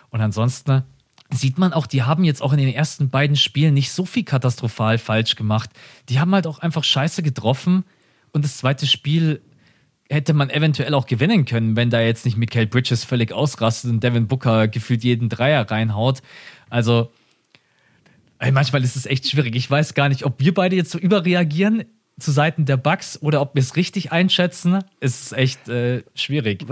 Und 0.09 0.21
ansonsten 0.21 0.83
sieht 1.29 1.57
man 1.57 1.73
auch, 1.73 1.87
die 1.87 2.03
haben 2.03 2.23
jetzt 2.23 2.41
auch 2.41 2.53
in 2.53 2.59
den 2.59 2.73
ersten 2.73 3.09
beiden 3.09 3.35
Spielen 3.35 3.73
nicht 3.73 3.91
so 3.91 4.05
viel 4.05 4.23
katastrophal 4.23 4.97
falsch 4.97 5.35
gemacht. 5.35 5.69
Die 6.09 6.19
haben 6.19 6.33
halt 6.33 6.47
auch 6.47 6.59
einfach 6.59 6.83
Scheiße 6.83 7.21
getroffen. 7.21 7.83
Und 8.31 8.43
das 8.43 8.57
zweite 8.57 8.87
Spiel 8.87 9.41
hätte 10.09 10.33
man 10.33 10.49
eventuell 10.49 10.93
auch 10.93 11.05
gewinnen 11.05 11.45
können, 11.45 11.75
wenn 11.75 11.89
da 11.89 12.01
jetzt 12.01 12.25
nicht 12.25 12.37
Michael 12.37 12.67
Bridges 12.67 13.03
völlig 13.03 13.33
ausrastet 13.33 13.91
und 13.91 14.03
Devin 14.03 14.27
Booker 14.27 14.67
gefühlt 14.67 15.03
jeden 15.03 15.29
Dreier 15.29 15.69
reinhaut. 15.69 16.21
Also 16.69 17.11
Ey, 18.39 18.51
manchmal 18.51 18.83
ist 18.83 18.95
es 18.95 19.05
echt 19.05 19.27
schwierig. 19.29 19.55
Ich 19.55 19.69
weiß 19.69 19.93
gar 19.93 20.09
nicht, 20.09 20.23
ob 20.23 20.39
wir 20.39 20.53
beide 20.53 20.75
jetzt 20.75 20.91
so 20.91 20.99
überreagieren 20.99 21.85
zu 22.19 22.31
Seiten 22.31 22.65
der 22.65 22.77
Bugs 22.77 23.21
oder 23.21 23.41
ob 23.41 23.55
wir 23.55 23.61
es 23.61 23.75
richtig 23.75 24.11
einschätzen. 24.11 24.83
Es 24.99 25.21
ist 25.21 25.33
echt 25.33 25.69
äh, 25.69 26.03
schwierig. 26.15 26.65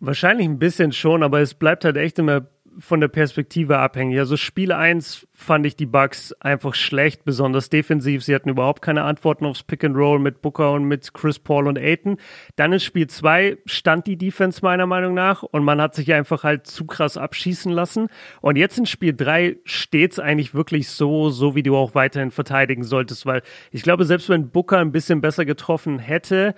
Wahrscheinlich 0.00 0.46
ein 0.46 0.58
bisschen 0.58 0.92
schon, 0.92 1.22
aber 1.22 1.40
es 1.40 1.54
bleibt 1.54 1.84
halt 1.84 1.96
echt 1.96 2.18
immer 2.18 2.46
von 2.78 3.00
der 3.00 3.08
Perspektive 3.08 3.78
abhängig. 3.78 4.18
Also 4.18 4.36
Spiel 4.36 4.72
1 4.72 5.26
fand 5.32 5.66
ich 5.66 5.76
die 5.76 5.86
Bugs 5.86 6.32
einfach 6.40 6.74
schlecht, 6.74 7.24
besonders 7.24 7.68
defensiv. 7.68 8.24
Sie 8.24 8.34
hatten 8.34 8.48
überhaupt 8.48 8.82
keine 8.82 9.04
Antworten 9.04 9.44
aufs 9.44 9.62
Pick 9.62 9.84
and 9.84 9.96
Roll 9.96 10.18
mit 10.18 10.42
Booker 10.42 10.72
und 10.72 10.84
mit 10.84 11.12
Chris 11.14 11.38
Paul 11.38 11.66
und 11.66 11.78
Aiton. 11.78 12.16
Dann 12.56 12.72
in 12.72 12.80
Spiel 12.80 13.06
2 13.06 13.58
stand 13.66 14.06
die 14.06 14.16
Defense 14.16 14.60
meiner 14.62 14.86
Meinung 14.86 15.14
nach 15.14 15.42
und 15.42 15.64
man 15.64 15.80
hat 15.80 15.94
sich 15.94 16.12
einfach 16.12 16.44
halt 16.44 16.66
zu 16.66 16.86
krass 16.86 17.16
abschießen 17.16 17.72
lassen. 17.72 18.08
Und 18.40 18.56
jetzt 18.56 18.78
in 18.78 18.86
Spiel 18.86 19.14
3 19.14 19.58
steht 19.64 20.12
es 20.12 20.18
eigentlich 20.18 20.54
wirklich 20.54 20.88
so, 20.88 21.30
so 21.30 21.54
wie 21.54 21.62
du 21.62 21.76
auch 21.76 21.94
weiterhin 21.94 22.30
verteidigen 22.30 22.84
solltest, 22.84 23.26
weil 23.26 23.42
ich 23.70 23.82
glaube, 23.82 24.04
selbst 24.04 24.28
wenn 24.28 24.50
Booker 24.50 24.78
ein 24.78 24.92
bisschen 24.92 25.20
besser 25.20 25.44
getroffen 25.44 25.98
hätte, 25.98 26.54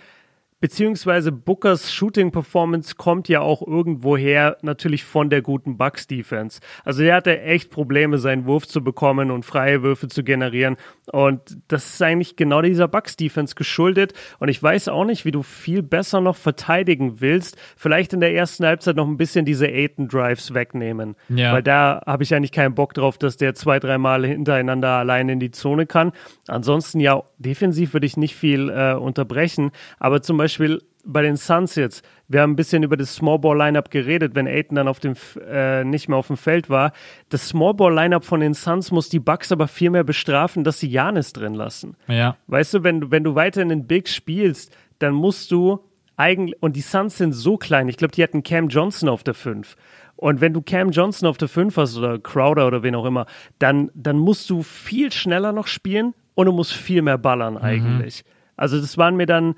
beziehungsweise 0.65 1.31
Bookers 1.31 1.93
Shooting 1.93 2.33
Performance 2.33 2.95
kommt 2.95 3.29
ja 3.29 3.43
auch 3.43 3.61
irgendwoher 3.61 4.57
natürlich 4.63 5.05
von 5.05 5.29
der 5.29 5.43
guten 5.43 5.77
Bucks 5.77 6.07
Defense. 6.07 6.61
Also 6.87 7.03
er 7.03 7.17
hatte 7.17 7.39
echt 7.43 7.69
Probleme, 7.69 8.17
seinen 8.17 8.47
Wurf 8.47 8.67
zu 8.67 8.83
bekommen 8.83 9.31
und 9.31 9.45
freie 9.45 9.83
Würfe 9.83 10.09
zu 10.09 10.25
generieren. 10.25 10.79
Und 11.13 11.59
das 11.69 11.85
ist 11.85 12.01
eigentlich 12.01 12.37
genau 12.37 12.63
dieser 12.63 12.89
Bucks 12.89 13.17
Defense 13.17 13.55
geschuldet. 13.55 14.15
Und 14.39 14.49
ich 14.49 14.63
weiß 14.63 14.89
auch 14.89 15.05
nicht, 15.05 15.27
wie 15.27 15.33
du 15.33 15.43
viel 15.43 15.83
besser 15.83 16.23
noch 16.23 16.37
verteidigen 16.37 17.21
willst. 17.21 17.59
Vielleicht 17.77 18.15
in 18.15 18.21
der 18.21 18.33
ersten 18.35 18.65
Halbzeit 18.65 18.97
noch 18.97 19.07
ein 19.07 19.19
bisschen 19.19 19.45
diese 19.45 19.67
Aiton 19.67 20.09
Drives 20.09 20.55
wegnehmen. 20.55 21.15
Ja. 21.29 21.53
Weil 21.53 21.63
da 21.63 22.01
habe 22.07 22.23
ich 22.23 22.35
eigentlich 22.35 22.53
keinen 22.53 22.75
Bock 22.75 22.95
drauf, 22.95 23.19
dass 23.19 23.37
der 23.37 23.55
zwei, 23.55 23.81
drei 23.81 23.99
Mal 23.99 24.25
hintereinander 24.25 24.89
allein 24.89 25.29
in 25.29 25.41
die 25.41 25.51
Zone 25.51 25.85
kann. 25.85 26.13
Ansonsten 26.49 27.01
ja, 27.01 27.23
defensiv 27.37 27.93
würde 27.93 28.07
ich 28.07 28.17
nicht 28.17 28.35
viel 28.35 28.71
äh, 28.71 28.95
unterbrechen. 28.95 29.71
Aber 29.99 30.23
zum 30.23 30.39
Beispiel 30.39 30.54
Beispiel 30.55 30.83
bei 31.07 31.23
den 31.23 31.37
Suns 31.37 31.75
jetzt, 31.75 32.05
wir 32.29 32.41
haben 32.41 32.53
ein 32.53 32.57
bisschen 32.57 32.83
über 32.83 32.97
das 32.97 33.15
Small 33.15 33.39
Ball 33.39 33.59
Lineup 33.59 33.91
geredet, 33.91 34.35
wenn 34.35 34.47
Aiton 34.47 34.77
dann 34.77 34.89
auf 34.89 35.01
dem 35.01 35.15
äh, 35.47 35.85
nicht 35.85 36.09
mehr 36.09 36.17
auf 36.17 36.29
dem 36.29 36.39
Feld 36.39 36.71
war. 36.71 36.93
Das 37.29 37.49
Small 37.49 37.75
Ball 37.75 37.95
Lineup 37.95 38.25
von 38.25 38.41
den 38.41 38.55
Suns 38.55 38.91
muss 38.91 39.11
die 39.11 39.19
Bucks 39.21 39.53
aber 39.53 39.69
viel 39.69 39.91
mehr 39.91 40.05
bestrafen, 40.05 40.65
dass 40.65 40.81
sie 40.81 40.89
Janis 40.89 41.35
drin 41.35 41.55
lassen. 41.55 41.97
Ja. 42.09 42.37
Weißt 42.47 42.75
du, 42.75 42.83
wenn 42.83 43.03
du 43.03 43.11
wenn 43.11 43.25
du 43.25 43.35
weiter 43.35 43.61
in 43.61 43.69
den 43.69 43.87
Bigs 43.87 44.15
spielst, 44.15 44.75
dann 44.99 45.13
musst 45.13 45.51
du 45.51 45.81
eigentlich 46.17 46.61
und 46.63 46.75
die 46.75 46.81
Suns 46.81 47.19
sind 47.19 47.33
so 47.33 47.59
klein. 47.59 47.89
Ich 47.89 47.99
glaube, 47.99 48.13
die 48.13 48.23
hatten 48.23 48.43
Cam 48.43 48.69
Johnson 48.69 49.09
auf 49.09 49.23
der 49.23 49.35
5. 49.35 49.77
Und 50.17 50.41
wenn 50.41 50.55
du 50.55 50.63
Cam 50.63 50.91
Johnson 50.91 51.29
auf 51.29 51.37
der 51.37 51.49
5 51.49 51.77
hast 51.77 51.99
oder 51.99 52.19
Crowder 52.19 52.67
oder 52.67 52.83
wen 52.83 52.95
auch 52.95 53.05
immer, 53.05 53.27
dann 53.59 53.91
dann 53.95 54.17
musst 54.17 54.49
du 54.49 54.63
viel 54.63 55.13
schneller 55.13 55.53
noch 55.53 55.67
spielen 55.67 56.15
und 56.35 56.47
du 56.47 56.53
musst 56.53 56.73
viel 56.73 57.03
mehr 57.03 57.19
ballern 57.19 57.55
mhm. 57.55 57.61
eigentlich. 57.61 58.25
Mhm. 58.25 58.31
Also 58.57 58.81
das 58.81 58.97
waren 58.97 59.17
mir 59.17 59.27
dann 59.27 59.57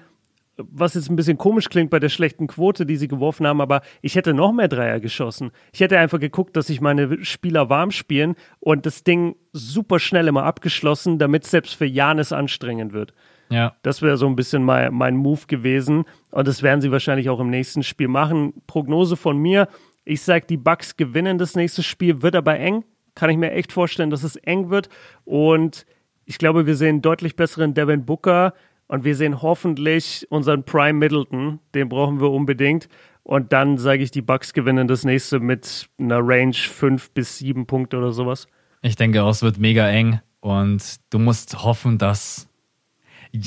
was 0.57 0.95
jetzt 0.95 1.11
ein 1.11 1.17
bisschen 1.17 1.39
komisch 1.39 1.69
klingt 1.69 1.91
bei 1.91 1.99
der 1.99 2.09
schlechten 2.09 2.47
Quote, 2.47 2.87
die 2.87 2.97
sie 2.97 3.09
geworfen 3.09 3.47
haben, 3.47 3.61
aber 3.61 3.83
ich 4.01 4.17
hätte 4.17 4.33
noch 4.33 4.53
mehr 4.53 4.69
Dreier 4.69 5.01
geschossen. 5.01 5.51
Ich 5.73 5.81
hätte 5.81 5.99
einfach 5.99 6.19
geguckt, 6.19 6.57
dass 6.57 6.69
sich 6.69 6.81
meine 6.81 7.25
Spieler 7.25 7.69
warm 7.69 7.91
spielen 7.91 8.37
und 8.61 8.87
das 8.87 9.05
Ding 9.05 9.37
super 9.53 9.99
schnell 9.99 10.29
immer 10.29 10.45
abgeschlossen, 10.45 11.19
damit 11.19 11.45
es 11.45 11.51
selbst 11.51 11.75
für 11.75 11.85
Janis 11.85 12.33
anstrengend 12.33 12.93
wird. 12.93 13.13
Ja. 13.51 13.77
Das 13.83 14.03
wäre 14.03 14.17
so 14.17 14.27
ein 14.27 14.37
bisschen 14.37 14.65
mein, 14.65 14.93
mein 14.95 15.17
Move 15.17 15.43
gewesen 15.47 16.05
und 16.31 16.49
das 16.49 16.63
werden 16.63 16.81
sie 16.81 16.91
wahrscheinlich 16.91 17.29
auch 17.29 17.41
im 17.41 17.51
nächsten 17.51 17.83
Spiel 17.83 18.09
machen. 18.09 18.55
Prognose 18.67 19.17
von 19.17 19.39
mir, 19.39 19.69
ich 20.05 20.23
sage, 20.23 20.47
die 20.49 20.57
Bucks 20.57 20.97
gewinnen 20.97 21.39
das 21.39 21.55
nächste 21.55 21.83
Spiel, 21.83 22.23
wird 22.23 22.35
aber 22.35 22.59
eng. 22.59 22.85
Kann 23.15 23.31
ich 23.31 23.37
mir 23.37 23.53
echt 23.53 23.73
vorstellen, 23.73 24.11
dass 24.11 24.25
es 24.25 24.37
eng 24.37 24.71
wird 24.71 24.89
und 25.25 25.87
ich 26.29 26.39
glaube, 26.39 26.67
wir 26.67 26.75
sehen 26.75 27.03
deutlich 27.03 27.37
besseren 27.37 27.73
Devin 27.73 28.05
Booker 28.05 28.53
und 28.89 29.05
wir 29.05 29.17
sehen 29.17 29.43
hoffentlich 29.43 30.27
unseren 30.31 30.65
Prime 30.65 30.99
Middleton, 30.99 31.59
den 31.75 31.89
brauchen 31.89 32.21
wir 32.21 32.31
unbedingt. 32.31 32.89
Und 33.23 33.53
dann 33.53 33.77
sage 33.77 34.05
ich, 34.05 34.13
die 34.13 34.23
Bucks 34.23 34.53
gewinnen 34.53 34.87
das 34.87 35.05
nächste 35.05 35.41
mit 35.41 35.89
einer 35.99 36.21
Range 36.21 36.55
5 36.55 37.11
bis 37.11 37.39
7 37.39 37.67
Punkte 37.67 37.99
oder 37.99 38.13
sowas. 38.13 38.47
Ich 38.83 38.95
denke 38.95 39.25
auch, 39.25 39.31
es 39.31 39.43
wird 39.43 39.59
mega 39.59 39.89
eng. 39.89 40.21
Und 40.41 41.01
du 41.11 41.19
musst 41.19 41.65
hoffen, 41.65 41.99
dass. 41.99 42.49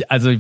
Also, 0.09 0.35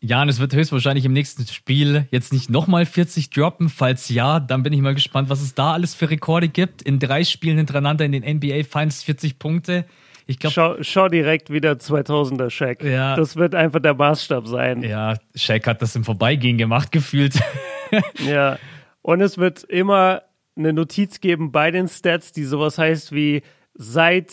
Janis 0.00 0.40
wird 0.40 0.52
höchstwahrscheinlich 0.52 1.04
im 1.04 1.12
nächsten 1.12 1.46
Spiel 1.46 2.08
jetzt 2.10 2.32
nicht 2.32 2.50
nochmal 2.50 2.86
40 2.86 3.30
droppen. 3.30 3.68
Falls 3.68 4.08
ja, 4.08 4.40
dann 4.40 4.64
bin 4.64 4.72
ich 4.72 4.80
mal 4.80 4.94
gespannt, 4.94 5.28
was 5.28 5.42
es 5.42 5.54
da 5.54 5.72
alles 5.72 5.94
für 5.94 6.10
Rekorde 6.10 6.48
gibt. 6.48 6.82
In 6.82 6.98
drei 6.98 7.22
Spielen 7.22 7.58
hintereinander 7.58 8.04
in 8.04 8.10
den 8.10 8.24
NBA 8.24 8.64
Finals 8.64 9.04
40 9.04 9.38
Punkte. 9.38 9.84
Ich 10.26 10.40
glaub, 10.40 10.52
schau, 10.52 10.76
schau 10.80 11.08
direkt 11.08 11.50
wieder 11.50 11.72
2000er 11.72 12.50
Shaq. 12.50 12.82
Ja, 12.82 13.14
das 13.14 13.36
wird 13.36 13.54
einfach 13.54 13.80
der 13.80 13.94
Maßstab 13.94 14.48
sein. 14.48 14.82
Ja, 14.82 15.16
Shaq 15.36 15.66
hat 15.66 15.82
das 15.82 15.94
im 15.94 16.04
Vorbeigehen 16.04 16.58
gemacht, 16.58 16.90
gefühlt. 16.90 17.38
ja, 18.26 18.58
und 19.02 19.20
es 19.20 19.38
wird 19.38 19.62
immer 19.62 20.22
eine 20.56 20.72
Notiz 20.72 21.20
geben 21.20 21.52
bei 21.52 21.70
den 21.70 21.86
Stats, 21.86 22.32
die 22.32 22.44
sowas 22.44 22.76
heißt 22.76 23.12
wie 23.12 23.42
seit, 23.74 24.32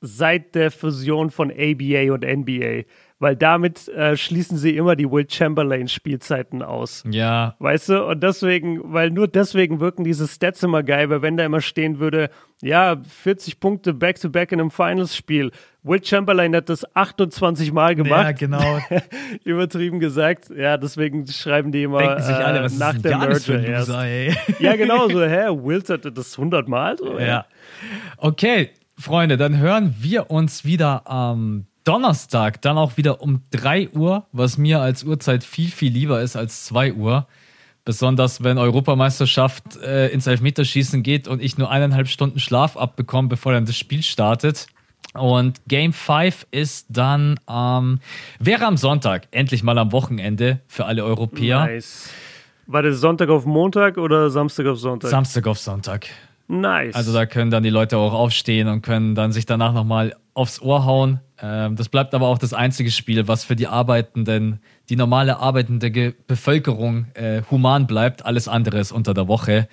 seit 0.00 0.54
der 0.54 0.70
Fusion 0.70 1.30
von 1.30 1.50
ABA 1.50 2.12
und 2.12 2.24
NBA 2.24 2.84
weil 3.22 3.36
damit 3.36 3.86
äh, 3.86 4.16
schließen 4.16 4.58
sie 4.58 4.76
immer 4.76 4.96
die 4.96 5.08
Will 5.08 5.30
Chamberlain 5.30 5.86
Spielzeiten 5.86 6.60
aus. 6.60 7.04
Ja. 7.08 7.54
Weißt 7.60 7.90
du? 7.90 8.04
Und 8.04 8.20
deswegen, 8.20 8.92
weil 8.92 9.10
nur 9.10 9.28
deswegen 9.28 9.78
wirken 9.78 10.02
diese 10.02 10.26
Stats 10.26 10.60
immer 10.64 10.82
geil, 10.82 11.08
weil 11.08 11.22
wenn 11.22 11.36
da 11.36 11.44
immer 11.44 11.60
stehen 11.60 12.00
würde, 12.00 12.30
ja, 12.62 12.96
40 13.00 13.60
Punkte 13.60 13.94
back-to-back 13.94 14.48
-back 14.48 14.52
in 14.52 14.60
einem 14.60 14.70
Finals-Spiel. 14.72 15.52
Will 15.84 16.04
Chamberlain 16.04 16.56
hat 16.56 16.68
das 16.68 16.84
28 16.96 17.72
Mal 17.72 17.94
gemacht. 17.94 18.24
Ja, 18.24 18.32
genau. 18.32 18.80
Übertrieben 19.44 20.00
gesagt. 20.00 20.50
Ja, 20.50 20.76
deswegen 20.76 21.24
schreiben 21.28 21.70
die 21.70 21.84
immer 21.84 22.00
Denken 22.00 22.22
sich 22.24 22.34
alle, 22.34 22.64
was 22.64 22.76
nach 22.76 22.96
ist 22.96 23.04
der 23.04 23.18
Merger 23.18 23.54
ein 23.54 23.72
Loser, 23.72 24.04
ey. 24.04 24.34
Ja, 24.58 24.74
genau 24.74 25.08
so. 25.08 25.22
Hä, 25.24 25.46
Will 25.62 25.80
hatte 25.88 26.10
das 26.10 26.36
100 26.36 26.66
Mal? 26.66 26.98
So, 26.98 27.20
ja. 27.20 27.46
Okay, 28.16 28.70
Freunde, 28.98 29.36
dann 29.36 29.58
hören 29.58 29.94
wir 30.00 30.28
uns 30.28 30.64
wieder 30.64 31.08
am 31.08 31.42
ähm, 31.42 31.66
Donnerstag 31.84 32.62
dann 32.62 32.78
auch 32.78 32.96
wieder 32.96 33.22
um 33.22 33.42
3 33.50 33.90
Uhr, 33.90 34.26
was 34.32 34.58
mir 34.58 34.80
als 34.80 35.04
Uhrzeit 35.04 35.44
viel, 35.44 35.70
viel 35.70 35.92
lieber 35.92 36.20
ist 36.20 36.36
als 36.36 36.64
2 36.66 36.94
Uhr. 36.94 37.26
Besonders 37.84 38.44
wenn 38.44 38.58
Europameisterschaft 38.58 39.76
äh, 39.82 40.08
ins 40.08 40.28
Elfmeterschießen 40.28 41.02
geht 41.02 41.26
und 41.26 41.42
ich 41.42 41.58
nur 41.58 41.70
eineinhalb 41.70 42.06
Stunden 42.06 42.38
Schlaf 42.38 42.76
abbekomme, 42.76 43.28
bevor 43.28 43.52
dann 43.52 43.66
das 43.66 43.76
Spiel 43.76 44.02
startet. 44.04 44.68
Und 45.14 45.60
Game 45.66 45.92
5 45.92 46.46
ist 46.52 46.86
dann, 46.88 47.38
ähm, 47.50 47.98
wäre 48.38 48.66
am 48.66 48.76
Sonntag, 48.76 49.26
endlich 49.32 49.62
mal 49.62 49.76
am 49.78 49.90
Wochenende 49.92 50.60
für 50.68 50.86
alle 50.86 51.04
Europäer. 51.04 51.66
Nice. 51.66 52.10
War 52.66 52.82
das 52.82 53.00
Sonntag 53.00 53.28
auf 53.28 53.44
Montag 53.44 53.98
oder 53.98 54.30
Samstag 54.30 54.66
auf 54.66 54.78
Sonntag? 54.78 55.10
Samstag 55.10 55.46
auf 55.48 55.58
Sonntag. 55.58 56.06
Nice. 56.48 56.94
Also 56.94 57.12
da 57.12 57.26
können 57.26 57.50
dann 57.50 57.62
die 57.62 57.70
Leute 57.70 57.98
auch 57.98 58.12
aufstehen 58.12 58.68
und 58.68 58.82
können 58.82 59.14
dann 59.14 59.32
sich 59.32 59.46
danach 59.46 59.72
nochmal 59.72 60.14
aufs 60.34 60.60
Ohr 60.60 60.84
hauen. 60.84 61.20
Ähm, 61.40 61.76
das 61.76 61.88
bleibt 61.88 62.14
aber 62.14 62.28
auch 62.28 62.38
das 62.38 62.54
einzige 62.54 62.90
Spiel, 62.90 63.28
was 63.28 63.44
für 63.44 63.56
die 63.56 63.66
Arbeitenden, 63.66 64.60
die 64.88 64.96
normale 64.96 65.38
arbeitende 65.38 65.90
Ge 65.90 66.14
Bevölkerung 66.26 67.06
äh, 67.14 67.42
human 67.50 67.86
bleibt. 67.86 68.24
Alles 68.24 68.48
andere 68.48 68.78
ist 68.78 68.92
unter 68.92 69.14
der 69.14 69.28
Woche. 69.28 69.68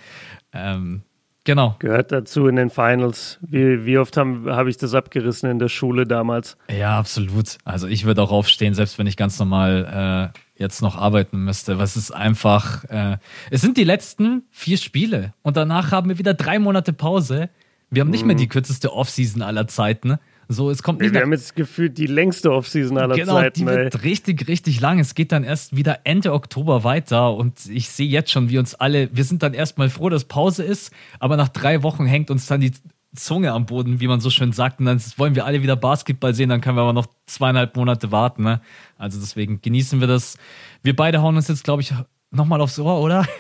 Ähm, 0.52 1.04
genau. 1.44 1.76
Gehört 1.80 2.12
dazu 2.12 2.48
in 2.48 2.56
den 2.56 2.70
Finals. 2.70 3.40
Wie, 3.42 3.86
wie 3.86 3.98
oft 3.98 4.18
habe 4.18 4.56
hab 4.56 4.68
ich 4.68 4.78
das 4.78 4.94
abgerissen 4.94 5.50
in 5.50 5.60
der 5.60 5.70
Schule 5.70 6.06
damals? 6.06 6.58
Ja, 6.70 6.98
absolut. 6.98 7.58
Also 7.64 7.88
ich 7.88 8.06
würde 8.06 8.22
auch 8.22 8.32
aufstehen, 8.32 8.74
selbst 8.74 8.98
wenn 8.98 9.08
ich 9.08 9.16
ganz 9.16 9.40
normal 9.40 10.32
äh, 10.36 10.40
jetzt 10.60 10.82
noch 10.82 10.98
arbeiten 10.98 11.44
müsste. 11.46 11.80
Was 11.80 11.96
ist 11.96 12.12
einfach. 12.12 12.84
Äh, 12.86 13.18
es 13.52 13.62
sind 13.62 13.78
die 13.78 13.84
letzten 13.84 14.44
vier 14.52 14.78
Spiele 14.78 15.34
und 15.42 15.56
danach 15.56 15.92
haben 15.92 16.10
wir 16.10 16.18
wieder 16.18 16.34
drei 16.34 16.60
Monate 16.60 16.94
Pause. 16.94 17.50
Wir 17.90 18.02
haben 18.02 18.12
nicht 18.12 18.22
mhm. 18.22 18.28
mehr 18.28 18.36
die 18.36 18.48
kürzeste 18.48 18.94
Offseason 18.94 19.42
aller 19.42 19.68
Zeiten. 19.68 20.20
So, 20.52 20.72
es 20.72 20.82
kommt 20.82 21.00
nicht. 21.00 21.14
Wir 21.14 21.22
haben 21.22 21.32
jetzt 21.32 21.56
gefühlt 21.56 22.00
die 22.00 22.08
längste 22.08 22.52
Offseason 22.52 22.98
aller 22.98 23.16
genau, 23.16 23.36
Zeiten. 23.36 23.60
Genau, 23.60 23.72
die 23.72 23.84
wird 23.84 24.04
richtig, 24.04 24.48
richtig 24.48 24.82
lang. 24.82 24.98
Es 24.98 25.14
geht 25.14 25.32
dann 25.32 25.44
erst 25.44 25.76
wieder 25.76 26.00
Ende 26.06 26.34
Oktober 26.34 26.84
weiter 26.84 27.36
und 27.36 27.68
ich 27.68 27.90
sehe 27.90 28.08
jetzt 28.08 28.32
schon, 28.32 28.50
wie 28.50 28.58
uns 28.58 28.74
alle, 28.74 29.10
wir 29.14 29.24
sind 29.26 29.44
dann 29.44 29.54
erstmal 29.54 29.90
froh, 29.90 30.10
dass 30.10 30.26
Pause 30.26 30.64
ist, 30.64 30.92
aber 31.20 31.38
nach 31.38 31.50
drei 31.50 31.84
Wochen 31.84 32.08
hängt 32.08 32.32
uns 32.32 32.48
dann 32.48 32.62
die 32.62 32.72
Zunge 33.16 33.52
am 33.52 33.68
Boden, 33.68 34.00
wie 34.00 34.08
man 34.08 34.22
so 34.22 34.32
schön 34.32 34.52
sagt. 34.52 34.80
Und 34.80 34.88
dann 34.88 35.00
wollen 35.18 35.36
wir 35.36 35.46
alle 35.46 35.62
wieder 35.62 35.76
Basketball 35.76 36.34
sehen, 36.34 36.50
dann 36.50 36.62
können 36.62 36.78
wir 36.78 36.82
aber 36.82 36.94
noch 36.94 37.08
zweieinhalb 37.28 37.76
Monate 37.76 38.12
warten. 38.12 38.44
Ne? 38.44 38.60
Also 38.98 39.20
deswegen 39.20 39.62
genießen 39.62 40.00
wir 40.00 40.08
das. 40.08 40.38
Wir 40.82 40.96
beide 40.96 41.22
hauen 41.22 41.36
uns 41.36 41.48
jetzt, 41.48 41.64
glaube 41.64 41.84
ich, 41.84 41.94
nochmal 42.32 42.62
aufs 42.62 42.80
Ohr, 42.80 43.02
oder? 43.02 43.26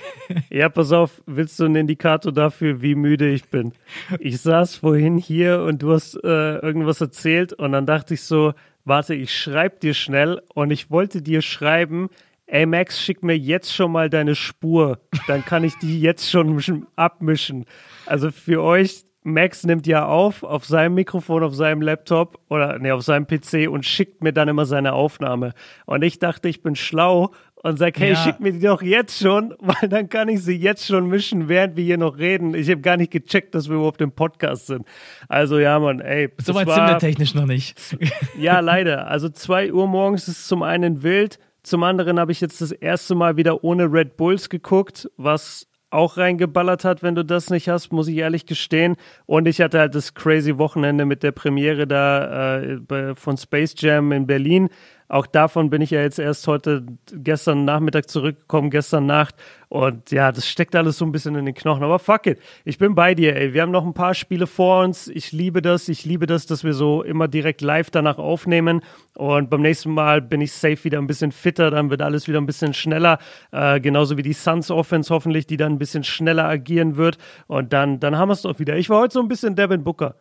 Ja, 0.52 0.70
pass 0.70 0.92
auf, 0.92 1.24
willst 1.26 1.60
du 1.60 1.66
einen 1.66 1.76
Indikator 1.76 2.32
dafür, 2.32 2.84
wie 2.84 2.94
müde 2.94 3.28
ich 3.32 3.50
bin? 3.50 3.74
Ich 4.20 4.40
saß 4.42 4.76
vorhin 4.76 5.18
hier 5.18 5.64
und 5.64 5.82
du 5.82 5.92
hast 5.92 6.24
äh, 6.24 6.58
irgendwas 6.60 7.02
erzählt 7.02 7.52
und 7.54 7.72
dann 7.72 7.88
dachte 7.88 8.14
ich 8.14 8.22
so, 8.22 8.54
warte, 8.86 9.16
ich 9.16 9.36
schreib 9.36 9.80
dir 9.80 9.96
schnell 9.96 10.40
und 10.54 10.70
ich 10.70 10.92
wollte 10.92 11.24
dir 11.24 11.42
schreiben, 11.42 12.10
ey 12.46 12.68
Max, 12.68 13.02
schick 13.02 13.24
mir 13.24 13.36
jetzt 13.36 13.74
schon 13.74 13.92
mal 13.92 14.08
deine 14.08 14.36
Spur, 14.36 15.00
dann 15.26 15.44
kann 15.44 15.64
ich 15.64 15.80
die 15.80 16.00
jetzt 16.00 16.30
schon 16.30 16.86
abmischen. 16.96 17.66
Also 18.06 18.30
für 18.30 18.62
euch, 18.62 19.06
Max 19.24 19.66
nimmt 19.66 19.86
ja 19.86 20.06
auf 20.06 20.44
auf 20.44 20.66
seinem 20.66 20.96
Mikrofon, 20.96 21.44
auf 21.44 21.54
seinem 21.54 21.82
Laptop 21.82 22.40
oder 22.50 22.80
nee, 22.80 22.92
auf 22.92 23.04
seinem 23.04 23.28
PC 23.28 23.70
und 23.70 23.86
schickt 23.86 24.24
mir 24.24 24.32
dann 24.32 24.48
immer 24.48 24.66
seine 24.66 24.94
Aufnahme. 24.94 25.54
Und 25.86 26.04
ich 26.04 26.20
dachte, 26.20 26.48
ich 26.48 26.62
bin 26.62 26.76
schlau 26.76 27.32
und 27.62 27.78
sag, 27.78 28.00
hey, 28.00 28.12
ja. 28.12 28.16
schick 28.16 28.40
mir 28.40 28.54
die 28.54 28.60
doch 28.60 28.82
jetzt 28.82 29.20
schon, 29.20 29.54
weil 29.60 29.90
dann 29.90 30.10
kann 30.10 30.30
ich 30.30 30.44
sie 30.44 30.56
jetzt 30.56 30.86
schon 30.86 31.08
mischen, 31.08 31.50
während 31.50 31.76
wir 31.76 31.84
hier 31.84 31.98
noch 31.98 32.18
reden. 32.18 32.54
Ich 32.54 32.70
habe 32.70 32.82
gar 32.82 32.98
nicht 32.98 33.12
gecheckt, 33.12 33.54
dass 33.56 33.70
wir 33.70 33.76
überhaupt 33.76 34.02
im 34.02 34.12
Podcast 34.12 34.68
sind. 34.68 34.86
Also 35.28 35.60
ja, 35.60 35.78
Mann, 35.80 36.00
ey. 36.00 36.30
So 36.42 36.54
weit 36.56 36.70
sind 36.70 36.88
wir 36.88 36.98
technisch 37.00 37.34
noch 37.34 37.46
nicht. 37.46 37.98
ja, 38.38 38.60
leider. 38.60 39.08
Also 39.08 39.30
zwei 39.30 39.74
Uhr 39.74 39.88
morgens 39.88 40.28
ist 40.28 40.48
zum 40.48 40.64
einen 40.64 41.04
wild, 41.04 41.40
zum 41.64 41.84
anderen 41.84 42.20
habe 42.20 42.32
ich 42.32 42.42
jetzt 42.42 42.62
das 42.62 42.72
erste 42.72 43.16
Mal 43.16 43.36
wieder 43.36 43.64
ohne 43.64 43.92
Red 43.92 44.16
Bulls 44.16 44.50
geguckt, 44.50 45.10
was 45.18 45.68
auch 45.92 46.18
reingeballert 46.18 46.86
hat, 46.86 47.02
wenn 47.02 47.16
du 47.16 47.26
das 47.26 47.50
nicht 47.50 47.68
hast, 47.68 47.92
muss 47.92 48.08
ich 48.08 48.18
ehrlich 48.18 48.46
gestehen. 48.46 48.96
Und 49.26 49.48
ich 49.48 49.60
hatte 49.60 49.80
halt 49.80 49.96
das 49.96 50.14
crazy 50.14 50.58
Wochenende 50.58 51.06
mit 51.06 51.24
der 51.24 51.32
Premiere 51.32 51.88
da 51.88 52.62
äh, 52.62 53.16
von 53.16 53.38
Space 53.38 53.74
Jam 53.78 54.12
in 54.12 54.28
Berlin. 54.28 54.70
Auch 55.10 55.26
davon 55.26 55.72
bin 55.72 55.82
ich 55.82 55.90
ja 55.90 56.02
jetzt 56.02 56.20
erst 56.20 56.48
heute, 56.48 56.86
gestern 57.12 57.66
Nachmittag 57.66 58.12
zurückgekommen, 58.12 58.70
gestern 58.70 59.08
Nacht. 59.08 59.34
Und 59.68 60.12
ja, 60.12 60.32
das 60.32 60.48
steckt 60.48 60.76
alles 60.76 61.00
so 61.00 61.06
ein 61.06 61.12
bisschen 61.12 61.34
in 61.34 61.46
den 61.46 61.56
Knochen. 61.56 61.84
Aber 61.84 61.98
fuck 61.98 62.28
it. 62.28 62.40
Ich 62.64 62.78
bin 62.78 62.94
bei 62.94 63.16
dir, 63.16 63.36
ey. 63.36 63.56
Wir 63.56 63.64
haben 63.64 63.72
noch 63.72 63.84
ein 63.84 63.96
paar 63.96 64.14
Spiele 64.14 64.46
vor 64.46 64.84
uns. 64.84 65.08
Ich 65.08 65.32
liebe 65.32 65.64
das. 65.64 65.90
Ich 65.90 66.06
liebe 66.06 66.28
das, 66.28 66.46
dass 66.46 66.64
wir 66.64 66.74
so 66.74 67.02
immer 67.02 67.28
direkt 67.28 67.62
live 67.62 67.90
danach 67.90 68.20
aufnehmen. 68.20 68.82
Und 69.16 69.50
beim 69.50 69.62
nächsten 69.62 69.92
Mal 69.92 70.22
bin 70.22 70.42
ich 70.42 70.54
safe 70.54 70.84
wieder 70.84 71.00
ein 71.00 71.08
bisschen 71.08 71.32
fitter. 71.32 71.72
Dann 71.72 71.90
wird 71.90 72.04
alles 72.04 72.28
wieder 72.28 72.40
ein 72.40 72.46
bisschen 72.46 72.76
schneller. 72.76 73.18
Äh, 73.52 73.80
genauso 73.80 74.16
wie 74.16 74.24
die 74.24 74.34
Suns 74.34 74.70
Offense 74.70 75.12
hoffentlich, 75.12 75.48
die 75.48 75.58
dann 75.58 75.74
ein 75.74 75.80
bisschen 75.80 76.04
schneller 76.04 76.46
agieren 76.46 76.98
wird. 76.98 77.18
Und 77.48 77.74
dann, 77.74 78.00
dann 78.00 78.16
haben 78.16 78.30
wir 78.30 78.34
es 78.34 78.44
doch 78.44 78.60
wieder. 78.60 78.78
Ich 78.78 78.92
war 78.92 79.02
heute 79.02 79.14
so 79.14 79.22
ein 79.22 79.28
bisschen 79.28 79.56
Devin 79.56 79.84
Booker. 79.84 80.14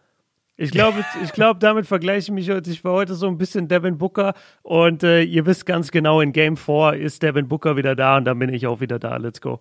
Ich 0.61 0.73
glaube, 0.73 1.05
ich 1.23 1.33
glaube, 1.33 1.61
damit 1.61 1.87
vergleiche 1.87 2.19
ich 2.19 2.31
mich 2.33 2.51
heute. 2.51 2.69
Ich 2.71 2.83
war 2.83 2.93
heute 2.93 3.15
so 3.15 3.29
ein 3.29 3.39
bisschen 3.39 3.69
Devin 3.69 3.97
Booker 3.97 4.35
und 4.63 5.05
äh, 5.05 5.23
ihr 5.23 5.47
wisst 5.47 5.67
ganz 5.67 5.93
genau, 5.93 6.21
in 6.21 6.33
Game 6.33 6.57
4 6.57 6.95
ist 6.95 7.23
Devin 7.23 7.47
Booker 7.47 7.77
wieder 7.77 7.95
da 7.95 8.17
und 8.17 8.25
dann 8.25 8.41
bin 8.41 8.53
ich 8.53 8.67
auch 8.67 8.81
wieder 8.81 8.99
da. 8.99 9.17
Let's 9.19 9.41
go. 9.41 9.61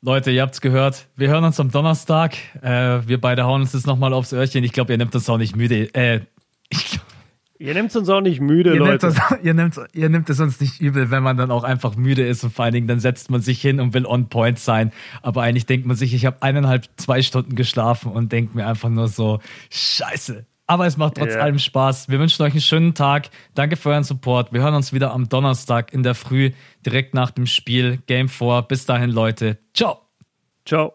Leute, 0.00 0.30
ihr 0.30 0.40
habt's 0.40 0.62
gehört. 0.62 1.06
Wir 1.16 1.28
hören 1.28 1.44
uns 1.44 1.60
am 1.60 1.70
Donnerstag. 1.70 2.34
Äh, 2.62 3.06
wir 3.06 3.20
beide 3.20 3.44
hauen 3.44 3.60
uns 3.60 3.72
das 3.72 3.84
nochmal 3.84 4.14
aufs 4.14 4.32
Öhrchen. 4.32 4.64
Ich 4.64 4.72
glaube, 4.72 4.94
ihr 4.94 4.96
nehmt 4.96 5.14
das 5.14 5.28
auch 5.28 5.36
nicht 5.36 5.54
müde. 5.54 5.94
Äh, 5.94 6.20
ich 6.70 6.92
glaube, 6.92 7.04
Ihr 7.60 7.74
nehmt 7.74 7.90
es 7.90 7.96
uns 7.96 8.08
auch 8.08 8.22
nicht 8.22 8.40
müde, 8.40 8.72
ihr 8.72 8.78
Leute. 8.78 9.08
Nehmt 9.08 9.18
das, 9.18 9.38
ihr, 9.42 9.52
nehmt, 9.52 9.80
ihr 9.92 10.08
nehmt 10.08 10.30
es 10.30 10.40
uns 10.40 10.58
nicht 10.60 10.80
übel, 10.80 11.10
wenn 11.10 11.22
man 11.22 11.36
dann 11.36 11.50
auch 11.50 11.62
einfach 11.62 11.94
müde 11.94 12.26
ist 12.26 12.42
und 12.42 12.54
vor 12.54 12.64
allen 12.64 12.72
Dingen 12.72 12.86
dann 12.86 13.00
setzt 13.00 13.30
man 13.30 13.42
sich 13.42 13.60
hin 13.60 13.80
und 13.80 13.92
will 13.92 14.06
on 14.06 14.30
point 14.30 14.58
sein. 14.58 14.92
Aber 15.20 15.42
eigentlich 15.42 15.66
denkt 15.66 15.86
man 15.86 15.94
sich, 15.94 16.14
ich 16.14 16.24
habe 16.24 16.40
eineinhalb, 16.40 16.88
zwei 16.96 17.20
Stunden 17.20 17.56
geschlafen 17.56 18.12
und 18.12 18.32
denkt 18.32 18.54
mir 18.54 18.66
einfach 18.66 18.88
nur 18.88 19.08
so, 19.08 19.40
scheiße. 19.68 20.46
Aber 20.66 20.86
es 20.86 20.96
macht 20.96 21.16
trotz 21.16 21.32
yeah. 21.32 21.42
allem 21.42 21.58
Spaß. 21.58 22.08
Wir 22.08 22.18
wünschen 22.18 22.42
euch 22.44 22.52
einen 22.52 22.62
schönen 22.62 22.94
Tag. 22.94 23.28
Danke 23.54 23.76
für 23.76 23.90
euren 23.90 24.04
Support. 24.04 24.54
Wir 24.54 24.62
hören 24.62 24.74
uns 24.74 24.94
wieder 24.94 25.12
am 25.12 25.28
Donnerstag 25.28 25.92
in 25.92 26.02
der 26.02 26.14
Früh, 26.14 26.52
direkt 26.86 27.12
nach 27.12 27.30
dem 27.30 27.44
Spiel 27.44 27.98
Game 28.06 28.30
4. 28.30 28.62
Bis 28.62 28.86
dahin, 28.86 29.10
Leute. 29.10 29.58
Ciao. 29.74 30.00
Ciao. 30.64 30.94